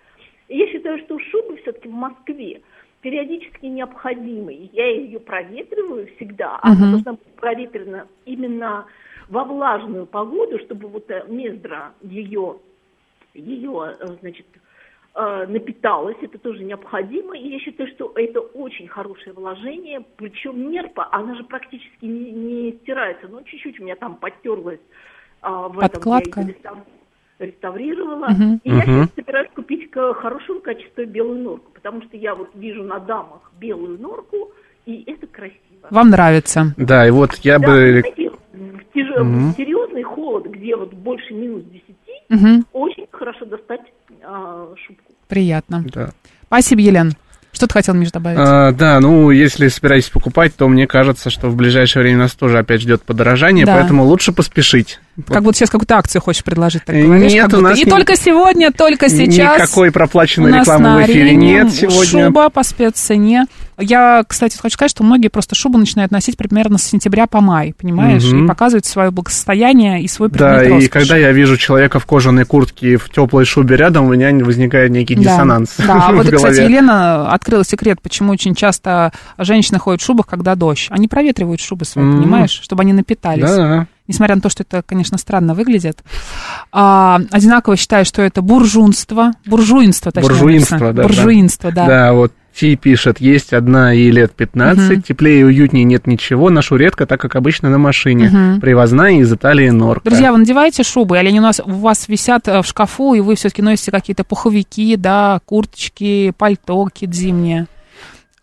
Я 0.48 0.66
считаю, 0.68 0.98
что 1.00 1.18
шубы 1.18 1.56
все-таки 1.58 1.88
в 1.88 1.92
Москве 1.92 2.60
периодически 3.00 3.66
необходимы. 3.66 4.70
Я 4.72 4.88
ее 4.88 5.20
проветриваю 5.20 6.08
всегда, 6.16 6.56
а 6.56 6.72
она 6.72 6.90
должна 6.92 7.12
быть 7.12 7.34
проветрена 7.36 8.06
именно 8.24 8.86
во 9.28 9.44
влажную 9.44 10.06
погоду, 10.06 10.58
чтобы 10.60 10.88
вот 10.88 11.10
э, 11.10 11.24
мездра 11.28 11.94
ее, 12.02 12.58
ее, 13.32 13.96
э, 13.98 14.06
значит, 14.20 14.46
э, 15.14 15.46
напиталась, 15.46 16.16
это 16.20 16.38
тоже 16.38 16.64
необходимо, 16.64 17.36
и 17.36 17.48
я 17.48 17.58
считаю, 17.60 17.88
что 17.90 18.12
это 18.16 18.40
очень 18.40 18.88
хорошее 18.88 19.32
вложение, 19.32 20.04
причем 20.16 20.70
нерпа, 20.70 21.08
она 21.12 21.36
же 21.36 21.44
практически 21.44 22.04
не, 22.04 22.32
не 22.32 22.72
стирается, 22.82 23.28
ну, 23.28 23.42
чуть-чуть 23.44 23.78
у 23.80 23.84
меня 23.84 23.96
там 23.96 24.16
подтерлась 24.16 24.80
а, 25.42 25.68
в 25.68 25.78
Подкладка. 25.78 26.40
этом, 26.40 26.48
я 26.48 26.84
реставрировала, 27.44 28.28
Мгм. 28.28 28.60
и 28.64 28.68
я 28.70 28.76
Мгм. 28.76 28.84
сейчас 29.04 29.08
собираюсь 29.16 29.50
купить 29.54 29.90
к- 29.90 30.14
хорошего 30.14 30.60
качества 30.60 31.04
белую 31.04 31.42
норку, 31.42 31.70
потому 31.74 32.02
что 32.02 32.16
я 32.16 32.34
вот 32.34 32.50
вижу 32.54 32.82
на 32.82 32.98
дамах 32.98 33.50
белую 33.60 33.98
норку, 34.00 34.50
и 34.86 35.02
это 35.06 35.26
красиво. 35.26 35.56
Вам 35.90 36.10
нравится? 36.10 36.74
Да, 36.76 37.06
и 37.06 37.10
вот 37.10 37.34
я 37.42 37.58
Да, 37.58 37.66
бы... 37.66 38.00
знаете, 38.00 38.30
в, 38.52 38.96
тяж- 38.96 39.22
в 39.22 39.56
серьезный 39.56 40.02
холод, 40.02 40.46
где 40.46 40.76
вот 40.76 40.92
больше 40.92 41.32
минус 41.34 41.62
10, 41.64 41.84
Мгм. 42.28 42.66
очень 42.72 43.06
хорошо 43.10 43.44
достать 43.46 43.80
а, 44.22 44.68
шубку. 44.86 45.12
Приятно. 45.28 45.84
Да. 45.94 46.10
Спасибо, 46.46 46.80
Елена. 46.82 47.10
Что 47.52 47.66
ты 47.66 47.72
хотел, 47.72 47.94
Миш, 47.94 48.12
добавить? 48.12 48.38
А, 48.40 48.70
да, 48.72 49.00
ну, 49.00 49.30
если 49.30 49.66
собираетесь 49.68 50.08
покупать, 50.10 50.54
то 50.54 50.68
мне 50.68 50.86
кажется, 50.86 51.30
что 51.30 51.48
в 51.48 51.56
ближайшее 51.56 52.02
время 52.02 52.18
нас 52.18 52.34
тоже 52.34 52.58
опять 52.58 52.80
ждет 52.80 53.02
подорожание, 53.02 53.66
Да. 53.66 53.76
поэтому 53.76 54.04
лучше 54.04 54.32
поспешить. 54.32 55.00
Как 55.28 55.42
будто 55.42 55.58
сейчас 55.58 55.70
какую-то 55.70 55.96
акцию 55.96 56.22
хочешь 56.22 56.44
предложить, 56.44 56.84
так 56.84 56.96
говоришь, 56.96 57.32
нет, 57.32 57.52
у 57.54 57.60
нас 57.60 57.78
И 57.78 57.84
не- 57.84 57.90
только 57.90 58.16
сегодня, 58.16 58.72
только 58.72 59.08
сейчас. 59.08 59.58
Никакой 59.60 59.90
проплаченной 59.92 60.58
рекламы 60.60 61.02
в 61.02 61.06
эфире 61.06 61.34
нет 61.34 61.72
сегодня. 61.72 62.26
Шуба 62.26 62.48
по 62.50 62.62
спеццене. 62.62 63.46
Я, 63.82 64.24
кстати, 64.28 64.58
хочу 64.60 64.74
сказать, 64.74 64.90
что 64.90 65.02
многие 65.04 65.28
просто 65.28 65.54
шубу 65.54 65.78
начинают 65.78 66.12
носить 66.12 66.36
примерно 66.36 66.76
с 66.76 66.82
сентября 66.82 67.26
по 67.26 67.40
май, 67.40 67.74
понимаешь, 67.80 68.24
Мгм. 68.24 68.44
и 68.44 68.48
показывают 68.48 68.84
свое 68.84 69.10
благосостояние 69.10 70.02
и 70.02 70.08
свой 70.08 70.28
предмет 70.28 70.50
Да, 70.50 70.64
и 70.64 70.68
роскоши. 70.68 70.88
когда 70.90 71.16
я 71.16 71.32
вижу 71.32 71.56
человека 71.56 71.98
в 71.98 72.04
кожаной 72.04 72.44
куртке 72.44 72.92
и 72.92 72.96
в 72.96 73.08
теплой 73.08 73.46
шубе 73.46 73.76
рядом, 73.76 74.04
у 74.04 74.12
меня 74.12 74.32
возникает 74.44 74.90
некий 74.90 75.14
Да. 75.14 75.22
диссонанс 75.22 75.70
Да, 75.78 76.04
а 76.08 76.12
вот, 76.12 76.28
кстати, 76.30 76.60
Елена 76.60 77.32
открыла 77.32 77.64
секрет, 77.64 78.02
почему 78.02 78.32
очень 78.32 78.54
часто 78.54 79.12
женщины 79.38 79.78
ходят 79.78 80.02
в 80.02 80.04
шубах, 80.04 80.26
когда 80.26 80.54
дождь. 80.56 80.88
Они 80.90 81.08
проветривают 81.08 81.62
шубы 81.62 81.86
свои, 81.86 82.04
понимаешь, 82.04 82.50
чтобы 82.62 82.82
они 82.82 82.92
напитались. 82.92 83.44
Да. 83.44 83.86
Несмотря 84.10 84.34
на 84.34 84.40
то, 84.42 84.48
что 84.48 84.64
это, 84.64 84.82
конечно, 84.84 85.16
странно 85.18 85.54
выглядит. 85.54 86.02
А, 86.72 87.20
одинаково 87.30 87.76
считаю, 87.76 88.04
что 88.04 88.22
это 88.22 88.42
буржунство. 88.42 89.30
Буржуинство, 89.46 90.10
точнее. 90.10 90.28
Буржуинство, 90.30 90.74
написано. 90.74 90.92
да. 90.92 91.02
Буржуинство, 91.04 91.72
да. 91.72 91.86
Да, 91.86 92.12
вот 92.12 92.32
Ти 92.52 92.74
пишет, 92.74 93.20
есть 93.20 93.52
одна 93.52 93.92
ей 93.92 94.10
лет 94.10 94.32
15, 94.34 94.90
Мгм. 94.90 95.02
теплее 95.02 95.40
и 95.40 95.44
уютнее 95.44 95.84
нет 95.84 96.08
ничего, 96.08 96.50
ношу 96.50 96.74
редко, 96.74 97.06
так 97.06 97.20
как 97.20 97.36
обычно 97.36 97.70
на 97.70 97.78
машине. 97.78 98.28
Мгм. 98.28 98.60
Привозная 98.60 99.12
из 99.20 99.32
Италии 99.32 99.70
норка. 99.70 100.10
Друзья, 100.10 100.32
вы 100.32 100.38
надеваете 100.38 100.82
шубы, 100.82 101.16
или 101.20 101.28
они 101.28 101.38
у, 101.38 101.42
нас, 101.44 101.60
у 101.64 101.70
вас 101.70 102.08
висят 102.08 102.48
э, 102.48 102.60
в 102.60 102.66
шкафу, 102.66 103.14
и 103.14 103.20
вы 103.20 103.36
все-таки 103.36 103.62
носите 103.62 103.92
какие-то 103.92 104.24
пуховики, 104.24 104.96
да, 104.96 105.40
курточки, 105.44 106.32
пальто 106.36 106.84
какие-то 106.86 107.14
зимние? 107.14 107.68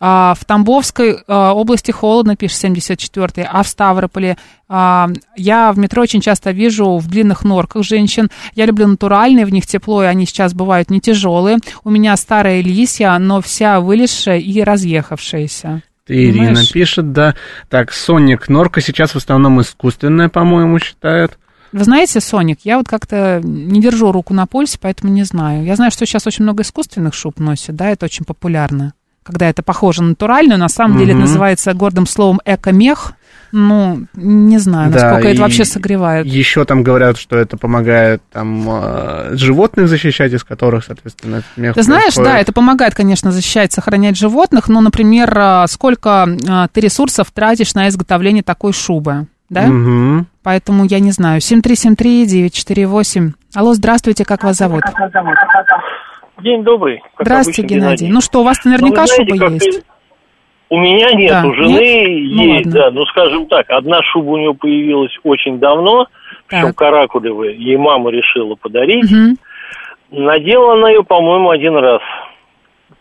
А, 0.00 0.34
в 0.38 0.44
Тамбовской 0.44 1.18
а, 1.26 1.52
области 1.54 1.90
холодно, 1.90 2.36
пишет 2.36 2.64
74-й, 2.64 3.42
а 3.42 3.62
в 3.62 3.68
Ставрополе 3.68 4.36
а, 4.68 5.08
я 5.36 5.72
в 5.72 5.78
метро 5.78 6.02
очень 6.02 6.20
часто 6.20 6.52
вижу 6.52 6.98
в 6.98 7.08
длинных 7.08 7.44
норках 7.44 7.82
женщин. 7.82 8.28
Я 8.54 8.66
люблю 8.66 8.86
натуральные, 8.86 9.44
в 9.44 9.50
них 9.50 9.66
тепло, 9.66 10.04
и 10.04 10.06
они 10.06 10.26
сейчас 10.26 10.54
бывают 10.54 10.90
не 10.90 11.00
тяжелые. 11.00 11.58
У 11.82 11.90
меня 11.90 12.16
старая 12.16 12.60
лисья, 12.60 13.18
но 13.18 13.40
вся 13.40 13.80
вылезшая 13.80 14.38
и 14.38 14.62
разъехавшаяся. 14.62 15.82
Ирина 16.06 16.46
Понимаешь? 16.46 16.72
пишет, 16.72 17.12
да. 17.12 17.34
Так, 17.68 17.92
Соник, 17.92 18.48
норка 18.48 18.80
сейчас 18.80 19.12
в 19.12 19.16
основном 19.16 19.60
искусственная, 19.60 20.28
по-моему, 20.28 20.78
считают. 20.78 21.38
Вы 21.72 21.84
знаете, 21.84 22.20
Соник, 22.20 22.60
я 22.64 22.78
вот 22.78 22.88
как-то 22.88 23.40
не 23.42 23.80
держу 23.80 24.10
руку 24.10 24.32
на 24.32 24.46
пульсе, 24.46 24.78
поэтому 24.80 25.12
не 25.12 25.24
знаю. 25.24 25.64
Я 25.64 25.76
знаю, 25.76 25.90
что 25.90 26.06
сейчас 26.06 26.26
очень 26.26 26.44
много 26.44 26.62
искусственных 26.62 27.12
шуб 27.14 27.38
носят, 27.38 27.76
да, 27.76 27.90
это 27.90 28.06
очень 28.06 28.24
популярно. 28.24 28.94
Когда 29.28 29.50
это 29.50 29.62
похоже 29.62 30.02
на 30.02 30.08
натуральную, 30.10 30.58
на 30.58 30.70
самом 30.70 30.96
деле 30.96 31.10
это 31.10 31.20
называется 31.20 31.74
гордым 31.74 32.06
словом 32.06 32.40
эко-мех. 32.46 33.12
Ну, 33.52 34.06
не 34.14 34.56
знаю, 34.56 34.90
насколько 34.90 35.22
Да, 35.22 35.30
это 35.30 35.42
вообще 35.42 35.66
согревает. 35.66 36.24
Еще 36.24 36.64
там 36.64 36.82
говорят, 36.82 37.18
что 37.18 37.36
это 37.36 37.58
помогает 37.58 38.22
там 38.32 38.66
э, 38.70 39.36
животных 39.36 39.88
защищать, 39.88 40.32
из 40.32 40.44
которых, 40.44 40.84
соответственно, 40.84 41.36
этот 41.36 41.56
мех 41.56 41.74
Ты 41.74 41.82
знаешь, 41.82 42.14
происходит. 42.14 42.30
да, 42.30 42.38
это 42.40 42.52
помогает, 42.52 42.94
конечно, 42.94 43.30
защищать, 43.30 43.70
сохранять 43.72 44.16
животных, 44.16 44.68
но, 44.68 44.80
например, 44.80 45.30
а, 45.36 45.66
сколько 45.66 46.26
а, 46.48 46.68
ты 46.68 46.80
ресурсов 46.80 47.30
тратишь 47.30 47.74
на 47.74 47.88
изготовление 47.88 48.42
такой 48.42 48.72
шубы, 48.72 49.26
да? 49.50 49.66
Мгм. 49.66 50.26
Поэтому 50.42 50.86
я 50.86 51.00
не 51.00 51.12
знаю. 51.12 51.42
7373948. 51.42 53.32
Алло, 53.54 53.74
здравствуйте, 53.74 54.24
как 54.24 54.44
вас 54.44 54.56
зовут? 54.56 54.82
День 56.42 56.62
добрый. 56.62 57.02
Здравствуйте, 57.18 57.62
обычно, 57.62 57.74
Геннадий. 57.76 58.08
Ну 58.08 58.20
что, 58.20 58.40
у 58.40 58.44
вас 58.44 58.64
наверняка 58.64 59.02
Ну, 59.02 59.06
знаете, 59.06 59.32
шуба 59.34 59.48
есть? 59.52 59.84
У 60.70 60.78
меня 60.78 61.10
нет, 61.12 61.30
Да, 61.30 61.48
у 61.48 61.54
жены 61.54 61.68
нет? 61.72 62.36
Ну, 62.36 62.42
есть, 62.54 62.66
ладно. 62.66 62.80
да. 62.80 62.90
Ну, 62.92 63.06
скажем 63.06 63.46
так, 63.46 63.70
одна 63.70 64.02
шуба 64.02 64.30
у 64.30 64.36
нее 64.36 64.54
появилась 64.54 65.16
очень 65.24 65.58
давно, 65.58 66.06
причем 66.46 66.72
каракулевая, 66.74 67.50
ей 67.52 67.76
мама 67.76 68.10
решила 68.10 68.54
подарить. 68.54 69.10
Мгм. 69.10 69.36
Надела 70.10 70.74
она 70.74 70.90
ее, 70.90 71.02
по-моему, 71.02 71.50
один 71.50 71.76
раз. 71.76 72.00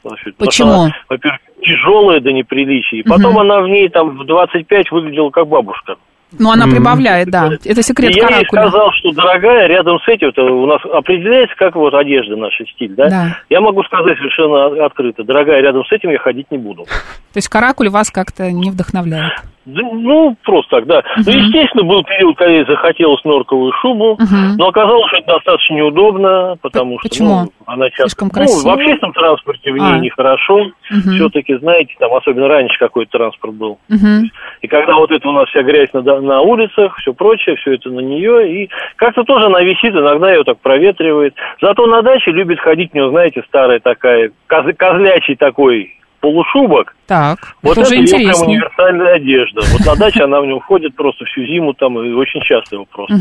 Значит, 0.03 0.35
Почему? 0.37 0.71
она, 0.83 0.91
Во-первых, 1.09 1.39
тяжелая 1.61 2.19
до 2.21 2.31
неприличия. 2.31 2.99
И 2.99 3.03
потом 3.03 3.31
Мгм. 3.33 3.39
она 3.39 3.61
в 3.61 3.67
ней 3.67 3.89
там 3.89 4.17
в 4.17 4.25
25 4.25 4.91
выглядела 4.91 5.29
как 5.29 5.47
бабушка. 5.47 5.95
Ну, 6.37 6.51
она 6.51 6.67
прибавляет, 6.67 7.29
да. 7.29 7.51
Это 7.63 7.81
секрет 7.81 8.11
и 8.11 8.19
я 8.19 8.27
ей 8.27 8.45
каракуля. 8.45 8.61
сказал, 8.69 8.91
что, 8.93 9.11
дорогая, 9.13 9.67
рядом 9.67 9.97
с 9.99 10.07
этим, 10.07 10.31
у 10.37 10.65
нас 10.65 10.81
определяется, 10.85 11.55
как 11.55 11.75
вот 11.75 11.93
одежда 11.93 12.35
наша 12.35 12.65
стиль, 12.65 12.93
да? 12.95 13.09
Да. 13.09 13.37
Я 13.49 13.61
могу 13.61 13.83
сказать 13.83 14.17
совершенно 14.17 14.85
открыто, 14.85 15.23
дорогая, 15.23 15.61
рядом 15.61 15.85
с 15.85 15.91
этим 15.91 16.09
я 16.09 16.19
ходить 16.19 16.51
не 16.51 16.57
буду. 16.57 16.83
То 16.83 17.37
есть 17.37 17.47
каракуль 17.47 17.89
вас 17.89 18.11
как-то 18.11 18.51
не 18.51 18.71
вдохновляет. 18.71 19.33
Да, 19.67 19.81
Ну, 19.91 20.35
просто 20.43 20.77
так, 20.77 20.85
да. 20.87 21.03
Ну, 21.17 21.23
естественно, 21.31 21.83
был 21.83 22.01
период, 22.03 22.37
когда 22.37 22.53
ей 22.53 22.65
захотелось 22.65 23.21
норковую 23.25 23.73
шубу, 23.81 24.17
Мгм. 24.17 24.55
но 24.57 24.67
оказалось, 24.69 25.07
что 25.07 25.17
это 25.17 25.33
достаточно 25.33 25.73
неудобно, 25.75 26.55
потому 26.61 26.97
что 26.99 27.09
почему? 27.09 27.27
ну, 27.41 27.51
она 27.65 27.89
часто... 27.89 28.03
Слишком 28.09 28.27
ну, 28.29 28.33
красиво? 28.33 28.69
в 28.69 28.73
общественном 28.73 29.13
транспорте 29.13 29.71
в 29.73 29.75
ней 29.77 29.93
А. 29.93 29.97
нехорошо. 29.99 30.57
Мгм. 30.89 31.15
Все-таки, 31.15 31.57
знаете, 31.57 31.93
там, 31.99 32.13
особенно 32.13 32.47
раньше 32.47 32.79
какой-то 32.79 33.11
транспорт 33.17 33.55
был. 33.55 33.77
Мгм. 33.89 34.29
И 34.61 34.67
когда 34.67 34.93
вот 34.95 35.11
это 35.11 35.27
у 35.27 35.33
нас 35.33 35.49
вся 35.49 35.63
грязь 35.63 35.91
на, 35.91 36.01
на 36.01 36.39
улицах, 36.41 36.95
все 36.99 37.13
прочее, 37.13 37.57
все 37.57 37.73
это 37.73 37.89
на 37.89 37.99
нее, 37.99 38.63
и 38.63 38.69
как-то 38.95 39.25
тоже 39.25 39.47
она 39.47 39.61
висит, 39.61 39.93
иногда 39.93 40.31
ее 40.31 40.45
так 40.45 40.59
проветривает. 40.61 41.35
Зато 41.61 41.85
на 41.87 42.01
даче 42.01 42.31
любит 42.31 42.59
ходить, 42.61 42.91
у 42.93 42.97
нее, 42.97 43.09
знаете, 43.09 43.43
старая 43.49 43.81
такая, 43.81 44.31
коз- 44.47 44.75
козлячий 44.77 45.35
такой 45.35 45.93
полушубок. 46.19 46.95
Так, 47.07 47.37
Вот 47.61 47.77
это 47.77 47.81
это 47.81 47.89
уже 47.89 47.95
ее 47.95 48.07
прям 48.07 48.19
интереснее. 48.21 48.47
универсальная 48.49 49.13
одежда. 49.15 49.61
Вот 49.71 49.85
на 49.85 49.95
даче 49.95 50.23
она 50.23 50.41
в 50.41 50.45
нем 50.45 50.59
ходит 50.59 50.95
просто 50.95 51.25
всю 51.25 51.43
зиму 51.45 51.73
там 51.73 51.99
и 51.99 52.11
очень 52.13 52.41
часто 52.41 52.75
его 52.75 52.85
просто. 52.85 53.15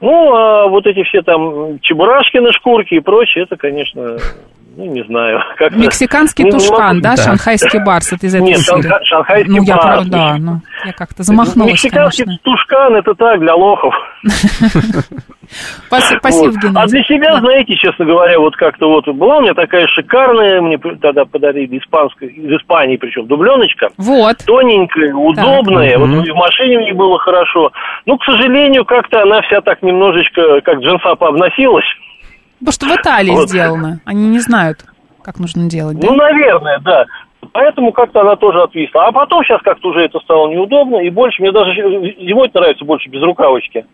Ну, 0.00 0.34
а 0.34 0.68
вот 0.68 0.86
эти 0.86 1.02
все 1.02 1.22
там 1.22 1.80
чебурашкины 1.80 2.52
шкурки 2.52 2.94
и 2.94 3.00
прочее, 3.00 3.44
это, 3.44 3.56
конечно, 3.56 4.16
ну, 4.78 4.92
не 4.92 5.02
знаю. 5.04 5.40
Как 5.58 5.72
Мексиканский 5.72 6.44
Ну, 6.44 6.52
тушкан, 6.52 6.96
могу- 6.96 7.00
да, 7.02 7.16
шанхайский 7.16 7.84
барс, 7.84 8.12
это 8.12 8.26
из 8.26 8.34
этой 8.34 8.44
Нет, 8.46 8.58
серии. 8.58 8.80
шанха- 8.88 9.02
шанхайский 9.04 9.52
Ну, 9.58 9.62
я 9.64 9.74
барс. 9.76 9.86
прав- 9.86 10.08
да, 10.08 10.36
ну, 10.38 10.60
я 10.86 10.92
как-то 10.92 11.22
замахнулась, 11.24 11.72
Мексиканский 11.72 12.24
конечно. 12.24 12.42
тушкан, 12.44 12.94
это 12.94 13.14
так, 13.14 13.40
для 13.40 13.54
лохов. 13.54 13.94
Пас- 15.90 16.14
Спасибо, 16.18 16.52
Вот. 16.52 16.76
А 16.76 16.86
для 16.86 17.02
себя, 17.04 17.36
знаете, 17.40 17.74
честно 17.76 18.04
говоря, 18.04 18.38
вот 18.38 18.54
как-то 18.56 18.88
вот 18.88 19.08
была 19.08 19.38
у 19.38 19.40
меня 19.40 19.54
такая 19.54 19.86
шикарная, 19.88 20.60
мне 20.60 20.76
тогда 21.00 21.24
подарили 21.24 21.78
испанская, 21.78 22.28
из 22.28 22.52
Испании 22.60 22.96
причем, 22.98 23.26
дубленочка. 23.26 23.88
Вот. 23.96 24.36
Тоненькая, 24.46 25.14
удобная, 25.14 25.90
Так. 25.96 25.98
вот 26.00 26.26
и 26.26 26.30
в 26.30 26.34
машине 26.36 26.78
мне 26.80 26.92
было 26.92 27.18
хорошо. 27.18 27.72
Ну, 28.04 28.18
к 28.18 28.24
сожалению, 28.24 28.84
как-то 28.84 29.22
она 29.22 29.40
вся 29.42 29.60
так 29.62 29.82
немножечко, 29.82 30.60
как 30.60 30.80
джинса 30.80 31.14
пообносилась. 31.14 31.86
Потому 32.60 32.72
что 32.72 32.86
в 32.86 32.96
Италии 33.00 33.30
Вот. 33.32 33.48
сделано. 33.48 34.00
Они 34.04 34.28
не 34.28 34.38
знают, 34.40 34.84
как 35.22 35.38
нужно 35.38 35.68
делать, 35.68 35.98
да? 35.98 36.08
Ну, 36.08 36.16
наверное, 36.16 36.78
да. 36.80 37.04
Поэтому 37.52 37.92
как-то 37.92 38.20
она 38.22 38.36
тоже 38.36 38.60
отвисла. 38.62 39.06
А 39.06 39.12
потом 39.12 39.44
сейчас 39.44 39.60
как-то 39.62 39.88
уже 39.88 40.00
это 40.00 40.18
стало 40.20 40.48
неудобно. 40.50 40.96
И 40.98 41.10
больше, 41.10 41.40
мне 41.42 41.52
даже 41.52 41.72
зимой 41.72 42.50
нравится 42.52 42.84
больше 42.84 43.08
без 43.08 43.22
рукавочки. 43.22 43.86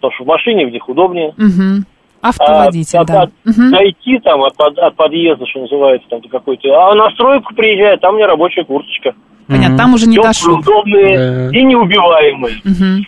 Потому 0.00 0.12
что 0.14 0.24
в 0.24 0.26
машине 0.26 0.66
в 0.66 0.70
них 0.70 0.88
удобнее. 0.88 1.32
Мгм. 1.36 1.84
Автоводитель, 2.22 2.98
А, 2.98 3.04
да. 3.04 3.22
от- 3.22 3.30
от- 3.46 3.70
Дойти 3.70 4.18
там 4.18 4.42
от, 4.42 4.54
под- 4.56 4.78
от 4.78 4.94
подъезда, 4.96 5.46
что 5.46 5.60
называется, 5.60 6.06
там 6.10 6.20
до 6.20 6.28
какой-то. 6.28 6.68
А 6.74 6.94
на 6.94 7.10
стройку 7.12 7.54
приезжает, 7.54 8.00
там 8.00 8.14
у 8.14 8.16
меня 8.18 8.26
рабочая 8.26 8.64
курточка. 8.64 9.14
Понятно, 9.46 9.78
там 9.78 9.94
уже 9.94 10.06
не 10.06 10.18
дошел. 10.18 10.58
удобные 10.58 11.50
и 11.52 11.62
неубиваемые. 11.62 12.56
Мгм. 12.64 13.06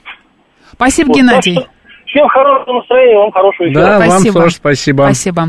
Спасибо, 0.73 1.09
Вот, 1.09 1.15
так 1.17 1.23
Геннадий. 1.27 1.53
что 1.55 1.67
Всем 2.13 2.29
хорошего 2.29 2.75
настроения, 2.79 3.19
вам 3.19 3.33
хорошего 3.33 3.69
эфира. 3.69 3.81
Да, 3.81 3.99
вам 3.99 4.11
Спасибо. 4.11 4.41
тоже 4.41 4.55
спасибо. 4.55 5.03
Спасибо. 5.05 5.49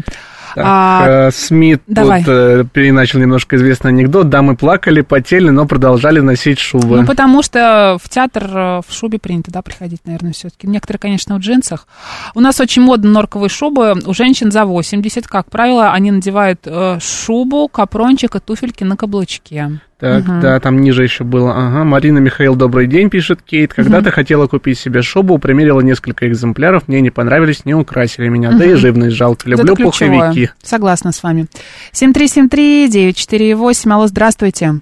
Так, 0.55 0.65
А, 0.67 1.07
э, 1.27 1.31
Смит 1.31 1.81
давай. 1.87 2.19
тут 2.23 2.29
э, 2.31 2.63
переначал 2.71 3.19
немножко 3.19 3.55
известный 3.55 3.89
анекдот. 3.89 4.29
Дамы 4.29 4.55
плакали, 4.55 5.01
потели, 5.01 5.49
но 5.49 5.65
продолжали 5.65 6.19
носить 6.19 6.59
шубы. 6.59 7.01
Ну, 7.01 7.05
потому 7.07 7.41
что 7.41 7.97
в 8.01 8.07
театр 8.07 8.43
э, 8.43 8.81
в 8.87 8.93
шубе 8.93 9.17
принято, 9.19 9.51
да, 9.51 9.63
приходить, 9.63 10.01
наверное, 10.05 10.31
все-таки. 10.33 10.67
Некоторые, 10.67 10.99
конечно, 10.99 11.35
в 11.35 11.39
джинсах. 11.39 11.87
У 12.35 12.39
нас 12.39 12.59
очень 12.59 12.83
модно 12.83 13.09
норковые 13.09 13.49
шубы. 13.49 13.95
У 14.05 14.13
женщин 14.13 14.51
за 14.51 14.65
80, 14.65 15.27
как 15.27 15.49
правило, 15.49 15.91
они 15.91 16.11
надевают 16.11 16.59
э, 16.65 16.99
шубу, 17.01 17.67
капрончик 17.67 18.35
и 18.35 18.39
туфельки 18.39 18.83
на 18.83 18.95
каблучке. 18.95 19.81
Так, 20.03 20.25
Мгм. 20.27 20.41
да, 20.41 20.59
там 20.59 20.81
ниже 20.81 21.03
еще 21.03 21.23
было. 21.23 21.53
Ага, 21.55 21.85
Марина 21.85 22.17
Михаил, 22.19 22.57
добрый 22.57 22.87
день, 22.87 23.09
пишет 23.09 23.41
Кейт. 23.41 23.73
Когда-то 23.73 24.11
хотела 24.11 24.47
купить 24.47 24.77
себе 24.77 25.01
шубу, 25.01 25.37
примерила 25.37 25.79
несколько 25.79 26.27
экземпляров, 26.27 26.89
мне 26.89 26.99
не 26.99 27.09
понравились, 27.09 27.63
не 27.63 27.73
украсили 27.73 28.27
меня. 28.27 28.51
Да 28.51 28.65
и 28.65 28.73
живность 28.73 29.15
жалко. 29.15 29.47
Люблю 29.47 29.77
пуховики. 29.77 30.49
Согласна 30.61 31.13
с 31.13 31.23
вами. 31.23 31.47
7373948, 31.93 33.91
алло, 33.93 34.07
здравствуйте. 34.07 34.81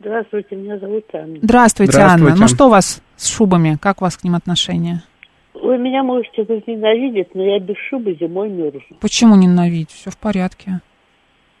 Здравствуйте, 0.00 0.56
меня 0.56 0.78
зовут 0.78 1.04
Анна. 1.12 1.36
Здравствуйте, 1.42 1.92
Здравствуйте. 1.92 2.32
Анна. 2.32 2.40
Ну 2.40 2.48
что 2.48 2.68
у 2.68 2.70
вас 2.70 3.02
с 3.16 3.28
шубами? 3.28 3.76
Как 3.78 4.00
у 4.00 4.06
вас 4.06 4.16
к 4.16 4.24
ним 4.24 4.34
отношение? 4.36 5.02
Вы 5.52 5.76
меня 5.76 6.02
можете 6.02 6.44
возненавидеть, 6.48 7.34
но 7.34 7.42
я 7.44 7.58
без 7.60 7.76
шубы 7.90 8.16
зимой 8.18 8.48
мерзну. 8.48 8.96
Почему 9.02 9.36
ненавидеть? 9.36 9.90
Все 9.90 10.10
в 10.10 10.16
порядке. 10.16 10.80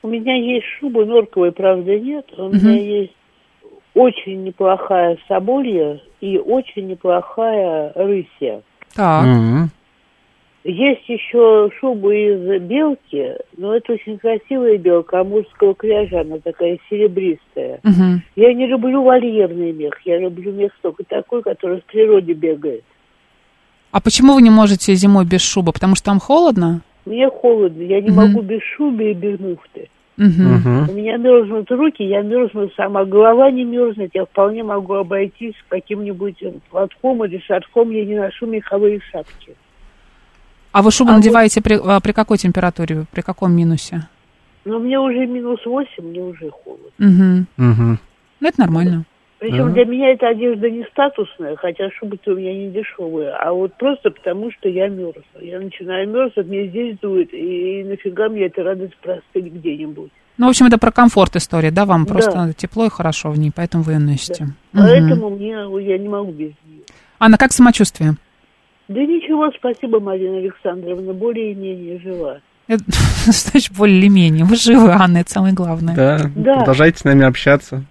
У 0.02 0.08
меня 0.08 0.34
есть 0.34 0.66
шуба, 0.78 1.04
норковой, 1.04 1.52
правда, 1.52 1.98
нет. 1.98 2.26
У 2.36 2.44
Мгм. 2.48 2.56
меня 2.56 2.78
есть 3.00 3.14
очень 3.94 4.42
неплохая 4.44 5.16
соболья 5.28 6.00
и 6.20 6.38
очень 6.38 6.88
неплохая 6.88 7.92
рысья. 7.94 8.62
Так. 8.94 9.26
Мгм. 9.26 9.70
Есть 10.64 11.08
еще 11.08 11.70
шуба 11.80 12.14
из 12.14 12.62
белки, 12.62 13.32
но 13.56 13.74
это 13.74 13.94
очень 13.94 14.16
красивая 14.18 14.78
белка, 14.78 15.20
амурского 15.20 15.74
кряжа, 15.74 16.20
она 16.20 16.38
такая 16.38 16.78
серебристая. 16.88 17.80
Мгм. 17.82 18.22
Я 18.36 18.54
не 18.54 18.66
люблю 18.66 19.02
вольерный 19.02 19.72
мех, 19.72 19.94
я 20.04 20.18
люблю 20.18 20.52
мех 20.52 20.72
только 20.80 21.02
такой, 21.04 21.42
который 21.42 21.80
в 21.80 21.84
природе 21.84 22.32
бегает. 22.32 22.84
А 23.90 24.00
почему 24.00 24.34
вы 24.34 24.42
не 24.42 24.50
можете 24.50 24.94
зимой 24.94 25.24
без 25.26 25.42
шубы? 25.42 25.72
Потому 25.72 25.96
что 25.96 26.06
там 26.06 26.20
холодно? 26.20 26.80
Мне 27.04 27.28
холодно, 27.28 27.82
я 27.82 28.00
не 28.00 28.10
Мгм. 28.10 28.16
могу 28.16 28.42
без 28.42 28.62
шубы 28.76 29.10
и 29.10 29.14
без 29.14 29.38
муфты. 29.40 29.88
Мгм. 30.16 30.88
У 30.88 30.92
меня 30.92 31.16
мерзнут 31.16 31.70
руки, 31.70 32.04
я 32.04 32.22
мерзну 32.22 32.70
сама. 32.76 33.04
Голова 33.04 33.50
не 33.50 33.64
мерзнет, 33.64 34.10
я 34.14 34.24
вполне 34.24 34.62
могу 34.62 34.94
обойтись 34.94 35.54
каким-нибудь 35.68 36.36
платком 36.70 37.24
или 37.24 37.38
шарфом. 37.38 37.90
Я 37.90 38.04
не 38.04 38.14
ношу 38.16 38.46
меховые 38.46 39.00
шапки. 39.10 39.54
А 40.70 40.82
вы 40.82 40.90
шубу 40.90 41.10
А 41.10 41.16
надеваете 41.16 41.60
при, 41.60 41.78
а, 41.82 42.00
при 42.00 42.12
какой 42.12 42.38
температуре? 42.38 43.04
При 43.12 43.22
каком 43.22 43.52
минусе? 43.52 44.08
Но 44.64 44.78
мне 44.78 44.98
уже 44.98 45.26
минус 45.26 45.64
восемь, 45.66 46.04
мне 46.04 46.20
уже 46.20 46.50
холодно. 46.50 46.86
Угу. 46.98 47.46
Мгм. 47.56 47.98
Ну, 48.40 48.48
это 48.48 48.60
нормально. 48.60 49.04
Причем 49.42 49.64
Ага. 49.64 49.72
для 49.72 49.84
меня 49.86 50.12
эта 50.12 50.28
одежда 50.28 50.70
не 50.70 50.84
статусная, 50.84 51.56
хотя 51.56 51.90
шуба-то 51.90 52.30
у 52.30 52.36
меня 52.36 52.54
не 52.54 52.70
дешевая, 52.70 53.34
а 53.34 53.52
вот 53.52 53.74
просто 53.74 54.12
потому, 54.12 54.52
что 54.52 54.68
я 54.68 54.86
мерзну. 54.86 55.24
Я 55.40 55.58
начинаю 55.58 56.08
мерзнуть, 56.08 56.46
мне 56.46 56.68
здесь 56.68 56.96
дует, 57.02 57.34
и 57.34 57.82
нафига 57.82 58.28
мне 58.28 58.46
эта 58.46 58.62
радость 58.62 58.96
простыть 59.02 59.52
где-нибудь. 59.52 60.12
Ну, 60.38 60.46
в 60.46 60.50
общем, 60.50 60.66
это 60.66 60.78
про 60.78 60.92
комфорт 60.92 61.34
история, 61.34 61.72
да? 61.72 61.86
Вам 61.86 62.04
Да. 62.04 62.12
просто 62.14 62.52
тепло 62.56 62.86
и 62.86 62.88
хорошо 62.88 63.32
в 63.32 63.38
ней, 63.38 63.50
поэтому 63.52 63.82
вы 63.82 63.94
ее 63.94 63.98
носите. 63.98 64.44
Мгм. 64.44 64.54
Поэтому 64.74 65.30
мне, 65.30 65.50
я 65.90 65.98
не 65.98 66.08
могу 66.08 66.30
без 66.30 66.52
нее. 66.64 66.82
Анна, 67.18 67.36
как 67.36 67.50
самочувствие? 67.50 68.12
Да 68.86 69.00
ничего, 69.00 69.50
спасибо, 69.58 69.98
Марина 69.98 70.38
Александровна, 70.38 71.14
более-менее 71.14 71.98
жива. 71.98 72.38
Это, 72.68 72.84
значит 73.26 73.72
более-менее? 73.76 74.44
Вы 74.44 74.54
живы, 74.54 74.92
Анна, 74.92 75.18
это 75.18 75.30
самое 75.32 75.52
главное. 75.52 75.96
Да, 75.96 76.18
Да. 76.36 76.58
продолжайте 76.58 76.98
с 77.00 77.04
нами 77.04 77.24
общаться. 77.26 77.82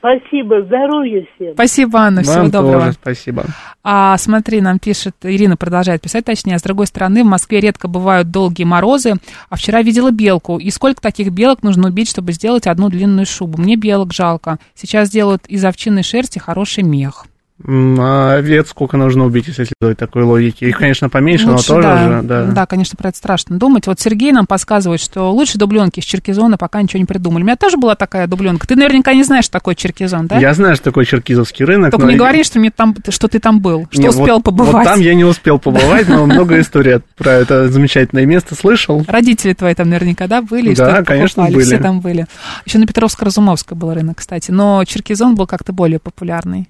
Спасибо, 0.00 0.62
здоровья 0.62 1.26
всем. 1.34 1.52
Спасибо, 1.52 1.98
Анна, 2.00 2.22
всего 2.22 2.36
Вам 2.36 2.50
доброго. 2.50 2.80
тоже 2.80 2.92
спасибо. 2.92 3.44
А, 3.84 4.16
смотри, 4.16 4.62
нам 4.62 4.78
пишет, 4.78 5.14
Ирина 5.22 5.58
продолжает 5.58 6.00
писать, 6.00 6.24
точнее, 6.24 6.54
а 6.54 6.58
с 6.58 6.62
другой 6.62 6.86
стороны, 6.86 7.22
в 7.22 7.26
Москве 7.26 7.60
редко 7.60 7.86
бывают 7.86 8.30
долгие 8.30 8.64
морозы, 8.64 9.14
а 9.50 9.56
вчера 9.56 9.82
видела 9.82 10.10
белку. 10.10 10.58
И 10.58 10.70
сколько 10.70 11.02
таких 11.02 11.30
белок 11.32 11.62
нужно 11.62 11.88
убить, 11.88 12.08
чтобы 12.08 12.32
сделать 12.32 12.66
одну 12.66 12.88
длинную 12.88 13.26
шубу? 13.26 13.60
Мне 13.60 13.76
белок 13.76 14.14
жалко. 14.14 14.58
Сейчас 14.74 15.10
делают 15.10 15.46
из 15.46 15.62
овчинной 15.64 16.02
шерсти 16.02 16.38
хороший 16.38 16.82
мех. 16.82 17.26
А 17.66 18.34
овец 18.34 18.70
сколько 18.70 18.96
нужно 18.96 19.24
убить, 19.26 19.48
если 19.48 19.64
следовать 19.64 19.98
такой 19.98 20.22
логике? 20.22 20.68
Их, 20.68 20.78
конечно, 20.78 21.08
поменьше, 21.08 21.46
Лучше, 21.46 21.72
но 21.72 21.74
тоже 21.76 21.88
да, 21.88 21.98
же, 22.20 22.22
да. 22.26 22.44
да, 22.46 22.66
конечно, 22.66 22.96
про 22.96 23.08
это 23.08 23.18
страшно 23.18 23.58
думать. 23.58 23.86
Вот 23.86 24.00
Сергей 24.00 24.32
нам 24.32 24.46
подсказывает, 24.46 25.00
что 25.00 25.30
лучше 25.30 25.58
дубленки 25.58 26.00
из 26.00 26.04
черкизона 26.04 26.56
пока 26.56 26.80
ничего 26.80 27.00
не 27.00 27.04
придумали. 27.06 27.42
У 27.42 27.46
меня 27.46 27.56
тоже 27.56 27.76
была 27.76 27.94
такая 27.96 28.26
дубленка. 28.26 28.66
Ты 28.66 28.76
наверняка 28.76 29.12
не 29.12 29.24
знаешь, 29.24 29.44
что 29.44 29.52
такое 29.52 29.74
черкизон, 29.74 30.26
да? 30.26 30.38
Я 30.38 30.54
знаю, 30.54 30.74
что 30.74 30.84
такое 30.84 31.04
черкизовский 31.04 31.64
рынок. 31.64 31.90
Только 31.90 32.06
но 32.06 32.12
не 32.12 32.18
говори, 32.18 32.44
что, 32.44 32.58
мне 32.58 32.70
там, 32.70 32.94
что 33.08 33.28
ты 33.28 33.38
там 33.38 33.60
был, 33.60 33.86
что 33.90 34.00
Не, 34.00 34.08
успел 34.08 34.36
вот- 34.36 34.44
побывать. 34.44 34.72
Вот 34.72 34.84
там 34.84 35.00
я 35.00 35.14
не 35.14 35.24
успел 35.24 35.58
побывать, 35.58 36.08
но 36.08 36.24
много 36.26 36.58
историй 36.60 37.00
про 37.16 37.32
это 37.32 37.68
замечательное 37.68 38.24
место 38.26 38.54
слышал. 38.54 39.04
Родители 39.06 39.52
твои 39.52 39.74
там 39.74 39.90
наверняка, 39.90 40.26
да, 40.26 40.40
были? 40.40 40.72
и 40.72 40.74
Да, 40.74 41.02
конечно, 41.04 41.44
были. 41.44 41.64
Все 41.64 41.78
там 41.78 42.00
были. 42.00 42.26
Еще 42.64 42.78
на 42.78 42.86
Петровско-Разумовской 42.86 43.76
был 43.76 43.92
рынок, 43.92 44.18
кстати. 44.18 44.50
Но 44.50 44.82
Черкизон 44.84 45.34
был 45.34 45.46
как-то 45.46 45.72
более 45.72 45.98
популярный. 45.98 46.68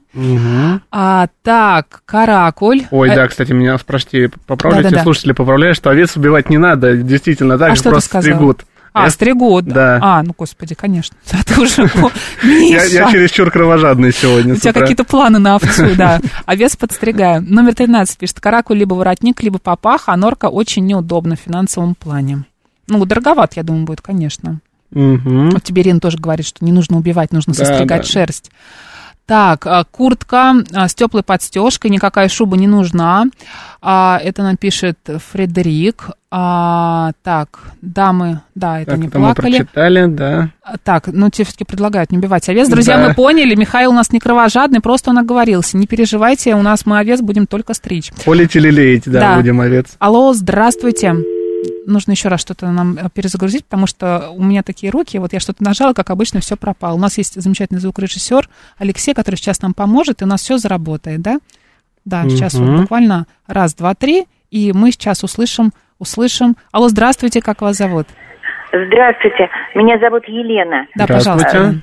А, 0.91 1.29
так, 1.43 2.03
каракуль. 2.07 2.83
Ой, 2.91 3.11
Э, 3.11 3.15
да, 3.15 3.29
кстати, 3.29 3.53
меня, 3.53 3.77
прости, 3.87 4.29
поправляйте, 4.47 4.85
Да-да-да. 4.91 5.03
слушатели 5.05 5.33
поправляют, 5.33 5.77
что 5.77 5.91
овец 5.91 6.17
убивать 6.17 6.51
не 6.51 6.59
надо, 6.59 6.97
действительно, 6.97 7.59
так 7.59 7.73
А 7.73 7.75
же 7.77 7.83
просто 7.83 8.21
стригут. 8.21 8.65
А, 8.93 9.05
Я- 9.05 9.11
стригут. 9.11 9.67
Да. 9.67 9.99
А, 10.03 10.23
ну, 10.25 10.35
господи, 10.37 10.75
конечно. 10.75 11.17
Да, 11.33 11.39
ты 11.47 11.61
уже... 11.61 11.83
Я, 12.43 12.85
я 12.85 13.11
чересчур 13.11 13.49
кровожадный 13.51 14.13
сегодня 14.13 14.55
У 14.55 14.57
тебя 14.57 14.73
какие-то 14.73 15.05
планы 15.05 15.39
на 15.39 15.55
овцу, 15.55 15.95
да. 15.97 16.21
Овец 16.45 16.75
подстригаю. 16.75 17.41
Номер 17.41 17.75
13 17.77 18.19
пишет. 18.19 18.41
Каракуль 18.41 18.79
либо 18.79 18.95
воротник, 18.95 19.43
либо 19.45 19.59
папаха, 19.61 20.13
а 20.13 20.17
норка 20.17 20.47
очень 20.47 20.87
неудобна 20.87 21.37
в 21.37 21.39
финансовом 21.39 21.95
плане. 21.95 22.45
Ну, 22.89 23.05
дороговат, 23.05 23.55
я 23.57 23.63
думаю, 23.63 23.85
будет, 23.85 24.01
конечно. 24.01 24.59
Мгм. 24.91 25.51
Вот 25.51 25.63
тебе 25.63 25.83
Ирина 25.83 26.01
тоже 26.01 26.19
говорит, 26.19 26.45
что 26.45 26.65
не 26.65 26.73
нужно 26.73 26.97
убивать, 26.97 27.33
нужно 27.33 27.55
Да, 27.55 27.65
состригать 27.65 28.03
да. 28.03 28.09
шерсть. 28.09 28.51
Так, 29.31 29.65
а, 29.65 29.85
куртка 29.85 30.57
а, 30.75 30.89
с 30.89 30.95
теплой 30.97 31.23
подстежкой, 31.23 31.93
никакая 31.93 32.29
шуба 32.29 32.57
не 32.57 32.67
нужна. 32.67 33.27
А, 33.81 34.21
это 34.21 34.43
нам 34.43 34.57
пишет 34.57 34.99
Фредерик. 35.31 36.09
А, 36.33 37.13
так, 37.23 37.61
дамы, 37.81 38.41
да, 38.57 38.81
это 38.81 38.91
Так, 38.91 38.99
не 39.01 39.07
это 39.07 39.19
мы 39.21 39.27
плакали. 39.27 39.59
прочитали, 39.59 40.07
да. 40.07 40.51
Так, 40.83 41.07
ну 41.13 41.31
тебе 41.31 41.45
все-таки 41.45 41.65
предлагают 41.65 42.11
не 42.11 42.19
убивать 42.19 42.49
овец. 42.49 42.69
Друзья, 42.69 42.97
Да. 42.99 43.07
мы 43.09 43.15
поняли, 43.15 43.55
Михаил 43.55 43.91
у 43.93 43.95
нас 43.95 44.11
не 44.11 44.19
кровожадный, 44.19 44.81
просто 44.81 45.11
он 45.11 45.19
оговорился. 45.19 45.77
Не 45.77 45.87
переживайте, 45.87 46.57
у 46.57 46.63
нас 46.63 46.85
мы 46.85 46.99
овец 46.99 47.21
будем 47.21 47.47
только 47.47 47.73
стричь. 47.75 48.11
Полите 48.25 48.59
или 48.59 48.71
леете, 48.73 49.11
да, 49.11 49.21
Да. 49.21 49.37
будем 49.37 49.61
овец. 49.61 49.95
Алло, 50.01 50.33
здравствуйте. 50.33 51.15
Нужно 51.87 52.13
еще 52.13 52.29
раз 52.29 52.41
что-то 52.41 52.67
нам 52.71 52.97
э, 52.97 53.09
перезагрузить, 53.13 53.65
потому 53.65 53.87
что 53.87 54.31
у 54.31 54.43
меня 54.43 54.63
такие 54.63 54.91
руки, 54.93 55.19
вот 55.19 55.33
я 55.33 55.41
что-то 55.41 55.63
нажала, 55.65 55.93
как 55.93 56.11
обычно, 56.11 56.41
все 56.41 56.57
пропало. 56.57 56.95
У 56.95 56.99
нас 56.99 57.19
есть 57.19 57.41
замечательный 57.41 57.81
звукорежиссер 57.81 58.49
Алексей, 58.79 59.15
который 59.15 59.37
сейчас 59.37 59.63
нам 59.63 59.75
поможет, 59.75 60.23
и 60.23 60.25
у 60.25 60.29
нас 60.29 60.43
все 60.43 60.59
заработает, 60.59 61.21
да? 61.21 61.39
Да, 62.05 62.25
сейчас 62.29 62.55
вот 62.55 62.81
буквально 62.83 63.27
раз, 63.47 63.75
два, 63.75 63.95
три, 63.95 64.27
и 64.51 64.73
мы 64.73 64.91
сейчас 64.93 65.23
услышим, 65.23 65.73
услышим. 65.99 66.57
Алло, 66.73 66.89
здравствуйте, 66.89 67.41
как 67.43 67.61
вас 67.63 67.77
зовут? 67.77 68.07
Здравствуйте, 68.73 69.49
меня 69.75 69.99
зовут 69.99 70.25
Елена. 70.27 70.87
Да, 70.95 71.07
пожалуйста. 71.07 71.75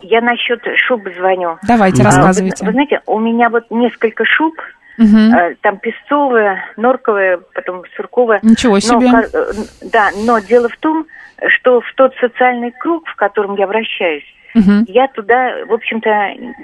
Я 0.00 0.20
насчет 0.20 0.60
шуб 0.76 1.02
звоню. 1.18 1.58
Давайте, 1.66 2.02
А, 2.02 2.06
рассказывайте. 2.06 2.64
Вы, 2.64 2.68
вы 2.68 2.72
знаете, 2.72 3.00
у 3.06 3.18
меня 3.18 3.50
вот 3.50 3.64
несколько 3.70 4.24
шуб, 4.24 4.54
Э, 4.98 5.54
там 5.60 5.78
песцовая, 5.78 6.64
норковая, 6.76 7.38
потом 7.54 7.82
сурковая. 7.96 8.40
Ничего 8.42 8.74
Но 8.74 8.80
себе. 8.80 9.10
ка- 9.10 9.28
э, 9.32 9.52
да, 9.92 10.10
но 10.26 10.38
дело 10.40 10.68
в 10.68 10.76
том, 10.78 11.06
что 11.46 11.80
в 11.80 11.92
тот 11.94 12.14
социальный 12.16 12.72
круг, 12.72 13.06
в 13.06 13.14
котором 13.14 13.54
я 13.56 13.66
вращаюсь, 13.68 14.24
Мгм. 14.54 14.84
я 14.88 15.06
туда, 15.08 15.64
в 15.66 15.72
общем-то, 15.72 16.10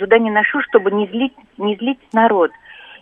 туда 0.01 0.19
не 0.19 0.31
ношу, 0.31 0.61
чтобы 0.63 0.91
не 0.91 1.07
злить, 1.07 1.35
не 1.59 1.77
злить 1.77 2.01
народ. 2.13 2.51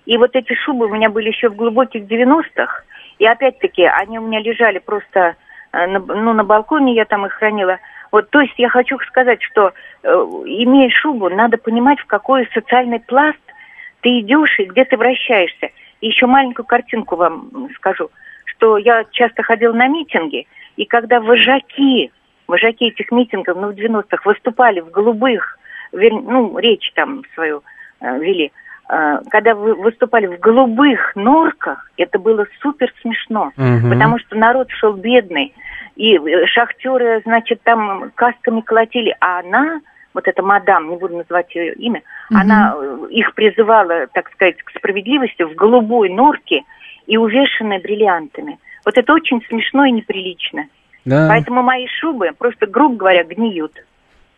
И 0.05 0.19
вот 0.19 0.37
эти 0.37 0.53
шубы 0.55 0.87
у 0.87 0.89
меня 0.91 1.09
были 1.09 1.29
еще 1.29 1.49
в 1.49 1.57
глубоких 1.57 2.03
90-х, 2.05 2.83
и 3.19 3.25
опять-таки 3.27 3.85
они 3.85 4.19
у 4.19 4.27
меня 4.27 4.41
лежали 4.41 4.81
просто 4.81 5.37
э, 5.73 5.87
ну, 5.87 6.33
на 6.35 6.45
балконе, 6.45 6.95
я 6.95 7.05
там 7.07 7.25
их 7.25 7.33
хранила. 7.33 7.79
Вот, 8.11 8.29
то 8.29 8.41
есть 8.41 8.55
я 8.59 8.69
хочу 8.69 8.99
сказать, 9.09 9.43
что 9.43 9.73
э, 10.03 10.09
имея 10.09 10.91
шубу, 10.91 11.31
надо 11.31 11.57
понимать, 11.57 12.01
в 12.01 12.05
какой 12.07 12.47
социальный 12.53 13.01
пласт 13.01 13.39
ты 14.03 14.21
идешь 14.21 14.59
и 14.59 14.65
где 14.65 14.85
ты 14.85 14.97
вращаешься. 14.97 15.71
И 16.01 16.09
еще 16.09 16.27
маленькую 16.27 16.67
картинку 16.67 17.17
вам 17.17 17.69
скажу, 17.77 18.11
что 18.45 18.77
я 18.77 19.05
часто 19.11 19.43
ходила 19.43 19.73
на 19.73 19.89
митинги, 19.89 20.47
и 20.77 20.85
когда 20.85 21.21
вожаки, 21.21 22.11
вожаки 22.49 22.89
этих 22.89 23.11
митингов, 23.11 23.57
ну, 23.57 23.73
в 23.73 23.75
90-х, 23.75 24.23
выступали 24.25 24.81
в 24.81 24.91
голубых, 24.91 25.59
ну, 25.93 26.59
речь 26.59 26.93
там 26.95 27.23
свою 27.35 27.63
э, 28.01 28.19
вели, 28.19 28.51
э, 28.89 29.19
когда 29.31 29.55
вы 29.55 29.75
выступали 29.75 30.27
в 30.27 30.41
голубых 30.41 31.15
норках, 31.15 31.91
это 31.97 32.19
было 32.19 32.47
супер 32.61 32.93
смешно, 33.01 33.53
Мгм. 33.57 33.91
потому 33.91 34.19
что 34.19 34.37
народ 34.37 34.71
шел 34.71 34.95
бедный, 34.95 35.55
и 35.95 36.17
э, 36.17 36.47
шахтеры, 36.47 37.21
значит, 37.25 37.63
там 37.63 38.11
касками 38.15 38.61
колотили, 38.63 39.15
а 39.21 39.41
она, 39.41 39.81
вот 40.15 40.29
эта 40.29 40.43
мадам, 40.43 40.91
не 40.91 40.97
буду 40.97 41.17
называть 41.17 41.55
ее 41.55 41.75
имя, 41.75 42.03
Мгм. 42.31 42.41
она 42.41 42.75
э, 42.77 43.07
их 43.11 43.35
призывала, 43.35 44.07
так 44.13 44.31
сказать, 44.33 44.57
к 44.63 44.71
справедливости 44.77 45.43
в 45.43 45.55
голубой 45.55 46.11
норке 46.11 46.63
и 47.07 47.17
увешанной 47.17 47.79
бриллиантами. 47.79 48.59
Вот 48.85 48.99
это 48.99 49.13
очень 49.13 49.43
смешно 49.49 49.85
и 49.85 49.91
неприлично. 49.93 50.65
Да. 51.05 51.27
Поэтому 51.29 51.63
мои 51.63 51.87
шубы 52.01 52.31
просто, 52.39 52.67
грубо 52.67 52.97
говоря, 52.97 53.25
гниют. 53.25 53.73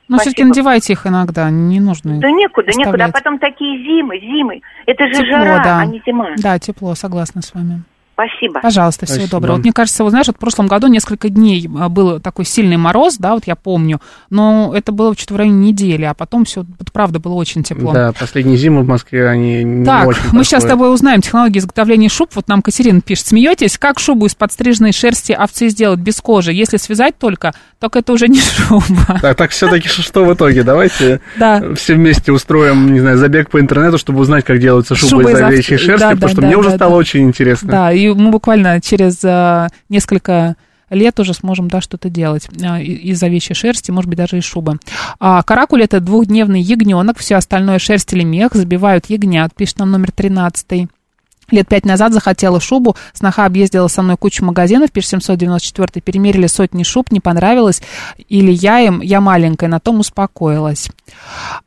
Ну, 0.07 0.19
все-таки 0.19 0.45
надевайте 0.45 0.93
их 0.93 1.07
иногда, 1.07 1.49
не 1.51 1.81
нужно 1.81 2.21
Да 2.21 2.31
некуда, 2.31 2.69
некуда. 2.73 3.05
А 3.05 3.07
оставлять. 3.07 3.13
потом 3.15 3.39
такие 3.39 3.79
зимы, 3.85 4.19
зимы. 4.21 4.61
Это 4.85 5.05
же 5.09 5.15
Тепло, 5.15 5.27
жара, 5.31 5.65
да. 5.65 5.79
а 5.81 5.87
не 5.87 6.03
зима. 6.05 6.29
Да, 6.37 6.59
тепло, 6.59 6.95
согласна 6.95 7.41
с 7.41 7.55
вами. 7.55 7.83
Спасибо. 8.15 8.61
Пожалуйста, 8.61 9.07
всего 9.07 9.17
Спасибо. 9.19 9.31
доброго. 9.33 9.57
Вот 9.57 9.63
мне 9.65 9.73
кажется, 9.73 10.05
вот 10.05 10.11
знаешь, 10.11 10.27
вот 10.29 10.37
в 10.37 10.39
прошлом 10.39 10.67
году 10.69 10.87
несколько 10.87 11.29
дней 11.29 11.69
а, 11.79 11.89
был 11.89 12.21
такой 12.21 12.45
сильный 12.45 12.77
мороз, 12.77 13.17
да, 13.19 13.35
вот 13.35 13.43
я 13.47 13.57
помню, 13.57 14.01
но 14.31 14.73
это 14.75 14.93
было 14.93 15.15
что-то 15.15 15.35
в 15.35 15.37
районе 15.37 15.71
недели, 15.71 16.05
а 16.05 16.15
потом 16.15 16.45
все, 16.45 16.61
вот, 16.79 16.93
правда, 16.93 17.19
было 17.19 17.35
очень 17.35 17.63
тепло. 17.65 17.93
Да, 17.93 18.13
последние 18.13 18.57
зимы 18.57 18.83
в 18.83 18.87
Москве, 18.87 19.29
они 19.29 19.65
не 19.65 19.85
Так, 19.85 20.07
очень 20.09 20.21
мы 20.33 20.45
сейчас 20.45 20.63
с 20.63 20.67
тобой 20.67 20.93
узнаем 20.95 21.21
технологии 21.21 21.59
изготовления 21.59 22.09
шуб. 22.09 22.31
Вот 22.35 22.47
нам 22.49 22.63
Катерина 22.63 23.01
пишет. 23.01 23.27
Смеетесь, 23.27 23.79
как 23.79 23.99
шубу 23.99 24.27
из 24.27 24.35
подстриженной 24.35 24.93
шерсти 24.93 25.33
овцы 25.33 25.69
сделать 25.69 25.99
без 26.01 26.21
кожи? 26.21 26.53
Если 26.53 26.77
связать 26.77 27.19
только, 27.19 27.53
только 27.81 27.99
это 27.99 28.13
уже 28.13 28.29
не 28.29 28.41
шуба. 28.41 29.19
Так, 29.21 29.37
так 29.37 29.51
все-таки 29.51 29.89
что 29.89 30.25
в 30.25 30.33
итоге? 30.35 30.63
Давайте 30.63 31.21
Да. 31.37 31.75
все 31.75 31.95
вместе 31.95 32.31
устроим, 32.33 32.93
не 32.93 33.01
знаю, 33.01 33.19
забег 33.19 33.51
по 33.51 33.61
интернету, 33.61 33.99
чтобы 33.99 34.21
узнать, 34.21 34.45
как 34.45 34.61
делаются 34.61 34.95
шубы, 34.95 35.25
из 35.25 35.29
из 35.31 35.41
ов- 35.41 35.49
овечьей 35.49 35.79
шерсти, 35.79 36.15
потому 36.15 36.29
что 36.33 36.43
мне 36.43 36.57
уже 36.57 36.71
стало 36.71 36.95
очень 36.95 37.23
интересно. 37.25 37.71
Да, 37.71 37.93
и 37.93 38.04
мы 38.09 38.31
буквально 38.31 38.81
через 38.81 39.21
а, 39.25 39.69
несколько 39.89 40.57
лет 40.91 41.19
уже 41.19 41.35
сможем, 41.35 41.69
да, 41.69 41.81
что-то 41.81 42.09
делать 42.11 42.47
и- 42.53 43.11
из 43.11 43.23
овечьей 43.23 43.55
шерсти, 43.57 43.91
может 43.91 44.09
быть, 44.09 44.19
даже 44.19 44.39
из 44.39 44.45
шубы. 44.45 44.79
А, 45.19 45.43
каракуль– 45.43 45.83
это 45.85 46.01
двухдневный 46.01 46.61
ягненок, 46.61 47.19
все 47.19 47.37
остальное 47.37 47.79
шерсть 47.79 48.13
или 48.13 48.23
мех, 48.23 48.55
забивают 48.55 49.07
ягнят, 49.07 49.55
пишет 49.55 49.79
нам 49.79 49.91
номер 49.91 50.13
13 50.13 50.89
Лет 51.51 51.69
пять 51.69 51.85
назад 51.85 52.13
захотела 52.13 52.61
шубу, 52.61 52.97
сноха 53.13 53.45
объездила 53.47 53.89
со 53.89 54.03
мной 54.03 54.17
кучу 54.17 54.45
магазинов, 54.45 54.91
пишет 54.91 55.11
794 55.11 56.01
перемерили 56.03 56.47
сотни 56.47 56.83
шуб, 56.83 57.11
не 57.11 57.21
понравилось, 57.21 57.83
или 58.29 58.51
я 58.51 58.81
им, 58.81 59.01
я 59.01 59.21
маленькая, 59.21 59.69
на 59.69 59.81
том 59.81 60.01
успокоилась. 60.01 60.89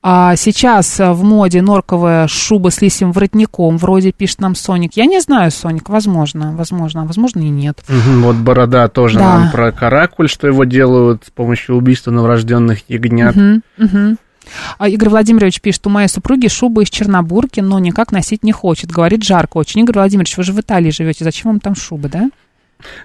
А 0.01 0.35
сейчас 0.35 0.99
в 0.99 1.23
моде 1.23 1.61
норковая 1.61 2.27
шуба 2.27 2.69
с 2.69 2.81
лисьим 2.81 3.11
воротником, 3.11 3.77
вроде 3.77 4.11
пишет 4.11 4.41
нам 4.41 4.55
Соник. 4.55 4.93
Я 4.95 5.05
не 5.05 5.19
знаю, 5.21 5.51
Соник, 5.51 5.89
возможно, 5.89 6.53
возможно, 6.55 7.05
возможно 7.05 7.39
и 7.39 7.49
нет. 7.49 7.83
Вот 7.87 8.35
Борода 8.37 8.87
тоже 8.87 9.19
Да. 9.19 9.39
нам 9.39 9.51
про 9.51 9.71
каракуль, 9.71 10.29
что 10.29 10.47
его 10.47 10.63
делают 10.63 11.23
с 11.27 11.31
помощью 11.31 11.75
убийства 11.75 12.11
новорожденных 12.11 12.89
ягнят. 12.89 13.35
Мгм, 13.35 13.63
мгм. 13.77 14.17
А 14.77 14.89
Игорь 14.89 15.09
Владимирович 15.09 15.61
пишет, 15.61 15.87
у 15.87 15.89
моей 15.89 16.07
супруги 16.07 16.47
шуба 16.47 16.83
из 16.83 16.89
Чернобурки, 16.89 17.59
но 17.59 17.79
никак 17.79 18.11
носить 18.11 18.43
не 18.43 18.51
хочет. 18.51 18.91
Говорит, 18.91 19.23
жарко 19.23 19.57
очень. 19.57 19.81
Игорь 19.81 19.95
Владимирович, 19.95 20.37
вы 20.37 20.43
же 20.43 20.53
в 20.53 20.59
Италии 20.59 20.91
живете, 20.91 21.23
зачем 21.23 21.51
вам 21.51 21.59
там 21.59 21.75
шуба, 21.75 22.09
да? 22.09 22.29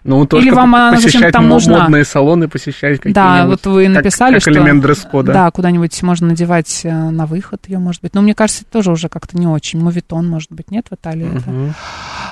Ну, 0.05 0.27
только 0.27 0.47
Или 0.47 0.55
вам 0.55 0.75
она 0.75 1.01
зачем 1.01 1.31
там 1.31 1.49
нужна? 1.49 1.81
модные 1.81 2.05
салоны, 2.05 2.49
посещать 2.49 2.99
какие-нибудь. 2.99 3.15
Да, 3.15 3.47
вот 3.47 3.65
вы 3.67 3.87
как- 3.87 3.95
написали, 3.95 4.35
как, 4.35 4.43
что... 4.43 4.53
элемент 4.53 4.83
дресс-кода. 4.83 5.33
Да, 5.33 5.51
куда-нибудь 5.51 6.03
можно 6.03 6.29
надевать 6.29 6.81
э, 6.85 6.93
на 6.93 7.27
выход 7.27 7.63
ее, 7.69 7.79
может 7.79 8.03
быть. 8.03 8.15
Но 8.15 8.23
мне 8.23 8.35
кажется, 8.35 8.63
это 8.63 8.73
тоже 8.73 8.93
уже 8.93 9.09
как-то 9.09 9.39
не 9.39 9.47
очень. 9.47 9.81
Мовитон, 9.81 10.29
может 10.29 10.53
быть, 10.53 10.71
нет 10.71 10.87
в 10.91 10.95
Италии? 10.95 11.29
это? 11.37 11.51
Мгм. 11.51 11.75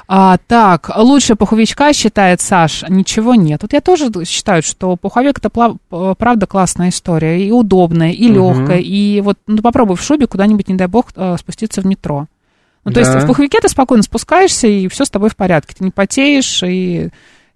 А, 0.09 0.39
так, 0.47 0.91
лучше 0.97 1.37
пуховичка 1.37 1.93
считает 1.93 2.41
Саш, 2.41 2.85
ничего 2.89 3.35
нет. 3.35 3.63
Вот 3.63 3.73
я 3.73 3.81
тоже 3.81 4.11
считаю, 4.25 4.63
что 4.63 4.97
пуховик 4.97 5.39
это 5.39 5.51
правда 5.89 6.47
классная 6.47 6.89
история, 6.89 7.47
и 7.47 7.53
удобная, 7.53 8.11
и 8.11 8.29
легкая, 8.29 8.79
и 8.79 9.21
вот 9.21 9.39
ну, 9.47 9.63
попробуй 9.63 9.97
в 9.97 10.03
шубе 10.03 10.27
куда-нибудь, 10.27 10.69
не 10.69 10.75
дай 10.75 10.89
бог, 10.89 11.07
э, 11.15 11.37
спуститься 11.39 11.81
в 11.81 11.87
метро. 11.87 12.27
Ну, 12.85 12.93
то 12.93 13.03
Да. 13.03 13.13
есть 13.13 13.25
в 13.25 13.27
пуховике 13.27 13.59
ты 13.61 13.69
спокойно 13.69 14.03
спускаешься, 14.03 14.67
и 14.67 14.89
все 14.89 15.05
с 15.05 15.11
тобой 15.11 15.29
в 15.31 15.37
порядке. 15.37 15.75
Ты 15.79 15.85
не 15.85 15.91
потеешь, 15.91 16.63
и, 16.63 17.11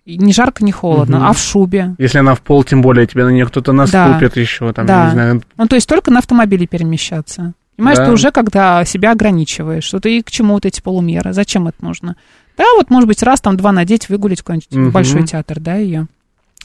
и 0.05 0.19
ни 0.19 0.33
жарко, 0.33 0.65
ни 0.65 0.71
холодно. 0.71 1.19
Мгм. 1.19 1.27
А 1.27 1.33
в 1.33 1.39
шубе? 1.39 1.95
Если 1.99 2.19
она 2.19 2.35
в 2.35 2.41
пол, 2.43 2.63
тем 2.65 2.83
более 2.83 3.07
тебе 3.07 3.25
на 3.25 3.31
нее 3.31 3.47
кто-то 3.47 3.73
наступит 3.73 4.37
еще, 4.37 4.73
там, 4.73 4.85
да. 4.87 5.07
не 5.07 5.11
знаю. 5.13 5.43
Ну, 5.57 5.67
то 5.67 5.77
есть 5.77 5.89
только 5.89 6.11
на 6.11 6.19
автомобиле 6.19 6.67
перемещаться. 6.67 7.55
Понимаешь, 7.77 7.99
Да. 7.99 8.07
ты 8.07 8.13
уже 8.13 8.31
когда 8.31 8.85
себя 8.85 9.13
ограничиваешь, 9.13 9.83
что 9.85 9.99
ты 9.99 10.19
и 10.19 10.23
к 10.23 10.31
чему 10.31 10.55
вот 10.55 10.65
эти 10.67 10.81
полумеры, 10.81 11.33
зачем 11.33 11.67
это 11.67 11.83
нужно? 11.85 12.17
Да, 12.57 12.65
вот, 12.77 12.89
может 12.91 13.09
быть, 13.09 13.21
раз 13.23 13.41
там 13.41 13.57
два 13.57 13.73
надеть, 13.73 14.09
выгулить 14.09 14.43
какой-нибудь 14.43 14.71
Мгм. 14.71 14.91
большой 14.91 15.27
театр, 15.27 15.59
да, 15.59 15.75
ее. 15.77 16.07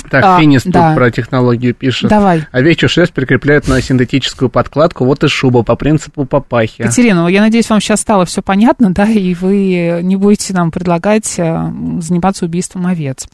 Так, 0.10 0.24
А, 0.24 0.40
Финис 0.40 0.64
тут 0.64 0.72
да. 0.74 0.94
про 0.96 1.12
технологию 1.12 1.74
пишет. 1.76 2.10
Давай. 2.10 2.46
Овечью 2.52 2.88
шерсть 2.90 3.14
прикрепляют 3.14 3.68
на 3.68 3.82
синтетическую 3.82 4.50
подкладку, 4.50 5.06
вот 5.06 5.24
и 5.24 5.28
шуба 5.28 5.64
по 5.64 5.76
принципу 5.76 6.26
папахи. 6.26 6.84
Катерина, 6.84 7.28
я 7.28 7.42
надеюсь, 7.42 7.70
вам 7.70 7.82
сейчас 7.82 8.02
стало 8.02 8.26
все 8.26 8.42
понятно, 8.42 8.92
да, 8.92 9.06
и 9.06 9.34
вы 9.34 10.00
не 10.02 10.16
будете 10.16 10.54
нам 10.54 10.72
предлагать 10.72 11.36
э, 11.38 11.72
заниматься 12.00 12.46
убийством 12.46 12.88
овец. 12.88 13.28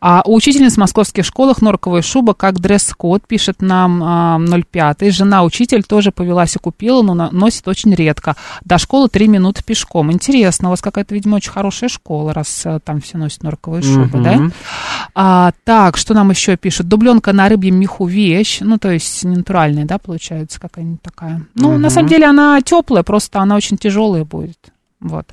А 0.00 0.22
у 0.24 0.34
учительниц 0.34 0.74
в 0.74 0.78
московских 0.78 1.24
школах 1.24 1.62
норковая 1.62 2.02
шуба 2.02 2.34
как 2.34 2.60
дресс-код, 2.60 3.22
пишет 3.26 3.62
нам 3.62 4.02
а, 4.02 4.38
05. 4.72 5.12
Жена 5.14 5.44
учитель 5.44 5.84
тоже 5.84 6.10
повелась 6.10 6.56
и 6.56 6.58
купила, 6.58 7.02
но 7.02 7.28
носит 7.30 7.68
очень 7.68 7.94
редко. 7.94 8.36
До 8.64 8.78
школы 8.78 9.08
три 9.08 9.28
минуты 9.28 9.62
пешком. 9.62 10.10
Интересно, 10.12 10.68
у 10.68 10.70
вас 10.70 10.80
какая-то, 10.80 11.14
видимо, 11.14 11.36
очень 11.36 11.52
хорошая 11.52 11.88
школа, 11.88 12.34
раз 12.34 12.62
э, 12.64 12.80
там 12.84 13.00
все 13.00 13.16
носят 13.18 13.42
норковые 13.42 13.82
шубы, 13.82 14.18
Мгм. 14.18 14.22
да? 14.22 14.40
А, 15.14 15.52
так, 15.64 15.96
что 16.00 16.14
нам 16.14 16.30
еще 16.30 16.56
пишут? 16.56 16.88
Дубленка 16.88 17.32
на 17.32 17.48
рыбьем 17.48 17.76
меху 17.76 18.06
вещь, 18.06 18.58
ну, 18.60 18.78
то 18.78 18.90
есть 18.90 19.22
не 19.24 19.36
натуральная, 19.36 19.84
да, 19.84 19.98
получается, 19.98 20.58
какая-нибудь 20.60 21.02
такая. 21.02 21.46
Ну, 21.54 21.72
на 21.72 21.78
Мгм. 21.78 21.90
самом 21.90 22.08
деле 22.08 22.26
она 22.26 22.60
теплая, 22.62 23.02
просто 23.02 23.38
она 23.40 23.54
очень 23.56 23.76
тяжелая 23.76 24.24
будет. 24.24 24.58
Вот. 25.00 25.26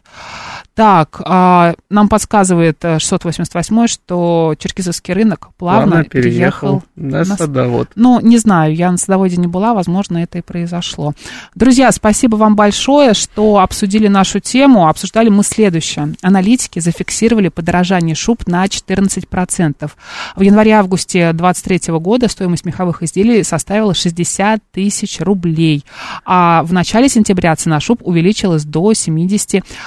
Так, 0.75 1.21
а, 1.25 1.73
нам 1.89 2.07
подсказывает 2.07 2.77
э, 2.85 2.99
688, 2.99 3.87
что 3.87 4.55
черкизовский 4.57 5.13
рынок 5.13 5.49
плавно, 5.57 5.87
Плавно 5.91 6.03
переехал 6.05 6.83
на 6.95 7.19
на 7.19 7.25
с- 7.25 7.37
садовод. 7.37 7.89
Ну, 7.95 8.21
не 8.21 8.37
знаю, 8.37 8.73
я 8.73 8.89
на 8.91 8.97
садоводе 8.97 9.35
не 9.37 9.47
была, 9.47 9.73
возможно, 9.73 10.19
это 10.19 10.37
и 10.37 10.41
произошло. 10.41 11.13
Друзья, 11.55 11.91
спасибо 11.91 12.37
вам 12.37 12.55
большое, 12.55 13.13
что 13.13 13.57
обсудили 13.59 14.07
нашу 14.07 14.39
тему. 14.39 14.87
Обсуждали 14.87 15.27
мы 15.29 15.43
следующее. 15.43 16.13
Аналитики 16.21 16.79
зафиксировали 16.79 17.49
подорожание 17.49 18.15
шуб 18.15 18.47
на 18.47 18.65
14%. 18.65 19.91
В 20.35 20.41
январе-августе 20.41 21.33
2023 21.33 21.93
года 21.99 22.29
стоимость 22.29 22.65
меховых 22.65 23.03
изделий 23.03 23.43
составила 23.43 23.93
60 23.93 24.61
тысяч 24.71 25.19
рублей, 25.19 25.83
а 26.23 26.63
в 26.63 26.71
начале 26.71 27.09
сентября 27.09 27.55
цена 27.55 27.79
шуб 27.79 27.99
увеличилась 28.03 28.63
до 28.63 28.93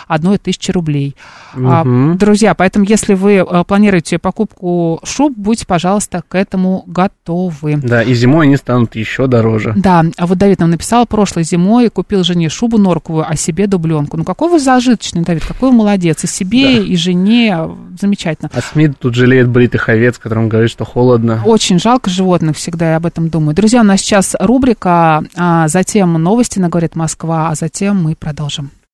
71 0.09 0.39
тысячи 0.39 0.71
рублей. 0.71 1.17
Мгм. 1.55 2.17
Друзья, 2.19 2.55
поэтому 2.55 2.85
если 2.85 3.15
вы 3.15 3.37
э, 3.37 3.65
планируете 3.67 4.19
покупку 4.19 5.01
шуб, 5.05 5.33
будьте, 5.37 5.67
пожалуйста, 5.67 6.23
к 6.27 6.35
этому 6.35 6.85
готовы. 6.87 7.77
Да, 7.77 8.03
и 8.03 8.15
зимой 8.15 8.47
они 8.47 8.57
станут 8.57 8.95
еще 8.97 9.27
дороже. 9.27 9.75
Да, 9.77 10.05
а 10.17 10.27
вот 10.27 10.39
Давид 10.39 10.61
нам 10.61 10.71
написал, 10.71 11.07
прошлой 11.07 11.45
зимой 11.45 11.89
купил 11.91 12.25
жене 12.25 12.49
шубу 12.49 12.79
норковую, 12.79 13.27
а 13.29 13.37
себе 13.37 13.67
дубленку. 13.67 14.17
Ну 14.17 14.25
какой 14.25 14.51
вы 14.51 14.59
зажиточный, 14.59 15.23
Давид, 15.23 15.45
какой 15.45 15.71
вы 15.71 15.77
молодец. 15.77 16.25
И 16.25 16.27
себе, 16.27 16.85
и 16.85 16.97
жене. 16.97 17.57
Замечательно. 17.99 18.51
А 18.55 18.61
Смит 18.61 18.99
тут 18.99 19.15
жалеет 19.15 19.49
бритых 19.49 19.89
овец, 19.89 20.19
которым 20.19 20.49
говорит, 20.49 20.71
что 20.71 20.85
холодно. 20.85 21.43
Очень 21.45 21.79
жалко 21.79 22.11
животных, 22.11 22.57
всегда 22.57 22.91
я 22.91 22.97
об 22.97 23.07
этом 23.07 23.29
думаю. 23.29 23.55
Друзья, 23.55 23.81
у 23.81 23.85
нас 23.85 24.01
сейчас 24.01 24.37
рубрика, 24.39 25.23
а 25.37 25.69
затем 25.69 26.13
новости 26.15 26.59
на 26.59 26.69
«Говорит 26.69 26.97
Москва», 26.97 27.51
а 27.51 27.55
затем 27.55 28.03
мы 28.03 28.15
продолжим. 28.15 28.71